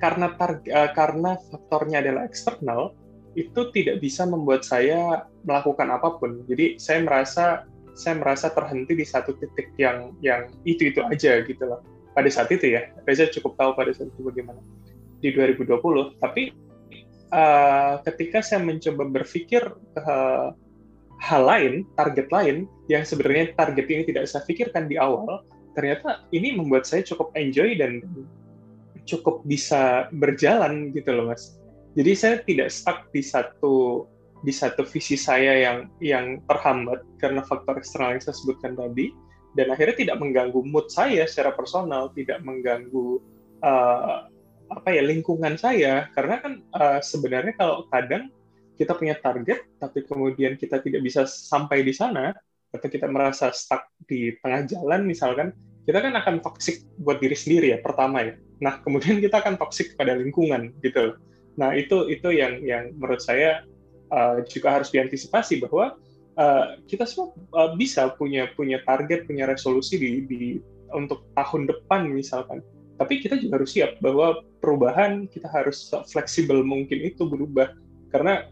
karena 0.00 0.34
tar, 0.34 0.64
uh, 0.64 0.90
karena 0.96 1.36
faktornya 1.52 2.00
adalah 2.02 2.24
eksternal 2.26 2.96
itu 3.38 3.70
tidak 3.70 4.02
bisa 4.02 4.26
membuat 4.26 4.66
saya 4.66 5.28
melakukan 5.46 5.86
apa 5.92 6.18
pun. 6.18 6.42
Jadi 6.50 6.80
saya 6.82 7.04
merasa 7.06 7.44
saya 7.94 8.16
merasa 8.18 8.50
terhenti 8.50 8.96
di 8.96 9.06
satu 9.06 9.36
titik 9.38 9.76
yang 9.76 10.16
yang 10.24 10.50
itu 10.66 10.90
itu 10.90 11.00
aja 11.04 11.44
gitu 11.44 11.62
loh. 11.62 11.84
Pada 12.10 12.26
saat 12.26 12.50
itu 12.50 12.74
ya, 12.74 12.90
Reza 13.06 13.30
cukup 13.30 13.54
tahu 13.54 13.70
pada 13.78 13.94
saat 13.94 14.10
itu 14.10 14.20
bagaimana 14.24 14.58
di 15.22 15.30
2020. 15.30 16.18
Tapi 16.18 16.50
uh, 17.30 18.02
ketika 18.02 18.42
saya 18.42 18.64
mencoba 18.64 19.06
berpikir 19.06 19.62
uh, 20.00 20.50
hal 21.20 21.42
lain, 21.44 21.86
target 21.94 22.26
lain 22.32 22.66
yang 22.88 23.04
sebenarnya 23.06 23.54
target 23.54 23.86
ini 23.86 24.02
tidak 24.08 24.24
saya 24.26 24.42
pikirkan 24.48 24.88
di 24.90 24.96
awal, 24.96 25.44
ternyata 25.76 26.26
ini 26.34 26.56
membuat 26.56 26.88
saya 26.88 27.04
cukup 27.06 27.30
enjoy 27.36 27.76
dan 27.78 28.02
cukup 29.06 29.44
bisa 29.46 30.08
berjalan 30.14 30.90
gitu 30.92 31.10
loh 31.12 31.32
mas. 31.32 31.60
Jadi 31.98 32.12
saya 32.14 32.36
tidak 32.44 32.68
stuck 32.70 33.10
di 33.10 33.22
satu 33.22 34.06
di 34.40 34.52
satu 34.54 34.88
visi 34.88 35.20
saya 35.20 35.52
yang 35.60 35.78
yang 36.00 36.26
terhambat 36.48 37.04
karena 37.20 37.44
faktor 37.44 37.76
eksternal 37.76 38.16
yang 38.16 38.22
saya 38.24 38.36
sebutkan 38.40 38.72
tadi 38.72 39.12
dan 39.58 39.68
akhirnya 39.74 39.96
tidak 39.98 40.16
mengganggu 40.22 40.60
mood 40.64 40.86
saya 40.88 41.26
secara 41.26 41.52
personal, 41.52 42.08
tidak 42.14 42.40
mengganggu 42.46 43.20
uh, 43.66 44.30
apa 44.70 44.88
ya 44.94 45.02
lingkungan 45.02 45.58
saya 45.58 46.06
karena 46.14 46.38
kan 46.38 46.52
uh, 46.78 47.02
sebenarnya 47.02 47.58
kalau 47.58 47.84
kadang 47.90 48.30
kita 48.78 48.94
punya 48.94 49.18
target 49.18 49.66
tapi 49.82 50.06
kemudian 50.06 50.54
kita 50.54 50.78
tidak 50.78 51.02
bisa 51.02 51.26
sampai 51.26 51.82
di 51.82 51.90
sana 51.90 52.32
atau 52.70 52.86
kita 52.86 53.10
merasa 53.10 53.50
stuck 53.50 53.90
di 54.06 54.30
tengah 54.38 54.70
jalan 54.70 55.02
misalkan 55.04 55.50
kita 55.84 55.98
kan 55.98 56.14
akan 56.14 56.38
toxic 56.38 56.86
buat 57.02 57.18
diri 57.18 57.34
sendiri 57.34 57.74
ya 57.74 57.78
pertama 57.82 58.22
ya 58.22 58.38
Nah, 58.60 58.78
kemudian 58.84 59.18
kita 59.24 59.40
akan 59.40 59.56
toksik 59.56 59.96
pada 59.96 60.14
lingkungan 60.16 60.72
gitu. 60.84 61.16
Nah, 61.56 61.72
itu 61.74 62.08
itu 62.12 62.28
yang 62.30 62.60
yang 62.62 62.92
menurut 62.96 63.20
saya 63.24 63.64
uh, 64.12 64.44
juga 64.46 64.80
harus 64.80 64.92
diantisipasi 64.92 65.64
bahwa 65.64 65.96
uh, 66.36 66.76
kita 66.86 67.08
semua 67.08 67.32
uh, 67.56 67.72
bisa 67.74 68.12
punya 68.14 68.52
punya 68.54 68.84
target, 68.84 69.24
punya 69.26 69.48
resolusi 69.48 69.96
di, 69.96 70.10
di 70.28 70.42
untuk 70.92 71.24
tahun 71.34 71.66
depan 71.66 72.12
misalkan. 72.12 72.60
Tapi 73.00 73.24
kita 73.24 73.40
juga 73.40 73.64
harus 73.64 73.72
siap 73.72 73.96
bahwa 74.04 74.44
perubahan 74.60 75.24
kita 75.32 75.48
harus 75.48 75.88
fleksibel 76.12 76.60
mungkin 76.60 77.00
itu 77.00 77.24
berubah 77.24 77.72
karena 78.12 78.44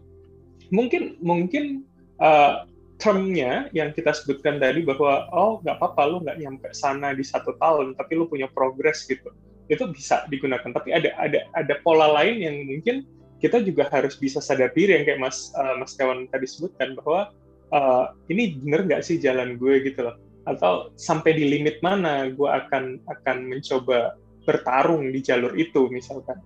mungkin 0.73 1.21
mungkin 1.21 1.85
uh, 2.17 2.65
termnya 2.99 3.71
yang 3.71 3.95
kita 3.95 4.11
sebutkan 4.11 4.59
tadi 4.59 4.83
bahwa 4.83 5.29
oh 5.31 5.61
nggak 5.63 5.77
apa-apa 5.79 6.01
lu 6.09 6.17
nggak 6.25 6.39
nyampe 6.41 6.67
sana 6.75 7.15
di 7.15 7.23
satu 7.23 7.55
tahun 7.55 7.95
tapi 7.95 8.19
lu 8.19 8.27
punya 8.27 8.51
progres 8.51 9.07
gitu 9.07 9.31
itu 9.69 9.85
bisa 9.93 10.25
digunakan. 10.27 10.69
Tapi 10.73 10.89
ada 10.91 11.13
ada 11.15 11.45
ada 11.53 11.73
pola 11.85 12.09
lain 12.09 12.41
yang 12.41 12.55
mungkin 12.65 13.05
kita 13.39 13.63
juga 13.63 13.87
harus 13.87 14.19
bisa 14.19 14.43
sadar 14.43 14.73
diri 14.75 14.97
yang 14.99 15.05
kayak 15.07 15.21
Mas 15.21 15.53
uh, 15.55 15.79
Mas 15.79 15.95
kawan 15.95 16.27
tadi 16.33 16.49
sebutkan 16.49 16.97
bahwa 16.99 17.31
uh, 17.71 18.11
ini 18.27 18.59
bener 18.59 18.89
nggak 18.89 19.05
sih 19.05 19.21
jalan 19.21 19.55
gue 19.55 19.79
gitu 19.85 20.03
loh? 20.03 20.17
Atau 20.49 20.91
sampai 20.97 21.37
di 21.37 21.45
limit 21.47 21.79
mana 21.85 22.27
gue 22.33 22.49
akan 22.49 22.99
akan 23.07 23.37
mencoba 23.47 24.17
bertarung 24.43 25.13
di 25.13 25.21
jalur 25.21 25.53
itu 25.55 25.87
misalkan? 25.93 26.41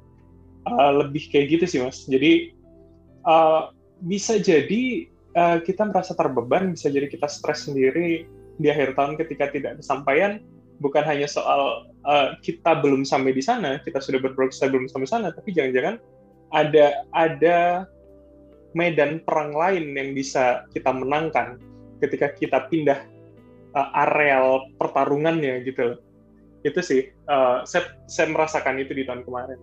Uh, 0.64 1.04
lebih 1.04 1.28
kayak 1.28 1.60
gitu 1.60 1.66
sih 1.68 1.80
mas. 1.84 2.08
Jadi 2.08 2.56
uh, 3.28 3.72
bisa 4.04 4.40
jadi 4.40 5.12
uh, 5.36 5.58
kita 5.60 5.88
merasa 5.88 6.16
terbeban 6.16 6.76
bisa 6.76 6.88
jadi 6.88 7.08
kita 7.12 7.28
stres 7.28 7.68
sendiri 7.68 8.28
di 8.62 8.68
akhir 8.70 8.96
tahun 8.96 9.18
ketika 9.18 9.50
tidak 9.52 9.82
kesampaian 9.82 10.40
bukan 10.80 11.04
hanya 11.04 11.26
soal 11.26 11.90
uh, 12.08 12.38
kita 12.39 12.80
belum 12.80 13.04
sampai 13.08 13.32
di 13.36 13.43
sana, 13.43 13.80
kita 13.82 13.99
sudah 13.99 14.20
berprogres 14.20 14.62
belum 14.64 14.88
sampai 14.88 15.10
sana, 15.10 15.28
tapi 15.32 15.56
jangan-jangan 15.56 15.99
ada 16.54 17.08
ada 17.18 17.60
medan 18.78 19.22
perang 19.26 19.54
lain 19.54 19.93
yang 19.93 20.14
bisa 20.14 20.66
kita 20.74 20.89
menangkan 20.93 21.62
ketika 22.01 22.34
kita 22.34 22.68
pindah 22.68 23.06
uh, 23.78 24.01
areal 24.06 24.70
pertarungannya 24.78 25.64
gitu 25.66 25.97
Itu 26.64 26.80
sih, 26.80 27.12
uh, 27.28 27.68
saya, 27.68 27.91
saya 28.08 28.32
merasakan 28.32 28.80
itu 28.80 28.95
di 28.95 29.04
tahun 29.04 29.28
kemarin. 29.28 29.60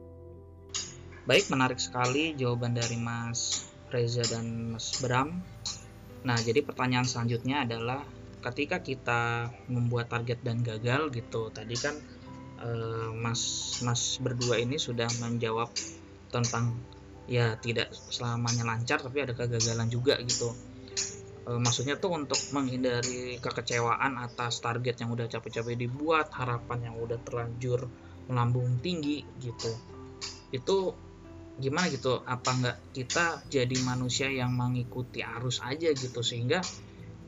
Baik, 1.24 1.48
menarik 1.48 1.80
sekali 1.80 2.36
jawaban 2.36 2.76
dari 2.76 3.00
Mas 3.00 3.72
Reza 3.88 4.20
dan 4.28 4.76
Mas 4.76 5.00
Bram. 5.00 5.40
Nah, 6.28 6.36
jadi 6.36 6.60
pertanyaan 6.60 7.08
selanjutnya 7.08 7.64
adalah 7.64 8.04
ketika 8.40 8.80
kita 8.80 9.48
membuat 9.68 10.08
target 10.08 10.40
dan 10.40 10.64
gagal 10.64 11.12
gitu 11.12 11.52
tadi 11.52 11.76
kan 11.76 11.96
eh, 12.60 13.10
mas 13.16 13.42
mas 13.84 14.16
berdua 14.20 14.60
ini 14.60 14.76
sudah 14.76 15.08
menjawab 15.20 15.72
tentang 16.30 16.78
ya 17.30 17.54
tidak 17.62 17.94
selamanya 17.94 18.66
lancar 18.66 18.98
tapi 18.98 19.22
ada 19.22 19.34
kegagalan 19.38 19.86
juga 19.86 20.18
gitu. 20.18 20.50
E, 21.46 21.50
maksudnya 21.62 21.94
tuh 21.94 22.18
untuk 22.18 22.38
menghindari 22.50 23.38
kekecewaan 23.38 24.18
atas 24.18 24.58
target 24.58 24.98
yang 24.98 25.14
udah 25.14 25.30
capek-capek 25.30 25.78
dibuat 25.78 26.34
harapan 26.34 26.90
yang 26.90 26.96
udah 26.98 27.22
terlanjur 27.22 27.86
melambung 28.26 28.82
tinggi 28.82 29.22
gitu. 29.38 29.70
Itu 30.50 30.98
gimana 31.62 31.86
gitu? 31.86 32.18
Apa 32.26 32.50
nggak 32.50 32.78
kita 32.98 33.46
jadi 33.46 33.76
manusia 33.86 34.26
yang 34.26 34.50
mengikuti 34.50 35.22
arus 35.22 35.62
aja 35.62 35.94
gitu 35.94 36.26
sehingga 36.26 36.58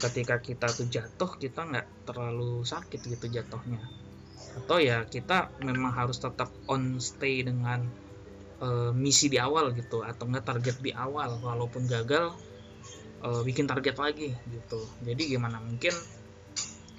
ketika 0.02 0.42
kita 0.42 0.66
tuh 0.66 0.90
jatuh 0.90 1.30
kita 1.38 1.62
nggak 1.62 2.10
terlalu 2.10 2.66
sakit 2.66 3.06
gitu 3.06 3.30
jatuhnya 3.30 3.78
atau 4.62 4.78
ya 4.78 5.04
kita 5.08 5.48
memang 5.64 5.92
harus 5.94 6.20
tetap 6.20 6.52
on 6.68 7.00
stay 7.00 7.40
dengan 7.42 7.88
uh, 8.60 8.90
misi 8.92 9.32
di 9.32 9.40
awal 9.40 9.72
gitu 9.72 10.04
atau 10.04 10.28
enggak 10.28 10.46
target 10.46 10.76
di 10.80 10.92
awal 10.92 11.40
walaupun 11.40 11.88
gagal 11.88 12.36
uh, 13.24 13.40
bikin 13.42 13.64
target 13.64 13.96
lagi 13.96 14.34
gitu 14.52 14.80
jadi 15.02 15.38
gimana 15.38 15.58
mungkin 15.62 15.92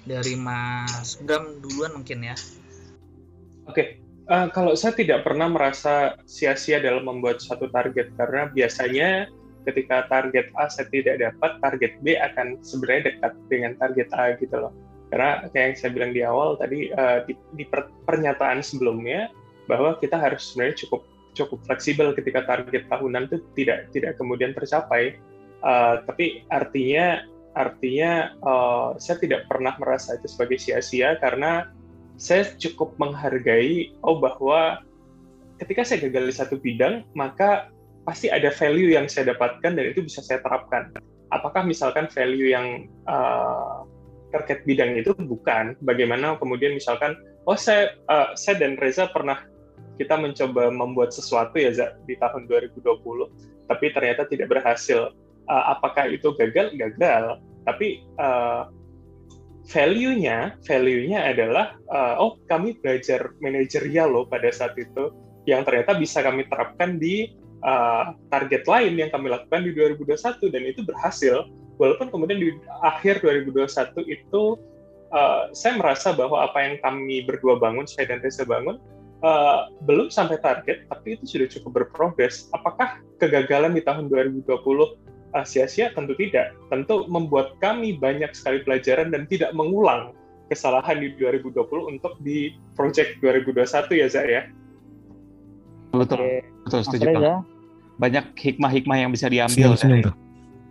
dari 0.04 0.36
Mas 0.36 1.16
Bram 1.22 1.62
duluan 1.64 1.96
mungkin 1.96 2.26
ya 2.26 2.36
oke 3.70 3.74
okay. 3.74 3.86
uh, 4.28 4.50
kalau 4.52 4.74
saya 4.74 4.92
tidak 4.92 5.24
pernah 5.24 5.48
merasa 5.48 6.18
sia-sia 6.28 6.82
dalam 6.82 7.06
membuat 7.06 7.40
satu 7.40 7.70
target 7.72 8.12
karena 8.18 8.50
biasanya 8.52 9.30
ketika 9.64 10.04
target 10.12 10.52
A 10.60 10.68
saya 10.68 10.86
tidak 10.92 11.20
dapat, 11.20 11.56
target 11.64 11.92
B 12.04 12.14
akan 12.20 12.60
sebenarnya 12.60 13.16
dekat 13.16 13.32
dengan 13.48 13.72
target 13.80 14.08
A 14.12 14.36
gitu 14.36 14.56
loh. 14.60 14.72
Karena 15.14 15.46
kayak 15.54 15.66
yang 15.70 15.76
saya 15.78 15.90
bilang 15.94 16.10
di 16.10 16.26
awal 16.26 16.58
tadi 16.58 16.90
uh, 16.90 17.22
di, 17.22 17.38
di 17.54 17.62
per, 17.62 17.86
pernyataan 18.02 18.66
sebelumnya 18.66 19.30
bahwa 19.70 19.94
kita 20.02 20.18
harus 20.18 20.50
sebenarnya 20.50 20.82
cukup 20.82 21.06
cukup 21.38 21.62
fleksibel 21.70 22.10
ketika 22.18 22.42
target 22.42 22.90
tahunan 22.90 23.30
itu 23.30 23.38
tidak 23.54 23.94
tidak 23.94 24.18
kemudian 24.18 24.50
tercapai. 24.50 25.14
Uh, 25.62 26.02
tapi 26.02 26.42
artinya 26.50 27.22
artinya 27.54 28.34
uh, 28.42 28.98
saya 28.98 29.22
tidak 29.22 29.46
pernah 29.46 29.78
merasa 29.78 30.18
itu 30.18 30.26
sebagai 30.26 30.58
sia-sia 30.58 31.14
karena 31.22 31.70
saya 32.18 32.50
cukup 32.58 32.98
menghargai 32.98 33.94
oh 34.02 34.18
bahwa 34.18 34.82
ketika 35.62 35.86
saya 35.86 36.10
gagal 36.10 36.26
di 36.26 36.34
satu 36.34 36.58
bidang 36.58 37.06
maka 37.14 37.70
pasti 38.02 38.34
ada 38.34 38.50
value 38.50 38.98
yang 38.98 39.06
saya 39.06 39.30
dapatkan 39.30 39.78
dan 39.78 39.84
itu 39.94 40.02
bisa 40.02 40.26
saya 40.26 40.42
terapkan. 40.42 40.90
Apakah 41.30 41.62
misalkan 41.62 42.10
value 42.10 42.50
yang 42.50 42.90
uh, 43.06 43.86
terkait 44.34 44.66
bidang 44.66 44.98
itu 44.98 45.14
bukan? 45.14 45.78
Bagaimana 45.86 46.34
kemudian 46.42 46.74
misalkan, 46.74 47.14
oh 47.46 47.54
saya 47.54 47.94
uh, 48.10 48.34
saya 48.34 48.58
dan 48.58 48.74
Reza 48.82 49.06
pernah 49.14 49.46
kita 49.94 50.18
mencoba 50.18 50.74
membuat 50.74 51.14
sesuatu 51.14 51.54
ya 51.54 51.70
Zak, 51.70 52.02
di 52.10 52.18
tahun 52.18 52.50
2020, 52.50 52.82
tapi 53.70 53.94
ternyata 53.94 54.26
tidak 54.26 54.50
berhasil. 54.50 55.14
Uh, 55.46 55.64
apakah 55.70 56.10
itu 56.10 56.34
gagal? 56.34 56.74
Gagal. 56.74 57.38
Tapi 57.62 58.02
uh, 58.18 58.66
value-nya, 59.70 60.58
value-nya 60.66 61.30
adalah, 61.30 61.78
uh, 61.88 62.18
oh 62.20 62.36
kami 62.50 62.76
belajar 62.82 63.32
manajerial 63.38 64.10
loh 64.10 64.26
pada 64.26 64.50
saat 64.50 64.74
itu, 64.76 65.14
yang 65.46 65.62
ternyata 65.62 65.96
bisa 65.96 66.20
kami 66.20 66.44
terapkan 66.50 66.98
di 66.98 67.32
uh, 67.64 68.12
target 68.28 68.64
lain 68.68 68.98
yang 69.00 69.10
kami 69.12 69.32
lakukan 69.32 69.64
di 69.64 69.72
2021 69.72 70.52
dan 70.52 70.62
itu 70.68 70.80
berhasil 70.84 71.48
walaupun 71.80 72.10
kemudian 72.10 72.38
di 72.40 72.50
akhir 72.82 73.22
2021 73.22 73.66
itu 74.06 74.42
uh, 75.14 75.50
saya 75.54 75.78
merasa 75.78 76.14
bahwa 76.14 76.44
apa 76.44 76.58
yang 76.62 76.74
kami 76.82 77.24
berdua 77.26 77.58
bangun 77.58 77.86
saya 77.86 78.14
dan 78.14 78.22
Reza 78.22 78.46
bangun 78.46 78.78
uh, 79.22 79.70
belum 79.86 80.10
sampai 80.10 80.38
target 80.42 80.86
tapi 80.90 81.18
itu 81.18 81.24
sudah 81.38 81.48
cukup 81.50 81.70
berprogres. 81.82 82.50
Apakah 82.52 83.00
kegagalan 83.18 83.74
di 83.74 83.82
tahun 83.82 84.10
2020 84.10 84.46
uh, 84.50 85.44
sia-sia? 85.46 85.90
Tentu 85.94 86.14
tidak. 86.18 86.54
Tentu 86.68 87.06
membuat 87.10 87.58
kami 87.58 87.98
banyak 87.98 88.30
sekali 88.34 88.62
pelajaran 88.62 89.10
dan 89.10 89.24
tidak 89.30 89.50
mengulang 89.56 90.14
kesalahan 90.52 91.00
di 91.00 91.16
2020 91.16 91.56
untuk 91.88 92.20
di 92.20 92.52
project 92.76 93.16
2021 93.24 94.00
ya 94.00 94.06
Zak 94.12 94.26
ya? 94.28 94.42
Betul. 95.94 96.42
Betul 96.66 96.80
setuju 96.84 97.42
banyak 97.94 98.34
hikmah-hikmah 98.34 98.96
yang 98.98 99.10
bisa 99.14 99.30
diambil 99.30 99.78
senyum, 99.78 100.02
dari 100.02 100.23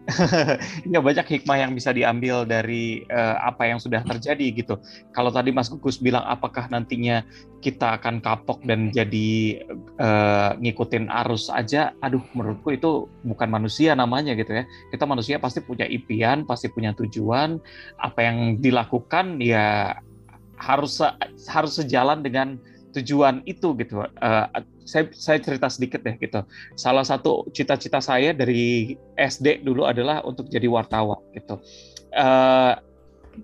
ya 0.91 0.99
banyak 0.99 1.23
hikmah 1.23 1.57
yang 1.63 1.71
bisa 1.71 1.95
diambil 1.95 2.43
dari 2.43 3.07
uh, 3.07 3.39
apa 3.39 3.71
yang 3.71 3.79
sudah 3.79 4.03
terjadi 4.03 4.51
gitu. 4.51 4.75
Kalau 5.15 5.31
tadi 5.31 5.55
Mas 5.55 5.71
Gugus 5.71 5.95
bilang 5.95 6.27
apakah 6.27 6.67
nantinya 6.67 7.23
kita 7.63 7.95
akan 8.01 8.19
kapok 8.19 8.59
dan 8.67 8.91
jadi 8.91 9.63
uh, 10.03 10.59
ngikutin 10.59 11.07
arus 11.23 11.47
aja, 11.47 11.95
aduh 12.03 12.23
menurutku 12.35 12.75
itu 12.75 13.07
bukan 13.23 13.47
manusia 13.47 13.95
namanya 13.95 14.35
gitu 14.35 14.51
ya. 14.51 14.67
Kita 14.91 15.07
manusia 15.07 15.39
pasti 15.39 15.63
punya 15.63 15.87
impian, 15.87 16.43
pasti 16.43 16.67
punya 16.67 16.91
tujuan. 16.99 17.63
Apa 18.03 18.27
yang 18.27 18.59
dilakukan 18.59 19.39
ya 19.39 19.95
harus 20.59 20.99
harus 21.47 21.73
sejalan 21.79 22.19
dengan 22.19 22.59
tujuan 22.93 23.41
itu 23.49 23.73
gitu. 23.81 24.05
Uh, 24.05 24.47
saya 24.85 25.09
saya 25.15 25.37
cerita 25.41 25.67
sedikit 25.67 26.05
deh 26.05 26.15
gitu. 26.21 26.45
Salah 26.77 27.03
satu 27.03 27.49
cita-cita 27.51 27.99
saya 27.99 28.31
dari 28.31 28.95
SD 29.17 29.65
dulu 29.65 29.89
adalah 29.89 30.21
untuk 30.23 30.47
jadi 30.47 30.69
wartawan 30.69 31.19
gitu. 31.33 31.57
Uh, 32.13 32.77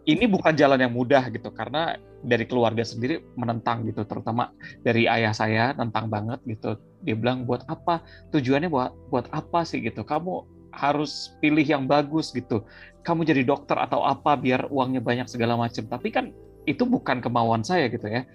ini 0.06 0.30
bukan 0.30 0.54
jalan 0.54 0.78
yang 0.78 0.94
mudah 0.94 1.34
gitu 1.34 1.50
karena 1.50 1.98
dari 2.22 2.46
keluarga 2.46 2.86
sendiri 2.86 3.26
menentang 3.34 3.88
gitu, 3.90 4.06
terutama 4.06 4.54
dari 4.86 5.10
ayah 5.10 5.34
saya 5.34 5.74
tentang 5.74 6.12
banget 6.12 6.38
gitu. 6.46 6.78
Dia 7.02 7.16
bilang 7.18 7.50
buat 7.50 7.66
apa? 7.66 8.06
Tujuannya 8.30 8.70
buat 8.70 8.94
buat 9.10 9.26
apa 9.34 9.66
sih 9.66 9.82
gitu? 9.82 10.06
Kamu 10.06 10.46
harus 10.70 11.34
pilih 11.42 11.66
yang 11.66 11.90
bagus 11.90 12.30
gitu. 12.30 12.62
Kamu 13.02 13.26
jadi 13.26 13.42
dokter 13.42 13.80
atau 13.80 14.06
apa 14.06 14.38
biar 14.38 14.70
uangnya 14.70 15.02
banyak 15.02 15.26
segala 15.26 15.58
macam. 15.58 15.90
Tapi 15.90 16.08
kan 16.14 16.30
itu 16.70 16.86
bukan 16.86 17.18
kemauan 17.24 17.66
saya 17.66 17.90
gitu 17.90 18.06
ya 18.06 18.28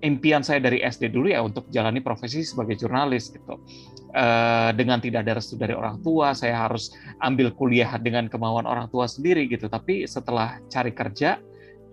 impian 0.00 0.40
saya 0.40 0.60
dari 0.60 0.80
SD 0.80 1.12
dulu 1.12 1.28
ya 1.28 1.44
untuk 1.44 1.68
jalani 1.68 2.00
profesi 2.00 2.44
sebagai 2.44 2.76
jurnalis 2.76 3.32
gitu. 3.32 3.60
Uh, 4.10 4.74
dengan 4.74 4.98
tidak 4.98 5.22
ada 5.22 5.38
restu 5.38 5.54
dari 5.54 5.70
orang 5.70 6.02
tua, 6.02 6.34
saya 6.34 6.66
harus 6.66 6.90
ambil 7.22 7.54
kuliah 7.54 7.94
dengan 8.00 8.26
kemauan 8.26 8.66
orang 8.66 8.90
tua 8.90 9.06
sendiri 9.06 9.46
gitu. 9.46 9.70
Tapi 9.70 10.08
setelah 10.08 10.58
cari 10.66 10.90
kerja, 10.90 11.38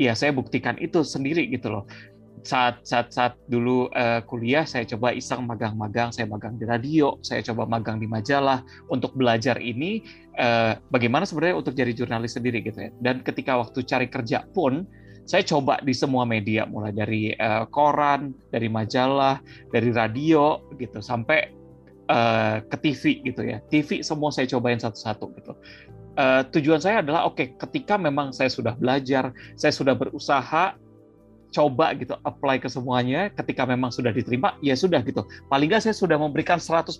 ya 0.02 0.14
saya 0.18 0.34
buktikan 0.34 0.80
itu 0.82 1.06
sendiri 1.06 1.46
gitu 1.52 1.70
loh. 1.70 1.86
Saat 2.48 2.88
saat 2.88 3.12
saat 3.12 3.34
dulu 3.52 3.92
uh, 3.92 4.24
kuliah, 4.24 4.64
saya 4.64 4.88
coba 4.88 5.12
iseng 5.12 5.44
magang-magang, 5.44 6.16
saya 6.16 6.26
magang 6.32 6.56
di 6.56 6.64
radio, 6.64 7.20
saya 7.22 7.44
coba 7.44 7.68
magang 7.68 8.00
di 8.00 8.08
majalah 8.08 8.64
untuk 8.88 9.14
belajar 9.14 9.60
ini 9.60 10.02
uh, 10.40 10.80
bagaimana 10.90 11.28
sebenarnya 11.28 11.60
untuk 11.60 11.76
jadi 11.76 11.92
jurnalis 11.92 12.40
sendiri 12.40 12.64
gitu 12.64 12.88
ya. 12.88 12.90
Dan 13.04 13.20
ketika 13.22 13.60
waktu 13.60 13.84
cari 13.84 14.08
kerja 14.08 14.48
pun 14.56 14.88
saya 15.28 15.44
coba 15.44 15.84
di 15.84 15.92
semua 15.92 16.24
media 16.24 16.64
mulai 16.64 16.96
dari 16.96 17.36
uh, 17.36 17.68
koran, 17.68 18.32
dari 18.48 18.72
majalah, 18.72 19.44
dari 19.76 19.92
radio 19.92 20.64
gitu 20.80 21.04
sampai 21.04 21.52
uh, 22.08 22.64
ke 22.64 22.78
TV 22.80 23.04
gitu 23.28 23.44
ya. 23.44 23.60
TV 23.68 24.00
semua 24.00 24.32
saya 24.32 24.48
cobain 24.48 24.80
satu-satu 24.80 25.26
gitu. 25.36 25.54
Uh, 26.18 26.42
tujuan 26.56 26.82
saya 26.82 27.04
adalah 27.04 27.28
oke 27.28 27.38
okay, 27.38 27.48
ketika 27.60 28.00
memang 28.00 28.32
saya 28.32 28.48
sudah 28.48 28.74
belajar, 28.74 29.36
saya 29.60 29.76
sudah 29.76 29.94
berusaha 29.94 30.80
coba 31.52 31.96
gitu 31.96 32.16
apply 32.28 32.60
ke 32.60 32.68
semuanya 32.68 33.32
ketika 33.32 33.64
memang 33.64 33.88
sudah 33.88 34.12
diterima 34.12 34.60
ya 34.60 34.76
sudah 34.76 35.00
gitu 35.00 35.24
paling 35.48 35.72
nggak 35.72 35.80
saya 35.80 35.96
sudah 35.96 36.20
memberikan 36.20 36.60
100% 36.60 36.92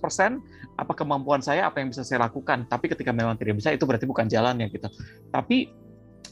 apa 0.80 0.94
kemampuan 0.96 1.44
saya 1.44 1.68
apa 1.68 1.84
yang 1.84 1.92
bisa 1.92 2.08
saya 2.08 2.24
lakukan 2.32 2.64
tapi 2.72 2.88
ketika 2.88 3.12
memang 3.12 3.36
tidak 3.36 3.60
bisa 3.60 3.76
itu 3.76 3.84
berarti 3.84 4.08
bukan 4.08 4.32
jalannya 4.32 4.72
gitu 4.72 4.88
tapi 5.36 5.68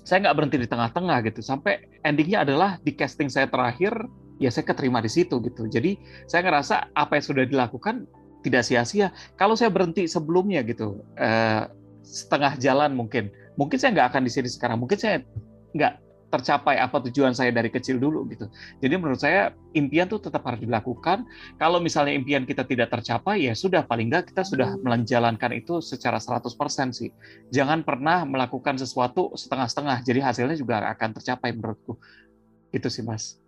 saya 0.06 0.30
nggak 0.30 0.36
berhenti 0.38 0.58
di 0.62 0.70
tengah-tengah 0.70 1.18
gitu. 1.26 1.42
Sampai 1.42 1.90
endingnya 2.06 2.46
adalah 2.46 2.78
di 2.86 2.94
casting 2.94 3.28
saya 3.28 3.50
terakhir 3.50 3.92
ya 4.38 4.54
saya 4.54 4.70
keterima 4.70 5.02
di 5.02 5.10
situ 5.10 5.42
gitu. 5.42 5.66
Jadi 5.66 5.98
saya 6.30 6.46
ngerasa 6.46 6.94
apa 6.94 7.18
yang 7.18 7.26
sudah 7.26 7.44
dilakukan 7.50 8.06
tidak 8.46 8.62
sia-sia. 8.62 9.10
Kalau 9.34 9.58
saya 9.58 9.74
berhenti 9.74 10.06
sebelumnya 10.06 10.62
gitu 10.62 11.02
eh, 11.18 11.66
setengah 12.06 12.54
jalan 12.62 12.94
mungkin. 12.94 13.34
Mungkin 13.58 13.82
saya 13.82 13.98
nggak 13.98 14.08
akan 14.14 14.22
di 14.30 14.32
sini 14.32 14.48
sekarang. 14.48 14.78
Mungkin 14.78 15.00
saya 15.02 15.26
nggak 15.74 16.05
tercapai 16.36 16.76
apa 16.76 17.00
tujuan 17.08 17.32
saya 17.32 17.56
dari 17.56 17.72
kecil 17.72 17.96
dulu 17.96 18.28
gitu. 18.28 18.52
Jadi 18.84 18.94
menurut 19.00 19.24
saya 19.24 19.56
impian 19.72 20.12
tuh 20.12 20.20
tetap 20.20 20.44
harus 20.44 20.60
dilakukan. 20.60 21.24
Kalau 21.56 21.80
misalnya 21.80 22.12
impian 22.12 22.44
kita 22.44 22.68
tidak 22.68 22.92
tercapai 22.92 23.48
ya 23.48 23.56
sudah 23.56 23.88
paling 23.88 24.12
nggak 24.12 24.36
kita 24.36 24.44
sudah 24.44 24.76
menjalankan 24.84 25.56
itu 25.56 25.80
secara 25.80 26.20
100% 26.20 26.52
sih. 26.92 27.10
Jangan 27.56 27.88
pernah 27.88 28.28
melakukan 28.28 28.76
sesuatu 28.76 29.32
setengah-setengah. 29.40 30.04
Jadi 30.04 30.20
hasilnya 30.20 30.58
juga 30.60 30.84
akan 30.92 31.10
tercapai 31.16 31.56
menurutku. 31.56 31.96
Itu 32.76 32.92
sih 32.92 33.08
Mas. 33.08 33.40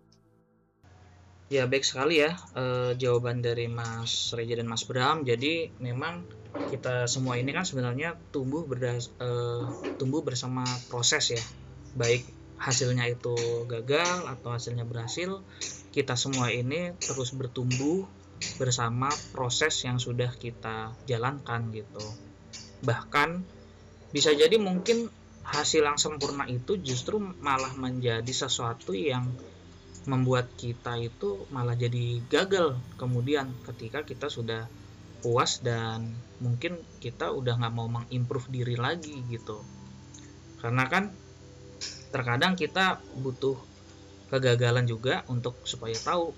Ya 1.48 1.64
baik 1.64 1.80
sekali 1.80 2.20
ya 2.20 2.36
eh, 2.56 2.92
jawaban 3.00 3.40
dari 3.40 3.72
Mas 3.72 4.36
Reja 4.36 4.56
dan 4.60 4.68
Mas 4.68 4.84
Bram. 4.84 5.24
Jadi 5.24 5.72
memang 5.80 6.24
kita 6.68 7.08
semua 7.08 7.40
ini 7.40 7.56
kan 7.56 7.64
sebenarnya 7.64 8.20
tumbuh 8.32 8.68
berdas 8.68 9.08
eh, 9.16 9.64
tumbuh 9.96 10.20
bersama 10.20 10.64
proses 10.92 11.32
ya, 11.32 11.42
baik 11.96 12.37
hasilnya 12.58 13.06
itu 13.06 13.34
gagal 13.70 14.26
atau 14.26 14.50
hasilnya 14.54 14.82
berhasil, 14.84 15.42
kita 15.94 16.18
semua 16.18 16.50
ini 16.50 16.94
terus 16.98 17.32
bertumbuh 17.34 18.06
bersama 18.58 19.10
proses 19.34 19.74
yang 19.82 19.98
sudah 19.98 20.30
kita 20.34 20.94
jalankan 21.06 21.70
gitu. 21.74 22.04
Bahkan 22.82 23.42
bisa 24.10 24.34
jadi 24.34 24.58
mungkin 24.58 25.10
hasil 25.48 25.80
yang 25.80 25.96
sempurna 25.96 26.44
itu 26.44 26.76
justru 26.76 27.16
malah 27.18 27.72
menjadi 27.78 28.28
sesuatu 28.28 28.92
yang 28.92 29.32
membuat 30.08 30.48
kita 30.56 30.96
itu 30.96 31.44
malah 31.52 31.76
jadi 31.76 32.24
gagal 32.32 32.80
kemudian 32.96 33.52
ketika 33.68 34.04
kita 34.04 34.32
sudah 34.32 34.64
puas 35.20 35.60
dan 35.60 36.16
mungkin 36.40 36.80
kita 37.02 37.28
udah 37.28 37.60
nggak 37.60 37.74
mau 37.74 37.88
mengimprove 37.92 38.48
diri 38.48 38.76
lagi 38.80 39.20
gitu 39.28 39.60
karena 40.64 40.88
kan 40.88 41.12
terkadang 42.08 42.56
kita 42.56 43.00
butuh 43.20 43.56
kegagalan 44.28 44.84
juga 44.84 45.24
untuk 45.28 45.56
supaya 45.64 45.96
tahu 45.96 46.32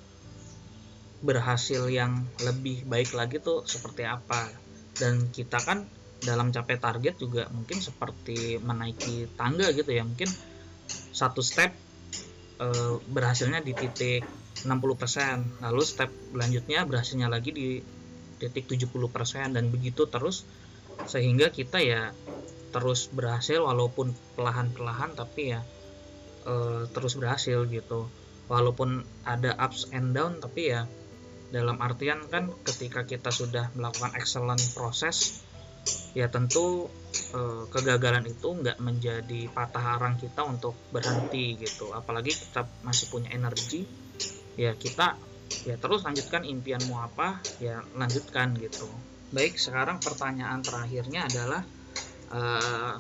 berhasil 1.21 1.91
yang 1.91 2.25
lebih 2.41 2.87
baik 2.89 3.13
lagi 3.13 3.43
tuh 3.43 3.67
seperti 3.67 4.07
apa. 4.07 4.49
Dan 4.97 5.29
kita 5.33 5.59
kan 5.61 5.85
dalam 6.21 6.53
capai 6.53 6.77
target 6.77 7.17
juga 7.17 7.49
mungkin 7.49 7.81
seperti 7.81 8.61
menaiki 8.61 9.33
tangga 9.41 9.73
gitu 9.73 9.89
ya 9.89 10.05
mungkin 10.05 10.29
satu 11.17 11.41
step 11.41 11.73
e, 12.61 12.67
berhasilnya 13.09 13.65
di 13.65 13.73
titik 13.73 14.23
60% 14.61 15.65
lalu 15.65 15.81
step 15.81 16.13
selanjutnya 16.37 16.85
berhasilnya 16.85 17.33
lagi 17.33 17.51
di 17.57 17.69
titik 18.37 18.69
70% 18.69 19.57
dan 19.57 19.73
begitu 19.73 20.05
terus 20.13 20.45
sehingga 21.09 21.49
kita 21.49 21.81
ya 21.81 22.13
terus 22.71 23.11
berhasil 23.11 23.61
walaupun 23.63 24.15
perlahan-perlahan 24.39 25.19
tapi 25.19 25.55
ya 25.55 25.61
e, 26.47 26.87
terus 26.91 27.19
berhasil 27.19 27.67
gitu. 27.69 28.07
Walaupun 28.51 29.07
ada 29.23 29.55
ups 29.63 29.95
and 29.95 30.11
down 30.11 30.43
tapi 30.43 30.75
ya 30.75 30.87
dalam 31.51 31.79
artian 31.83 32.27
kan 32.31 32.51
ketika 32.63 33.03
kita 33.07 33.31
sudah 33.35 33.75
melakukan 33.75 34.15
excellent 34.15 34.63
proses 34.75 35.43
ya 36.15 36.31
tentu 36.31 36.87
e, 37.35 37.67
kegagalan 37.71 38.27
itu 38.27 38.49
nggak 38.55 38.79
menjadi 38.79 39.51
patah 39.51 39.99
arang 39.99 40.19
kita 40.19 40.47
untuk 40.47 40.75
berhenti 40.95 41.59
gitu. 41.59 41.91
Apalagi 41.91 42.35
kita 42.35 42.67
masih 42.87 43.11
punya 43.11 43.31
energi 43.35 43.87
ya 44.59 44.75
kita 44.75 45.19
ya 45.67 45.75
terus 45.75 46.07
lanjutkan 46.07 46.47
impianmu 46.47 46.95
apa 46.95 47.43
ya 47.59 47.83
lanjutkan 47.99 48.55
gitu. 48.59 48.87
Baik 49.31 49.59
sekarang 49.59 50.03
pertanyaan 50.03 50.63
terakhirnya 50.63 51.27
adalah 51.27 51.63
eh, 52.35 52.95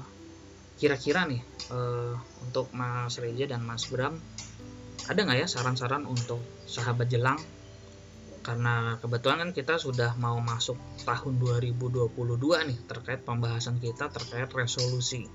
kira-kira 0.81 1.28
nih 1.28 1.45
uh, 1.68 2.16
untuk 2.41 2.72
Mas 2.72 3.20
Reja 3.20 3.45
dan 3.45 3.61
Mas 3.61 3.85
Bram 3.93 4.16
ada 5.05 5.20
nggak 5.20 5.45
ya 5.45 5.47
saran-saran 5.47 6.09
untuk 6.09 6.41
sahabat 6.64 7.12
jelang? 7.12 7.37
Karena 8.41 8.97
kebetulan 8.97 9.45
kan 9.45 9.51
kita 9.53 9.76
sudah 9.76 10.16
mau 10.16 10.41
masuk 10.41 10.81
tahun 11.05 11.37
2022 11.37 12.09
nih 12.41 12.78
terkait 12.89 13.20
pembahasan 13.20 13.76
kita 13.76 14.09
terkait 14.09 14.49
resolusi. 14.57 15.28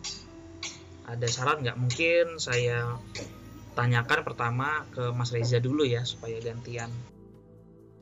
Ada 1.05 1.29
saran 1.29 1.61
nggak? 1.61 1.77
Mungkin 1.77 2.41
saya 2.41 2.97
tanyakan 3.77 4.25
pertama 4.25 4.89
ke 4.89 5.13
Mas 5.13 5.29
Reza 5.29 5.61
dulu 5.61 5.85
ya 5.85 6.01
supaya 6.01 6.41
gantian. 6.41 6.89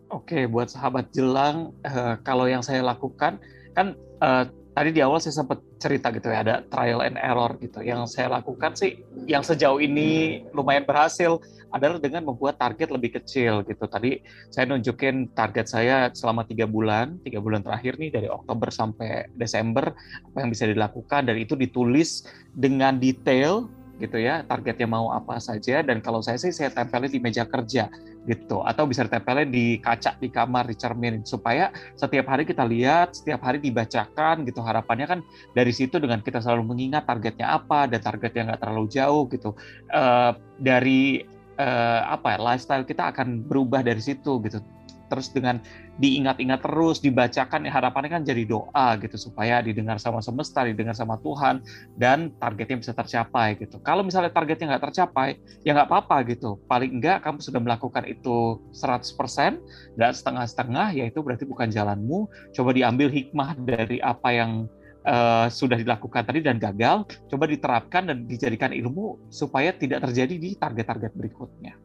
Oke, 0.08 0.48
buat 0.48 0.72
sahabat 0.72 1.12
jelang, 1.12 1.76
uh, 1.84 2.16
kalau 2.24 2.48
yang 2.48 2.64
saya 2.64 2.86
lakukan 2.86 3.42
kan 3.76 3.98
uh, 4.24 4.46
tadi 4.74 4.90
di 4.90 5.02
awal 5.06 5.22
saya 5.22 5.38
sempat 5.38 5.62
cerita 5.78 6.10
gitu 6.10 6.34
ya 6.34 6.42
ada 6.42 6.56
trial 6.66 7.06
and 7.06 7.18
error 7.22 7.54
gitu. 7.62 7.80
Yang 7.86 8.18
saya 8.18 8.42
lakukan 8.42 8.74
sih 8.74 9.00
yang 9.30 9.46
sejauh 9.46 9.78
ini 9.78 10.42
lumayan 10.52 10.84
berhasil 10.84 11.38
adalah 11.70 11.98
dengan 12.02 12.26
membuat 12.26 12.58
target 12.58 12.90
lebih 12.90 13.22
kecil 13.22 13.62
gitu. 13.66 13.86
Tadi 13.86 14.22
saya 14.50 14.66
nunjukin 14.70 15.34
target 15.38 15.70
saya 15.70 16.10
selama 16.12 16.46
tiga 16.46 16.66
bulan 16.66 17.22
tiga 17.22 17.38
bulan 17.38 17.62
terakhir 17.62 18.02
nih 18.02 18.10
dari 18.14 18.28
Oktober 18.30 18.74
sampai 18.74 19.30
Desember 19.38 19.94
apa 20.34 20.38
yang 20.42 20.50
bisa 20.50 20.66
dilakukan 20.66 21.30
dan 21.30 21.38
itu 21.38 21.54
ditulis 21.54 22.26
dengan 22.54 22.98
detail 22.98 23.70
gitu 24.02 24.18
ya 24.18 24.42
targetnya 24.50 24.90
mau 24.90 25.14
apa 25.14 25.38
saja. 25.38 25.86
Dan 25.86 26.02
kalau 26.02 26.26
saya 26.26 26.42
sih 26.42 26.50
saya 26.50 26.74
tempelin 26.74 27.14
di 27.14 27.22
meja 27.22 27.46
kerja 27.46 27.94
gitu. 28.28 28.64
Atau 28.64 28.88
bisa 28.88 29.06
ditempelin 29.06 29.50
di 29.50 29.78
kaca 29.80 30.16
di 30.18 30.30
kamar 30.32 30.70
di 30.70 30.76
cermin. 30.76 31.24
Supaya 31.24 31.70
setiap 31.96 32.30
hari 32.30 32.44
kita 32.48 32.64
lihat 32.68 33.18
setiap 33.18 33.44
hari 33.44 33.60
dibacakan 33.60 34.48
gitu. 34.48 34.60
Harapannya 34.64 35.08
kan 35.08 35.20
dari 35.54 35.72
situ 35.72 36.00
dengan 36.00 36.20
kita 36.24 36.40
selalu 36.40 36.76
mengingat 36.76 37.08
targetnya 37.08 37.58
apa 37.58 37.88
dan 37.88 38.00
targetnya 38.00 38.54
nggak 38.54 38.62
terlalu 38.62 38.86
jauh 38.92 39.24
gitu. 39.32 39.56
Uh, 39.92 40.36
dari 40.60 41.24
uh, 41.60 42.02
apa 42.10 42.38
ya 42.38 42.40
lifestyle 42.42 42.86
kita 42.86 43.14
akan 43.14 43.46
berubah 43.46 43.86
dari 43.86 44.02
situ 44.02 44.42
gitu 44.46 44.62
terus 45.10 45.30
dengan 45.30 45.60
diingat-ingat 46.00 46.66
terus 46.66 47.04
dibacakan 47.04 47.70
ya 47.70 47.72
harapannya 47.74 48.20
kan 48.20 48.24
jadi 48.26 48.44
doa 48.50 48.98
gitu 48.98 49.16
supaya 49.16 49.62
didengar 49.62 50.02
sama 50.02 50.24
semesta 50.24 50.66
didengar 50.66 50.98
sama 50.98 51.22
Tuhan 51.22 51.62
dan 52.00 52.34
targetnya 52.42 52.82
bisa 52.82 52.94
tercapai 52.98 53.60
gitu 53.62 53.78
kalau 53.84 54.02
misalnya 54.02 54.34
targetnya 54.34 54.76
nggak 54.76 54.84
tercapai 54.90 55.38
ya 55.62 55.78
nggak 55.78 55.90
apa-apa 55.90 56.26
gitu 56.34 56.58
paling 56.66 56.98
enggak 56.98 57.22
kamu 57.22 57.40
sudah 57.44 57.62
melakukan 57.62 58.04
itu 58.10 58.58
100% 58.74 59.98
nggak 60.00 60.12
setengah-setengah 60.18 60.88
ya 60.98 61.06
itu 61.10 61.20
berarti 61.22 61.46
bukan 61.46 61.70
jalanmu 61.70 62.26
coba 62.58 62.70
diambil 62.74 63.08
hikmah 63.12 63.54
dari 63.62 64.02
apa 64.02 64.30
yang 64.34 64.66
uh, 65.08 65.48
sudah 65.52 65.78
dilakukan 65.80 66.24
tadi 66.24 66.40
dan 66.44 66.58
gagal, 66.60 67.08
coba 67.28 67.46
diterapkan 67.48 68.08
dan 68.10 68.18
dijadikan 68.28 68.72
ilmu 68.72 69.20
supaya 69.30 69.76
tidak 69.76 70.04
terjadi 70.10 70.36
di 70.40 70.50
target-target 70.56 71.12
berikutnya. 71.16 71.76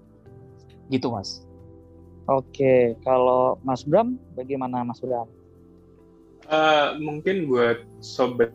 Gitu, 0.89 1.07
Mas. 1.13 1.48
Oke, 2.29 2.93
kalau 3.09 3.57
Mas 3.65 3.89
Bram, 3.89 4.21
bagaimana 4.37 4.85
Mas 4.85 5.01
Bram? 5.01 5.25
Uh, 6.49 6.97
mungkin 7.01 7.49
buat 7.49 7.85
sobat 8.05 8.53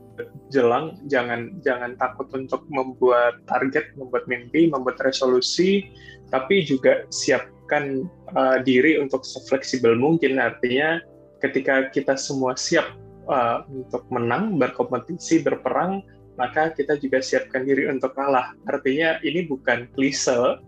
jelang 0.53 0.97
jangan 1.09 1.57
jangan 1.65 1.97
takut 1.97 2.29
untuk 2.37 2.61
membuat 2.69 3.41
target, 3.49 3.89
membuat 3.97 4.29
mimpi, 4.29 4.69
membuat 4.69 5.01
resolusi, 5.01 5.89
tapi 6.29 6.61
juga 6.61 7.09
siapkan 7.09 8.05
uh, 8.37 8.61
diri 8.61 9.01
untuk 9.01 9.25
sefleksibel 9.25 9.97
mungkin. 9.97 10.37
Artinya 10.37 11.01
ketika 11.41 11.89
kita 11.89 12.13
semua 12.13 12.53
siap 12.53 12.93
uh, 13.25 13.65
untuk 13.73 14.05
menang, 14.13 14.61
berkompetisi, 14.61 15.41
berperang, 15.41 16.05
maka 16.37 16.69
kita 16.77 16.97
juga 17.01 17.25
siapkan 17.25 17.65
diri 17.65 17.89
untuk 17.89 18.13
kalah. 18.13 18.53
Artinya 18.69 19.17
ini 19.25 19.49
bukan 19.49 19.89
klise 19.97 20.61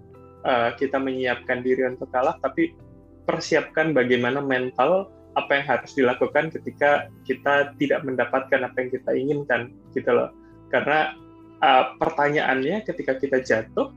kita 0.77 1.01
menyiapkan 1.01 1.65
diri 1.65 1.89
untuk 1.89 2.05
kalah, 2.13 2.37
tapi 2.37 2.69
persiapkan 3.25 3.91
bagaimana 3.91 4.39
mental 4.39 5.09
apa 5.35 5.51
yang 5.59 5.65
harus 5.67 5.91
dilakukan 5.93 6.47
ketika 6.53 7.11
kita 7.27 7.75
tidak 7.75 8.01
mendapatkan 8.07 8.63
apa 8.63 8.75
yang 8.79 8.89
kita 8.93 9.11
inginkan 9.11 9.61
gitu 9.91 10.09
loh 10.15 10.31
karena 10.71 11.11
uh, 11.59 11.93
pertanyaannya 11.99 12.87
ketika 12.87 13.19
kita 13.19 13.43
jatuh 13.43 13.91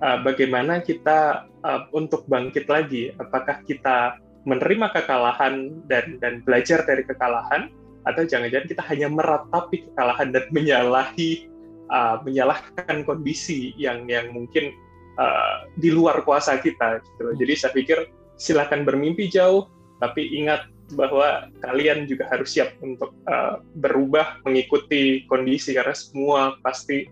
uh, 0.00 0.18
bagaimana 0.24 0.80
kita 0.80 1.44
uh, 1.62 1.84
untuk 1.92 2.24
bangkit 2.26 2.64
lagi 2.66 3.12
apakah 3.20 3.60
kita 3.68 4.16
menerima 4.48 4.88
kekalahan 4.96 5.84
dan 5.84 6.16
dan 6.24 6.40
belajar 6.48 6.80
dari 6.88 7.04
kekalahan 7.04 7.68
atau 8.08 8.24
jangan-jangan 8.24 8.68
kita 8.68 8.82
hanya 8.88 9.08
meratapi 9.12 9.92
kekalahan 9.92 10.32
dan 10.32 10.44
menyalahi 10.56 11.50
uh, 11.92 12.24
menyalahkan 12.24 13.04
kondisi 13.04 13.76
yang 13.76 14.08
yang 14.08 14.32
mungkin 14.32 14.72
uh, 15.20 15.68
di 15.76 15.92
luar 15.92 16.24
kuasa 16.24 16.56
kita. 16.56 17.04
Gitu. 17.04 17.44
Jadi 17.44 17.52
saya 17.52 17.72
pikir 17.76 17.98
silakan 18.40 18.88
bermimpi 18.88 19.28
jauh, 19.28 19.68
tapi 20.00 20.24
ingat 20.32 20.64
bahwa 20.96 21.46
kalian 21.62 22.08
juga 22.08 22.26
harus 22.32 22.56
siap 22.56 22.74
untuk 22.82 23.14
uh, 23.30 23.62
berubah 23.78 24.42
mengikuti 24.42 25.22
kondisi 25.30 25.76
karena 25.76 25.94
semua 25.94 26.58
pasti 26.64 27.06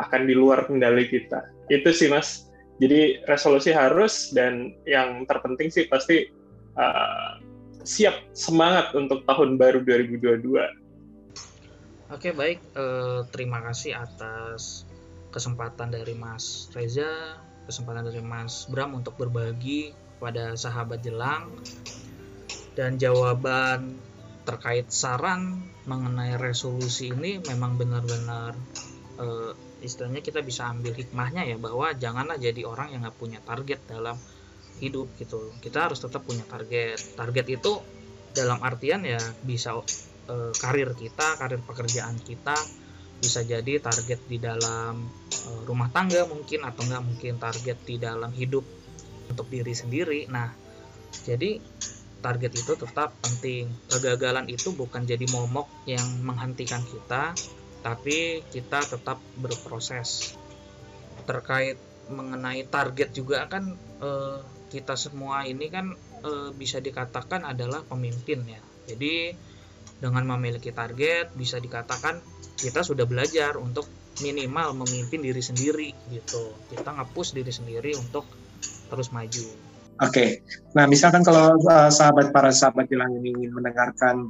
akan 0.00 0.26
di 0.26 0.34
luar 0.34 0.66
kendali 0.66 1.06
kita. 1.06 1.46
Itu 1.68 1.92
sih 1.92 2.10
mas. 2.10 2.50
Jadi 2.80 3.20
resolusi 3.28 3.76
harus 3.76 4.32
dan 4.32 4.72
yang 4.88 5.28
terpenting 5.28 5.68
sih 5.68 5.84
pasti 5.84 6.32
uh, 6.80 7.36
siap 7.84 8.24
semangat 8.32 8.96
untuk 8.96 9.28
tahun 9.28 9.60
baru 9.60 9.84
2022. 9.84 10.48
Oke 12.10 12.34
baik, 12.34 12.58
uh, 12.74 13.22
terima 13.30 13.62
kasih 13.68 13.94
atas 13.94 14.88
kesempatan 15.30 15.94
dari 15.94 16.16
Mas 16.16 16.66
Reza, 16.74 17.38
kesempatan 17.70 18.10
dari 18.10 18.18
Mas 18.24 18.66
Bram 18.66 18.98
untuk 18.98 19.14
berbagi 19.14 19.94
pada 20.20 20.54
sahabat 20.54 21.00
Jelang 21.00 21.48
dan 22.76 23.00
jawaban 23.00 23.98
terkait 24.44 24.92
saran 24.92 25.64
mengenai 25.88 26.36
resolusi 26.36 27.10
ini 27.10 27.40
memang 27.42 27.80
benar-benar 27.80 28.54
uh, 29.18 29.52
istilahnya 29.80 30.20
kita 30.20 30.44
bisa 30.44 30.68
ambil 30.68 30.92
hikmahnya 30.92 31.48
ya 31.48 31.56
bahwa 31.56 31.92
janganlah 31.96 32.36
jadi 32.36 32.62
orang 32.68 32.92
yang 32.92 33.02
nggak 33.02 33.16
punya 33.16 33.40
target 33.42 33.80
dalam 33.88 34.16
hidup 34.80 35.12
gitu. 35.20 35.52
Kita 35.60 35.88
harus 35.88 36.00
tetap 36.00 36.24
punya 36.24 36.44
target. 36.48 36.96
Target 37.16 37.46
itu 37.52 37.72
dalam 38.32 38.62
artian 38.62 39.02
ya 39.04 39.18
bisa 39.42 39.76
e, 40.30 40.54
karir 40.54 40.94
kita 40.94 41.34
karir 41.34 41.58
pekerjaan 41.66 42.14
kita 42.22 42.54
bisa 43.20 43.42
jadi 43.42 43.82
target 43.82 44.20
di 44.30 44.38
dalam 44.38 45.02
e, 45.28 45.50
rumah 45.66 45.90
tangga 45.90 46.24
mungkin 46.30 46.62
atau 46.62 46.86
enggak 46.86 47.02
mungkin 47.04 47.34
target 47.42 47.78
di 47.82 47.98
dalam 47.98 48.30
hidup 48.30 48.62
untuk 49.30 49.46
diri 49.46 49.72
sendiri. 49.72 50.26
Nah 50.26 50.50
jadi 51.22 51.62
target 52.20 52.52
itu 52.58 52.72
tetap 52.76 53.16
penting. 53.24 53.72
Kegagalan 53.88 54.46
itu 54.50 54.74
bukan 54.76 55.08
jadi 55.08 55.24
momok 55.32 55.66
yang 55.88 56.04
menghentikan 56.26 56.84
kita 56.84 57.32
tapi 57.80 58.44
kita 58.52 58.84
tetap 58.84 59.16
berproses. 59.40 60.36
Terkait 61.24 61.80
mengenai 62.12 62.66
target 62.68 63.14
juga 63.14 63.48
kan 63.48 63.78
eh, 64.02 64.38
kita 64.68 64.94
semua 64.98 65.48
ini 65.48 65.72
kan 65.72 65.96
eh, 66.26 66.50
bisa 66.52 66.82
dikatakan 66.82 67.46
adalah 67.48 67.80
pemimpin 67.86 68.44
ya. 68.44 68.60
Jadi 68.90 69.32
dengan 70.00 70.24
memiliki 70.36 70.72
target 70.72 71.32
bisa 71.36 71.60
dikatakan 71.60 72.20
kita 72.56 72.84
sudah 72.84 73.04
belajar 73.04 73.56
untuk 73.56 73.88
minimal 74.20 74.76
memimpin 74.84 75.24
diri 75.24 75.40
sendiri 75.40 75.88
gitu. 76.12 76.52
Kita 76.68 76.92
ngapus 76.92 77.32
diri 77.32 77.52
sendiri 77.52 77.96
untuk 77.96 78.28
terus 78.90 79.14
maju 79.14 79.44
oke 80.02 80.10
okay. 80.10 80.42
nah 80.74 80.84
misalkan 80.90 81.22
kalau 81.22 81.54
uh, 81.70 81.88
sahabat 81.88 82.34
para 82.34 82.50
sahabat 82.50 82.90
bilang 82.90 83.14
ini 83.22 83.30
ingin 83.32 83.54
mendengarkan 83.54 84.28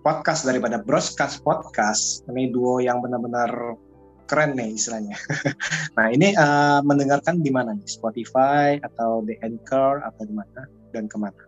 podcast 0.00 0.48
daripada 0.48 0.80
broadcast 0.80 1.44
podcast. 1.44 2.24
Ini 2.32 2.52
duo 2.52 2.80
yang 2.80 3.04
benar-benar 3.04 3.76
keren 4.24 4.56
nih 4.56 4.78
istilahnya. 4.78 5.16
nah 5.96 6.06
ini 6.08 6.32
uh, 6.36 6.80
mendengarkan 6.80 7.44
di 7.44 7.52
mana 7.52 7.76
nih? 7.76 7.88
Spotify 7.88 8.80
atau 8.80 9.20
The 9.26 9.36
Anchor 9.44 10.00
atau 10.00 10.22
di 10.24 10.34
mana 10.34 10.60
dan 10.96 11.10
ke 11.10 11.16
mana? 11.20 11.42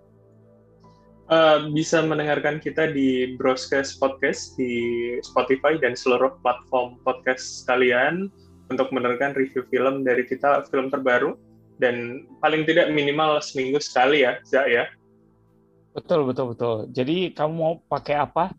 Uh, 1.33 1.73
bisa 1.73 2.05
mendengarkan 2.05 2.61
kita 2.61 2.93
di 2.93 3.39
broadcast 3.41 3.97
podcast 3.97 4.53
di 4.61 5.17
Spotify 5.25 5.81
dan 5.81 5.97
seluruh 5.97 6.37
platform 6.45 7.01
podcast 7.09 7.65
kalian 7.65 8.29
untuk 8.69 8.93
mendengarkan 8.93 9.33
review 9.33 9.65
film 9.73 10.05
dari 10.05 10.29
kita 10.29 10.69
film 10.69 10.93
terbaru 10.93 11.39
dan 11.81 12.27
paling 12.43 12.67
tidak 12.69 12.91
minimal 12.93 13.41
seminggu 13.41 13.79
sekali 13.81 14.27
ya, 14.27 14.41
Zak 14.45 14.69
ya. 14.69 14.89
Betul 15.93 16.25
betul 16.25 16.57
betul. 16.57 16.77
Jadi 16.93 17.37
kamu 17.37 17.53
mau 17.53 17.73
pakai 17.85 18.17
apa? 18.17 18.53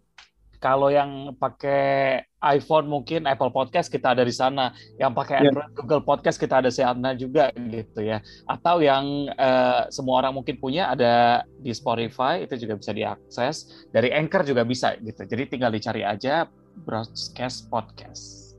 Kalau 0.64 0.88
yang 0.88 1.36
pakai 1.36 2.24
iPhone 2.40 2.88
mungkin 2.88 3.28
Apple 3.28 3.52
Podcast 3.52 3.92
kita 3.92 4.16
ada 4.16 4.24
di 4.24 4.32
sana. 4.32 4.72
Yang 4.96 5.12
pakai 5.12 5.36
yeah. 5.36 5.44
Android 5.52 5.72
Google 5.76 6.04
Podcast 6.08 6.40
kita 6.40 6.64
ada 6.64 6.72
di 6.72 6.78
sana 6.80 7.12
juga 7.20 7.52
gitu 7.52 8.00
ya. 8.00 8.24
Atau 8.48 8.80
yang 8.80 9.28
uh, 9.36 9.92
semua 9.92 10.24
orang 10.24 10.40
mungkin 10.40 10.56
punya 10.64 10.88
ada 10.88 11.44
di 11.60 11.76
Spotify 11.76 12.48
itu 12.48 12.56
juga 12.56 12.80
bisa 12.80 12.96
diakses. 12.96 13.88
Dari 13.92 14.16
Anchor 14.16 14.48
juga 14.48 14.64
bisa 14.64 14.96
gitu. 15.04 15.28
Jadi 15.28 15.52
tinggal 15.52 15.74
dicari 15.74 16.08
aja 16.08 16.48
Broadcast 16.88 17.68
Podcast. 17.68 18.56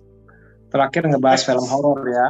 Terakhir 0.68 1.08
ngebahas 1.08 1.40
film 1.40 1.64
horor 1.72 2.04
ya. 2.04 2.26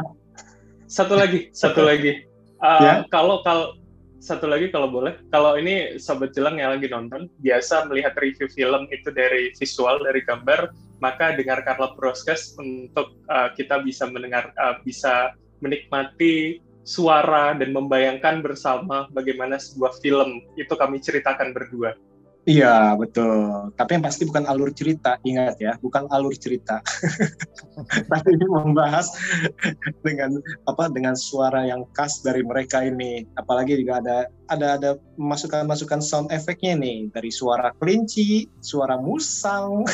Satu 0.86 1.16
lagi, 1.16 1.48
satu 1.56 1.80
lagi. 1.84 2.24
Uh, 2.60 2.80
yeah? 2.80 2.96
Kalau 3.08 3.40
kalau 3.44 3.76
satu 4.24 4.48
lagi 4.48 4.72
kalau 4.72 4.88
boleh, 4.88 5.20
kalau 5.28 5.56
ini 5.60 6.00
sobat 6.00 6.32
jelang 6.32 6.56
yang 6.56 6.72
lagi 6.72 6.88
nonton 6.88 7.28
biasa 7.44 7.84
melihat 7.92 8.16
review 8.16 8.48
film 8.48 8.88
itu 8.88 9.12
dari 9.12 9.52
visual 9.56 10.00
dari 10.00 10.24
gambar, 10.24 10.72
maka 11.04 11.36
dengarkanlah 11.36 11.92
broadcast 11.96 12.56
untuk 12.56 13.20
uh, 13.28 13.52
kita 13.52 13.84
bisa 13.84 14.08
mendengar 14.08 14.48
uh, 14.56 14.80
bisa 14.80 15.36
menikmati 15.60 16.64
suara 16.84 17.56
dan 17.56 17.72
membayangkan 17.72 18.44
bersama 18.44 19.08
bagaimana 19.12 19.56
sebuah 19.56 19.96
film 20.00 20.44
itu 20.56 20.72
kami 20.72 21.00
ceritakan 21.00 21.52
berdua. 21.56 21.96
Iya 22.44 22.92
betul. 23.00 23.72
Tapi 23.72 23.90
yang 23.96 24.04
pasti 24.04 24.28
bukan 24.28 24.44
alur 24.44 24.68
cerita, 24.76 25.16
ingat 25.24 25.56
ya, 25.56 25.80
bukan 25.80 26.04
alur 26.12 26.36
cerita. 26.36 26.84
Tapi 28.12 28.28
ini 28.36 28.44
membahas 28.44 29.08
dengan 30.04 30.36
apa 30.68 30.92
dengan 30.92 31.16
suara 31.16 31.64
yang 31.64 31.88
khas 31.96 32.20
dari 32.20 32.44
mereka 32.44 32.84
ini. 32.84 33.24
Apalagi 33.40 33.80
juga 33.80 34.04
ada 34.04 34.18
ada 34.52 34.76
ada 34.76 34.90
masukan-masukan 35.16 36.04
sound 36.04 36.28
efeknya 36.36 36.76
nih 36.76 37.08
dari 37.16 37.32
suara 37.32 37.72
kelinci, 37.80 38.44
suara 38.60 39.00
musang. 39.00 39.88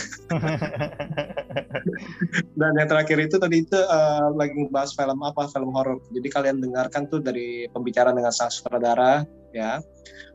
Dan 2.58 2.72
yang 2.82 2.90
terakhir 2.90 3.30
itu 3.30 3.38
tadi 3.38 3.62
itu 3.62 3.78
uh, 3.78 4.34
lagi 4.34 4.58
membahas 4.58 4.90
film 4.98 5.22
apa, 5.22 5.46
film 5.54 5.70
horor. 5.70 6.02
Jadi 6.10 6.26
kalian 6.26 6.58
dengarkan 6.58 7.06
tuh 7.06 7.22
dari 7.22 7.70
pembicaraan 7.70 8.18
dengan 8.18 8.34
sang 8.34 8.50
sutradara 8.50 9.22
ya 9.50 9.82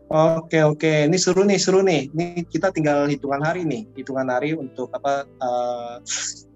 Oke 0.06 0.62
oke, 0.62 1.10
ini 1.10 1.18
seru 1.18 1.42
nih 1.42 1.58
seru 1.58 1.82
nih. 1.82 2.14
Ini 2.14 2.46
kita 2.46 2.70
tinggal 2.70 3.10
hitungan 3.10 3.42
hari 3.42 3.66
nih, 3.66 3.90
hitungan 3.98 4.30
hari 4.30 4.54
untuk 4.54 4.94
apa 4.94 5.26
uh, 5.42 5.98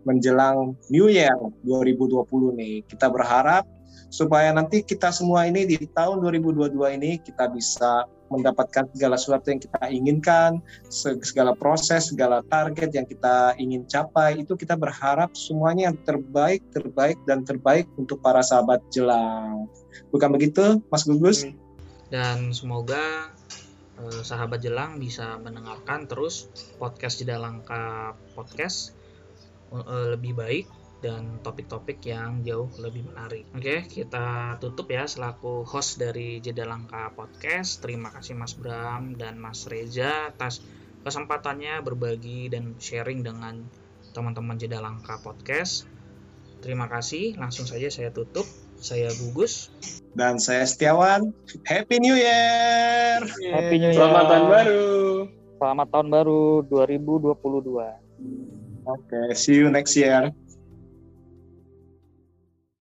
menjelang 0.06 0.78
New 0.94 1.10
Year 1.10 1.34
2020 1.66 2.30
nih. 2.54 2.86
Kita 2.86 3.10
berharap 3.10 3.66
supaya 4.14 4.54
nanti 4.54 4.86
kita 4.86 5.10
semua 5.10 5.50
ini 5.50 5.66
di 5.66 5.82
tahun 5.82 6.22
2022 6.22 6.78
ini 7.02 7.18
kita 7.22 7.50
bisa 7.50 8.06
mendapatkan 8.30 8.86
segala 8.94 9.18
sesuatu 9.18 9.50
yang 9.50 9.62
kita 9.62 9.82
inginkan, 9.90 10.52
segala 11.18 11.58
proses, 11.58 12.14
segala 12.14 12.46
target 12.46 12.94
yang 12.94 13.10
kita 13.10 13.58
ingin 13.58 13.82
capai 13.90 14.46
itu 14.46 14.54
kita 14.54 14.78
berharap 14.78 15.34
semuanya 15.34 15.90
yang 15.90 15.98
terbaik, 16.06 16.62
terbaik 16.70 17.18
dan 17.26 17.42
terbaik 17.42 17.90
untuk 17.98 18.22
para 18.22 18.46
sahabat 18.46 18.78
jelang. 18.94 19.66
Bukan 20.14 20.30
begitu, 20.30 20.78
Mas 20.94 21.10
Gugus? 21.10 21.50
Dan 22.14 22.54
semoga 22.54 23.34
eh, 24.06 24.24
sahabat 24.24 24.60
Jelang 24.64 24.98
bisa 24.98 25.36
mendengarkan 25.40 26.08
terus 26.08 26.48
podcast 26.80 27.20
Jeda 27.20 27.40
Langka 27.40 28.16
Podcast 28.34 28.96
eh, 29.76 30.08
lebih 30.16 30.34
baik 30.36 30.66
dan 31.00 31.40
topik-topik 31.40 32.04
yang 32.04 32.44
jauh 32.44 32.68
lebih 32.76 33.08
menarik. 33.08 33.48
Oke, 33.56 33.88
kita 33.88 34.60
tutup 34.60 34.92
ya 34.92 35.08
selaku 35.08 35.64
host 35.64 35.96
dari 35.96 36.44
Jeda 36.44 36.68
Langka 36.68 37.16
Podcast. 37.16 37.80
Terima 37.80 38.12
kasih 38.12 38.36
Mas 38.36 38.52
Bram 38.60 39.16
dan 39.16 39.40
Mas 39.40 39.64
Reza 39.72 40.28
atas 40.28 40.60
kesempatannya 41.00 41.80
berbagi 41.80 42.52
dan 42.52 42.76
sharing 42.76 43.24
dengan 43.24 43.64
teman-teman 44.12 44.60
Jeda 44.60 44.84
Langka 44.84 45.24
Podcast. 45.24 45.88
Terima 46.60 46.92
kasih, 46.92 47.40
langsung 47.40 47.64
saja 47.64 47.88
saya 47.88 48.12
tutup. 48.12 48.44
Saya 48.80 49.12
Gugus. 49.12 49.68
Dan 50.16 50.40
saya 50.40 50.64
Setiawan. 50.64 51.36
Happy 51.68 52.00
New 52.00 52.16
Year! 52.16 53.22
Happy 53.52 53.76
New 53.78 53.92
Year! 53.92 54.00
Selamat 54.00 54.24
tahun 54.32 54.48
baru! 54.48 54.84
Selamat 55.60 55.88
tahun 55.92 56.08
baru 56.08 56.42
2022. 56.72 57.36
Oke, 57.60 57.92
okay, 58.88 59.28
see 59.36 59.60
you 59.60 59.68
next 59.68 59.94
year. 60.00 60.32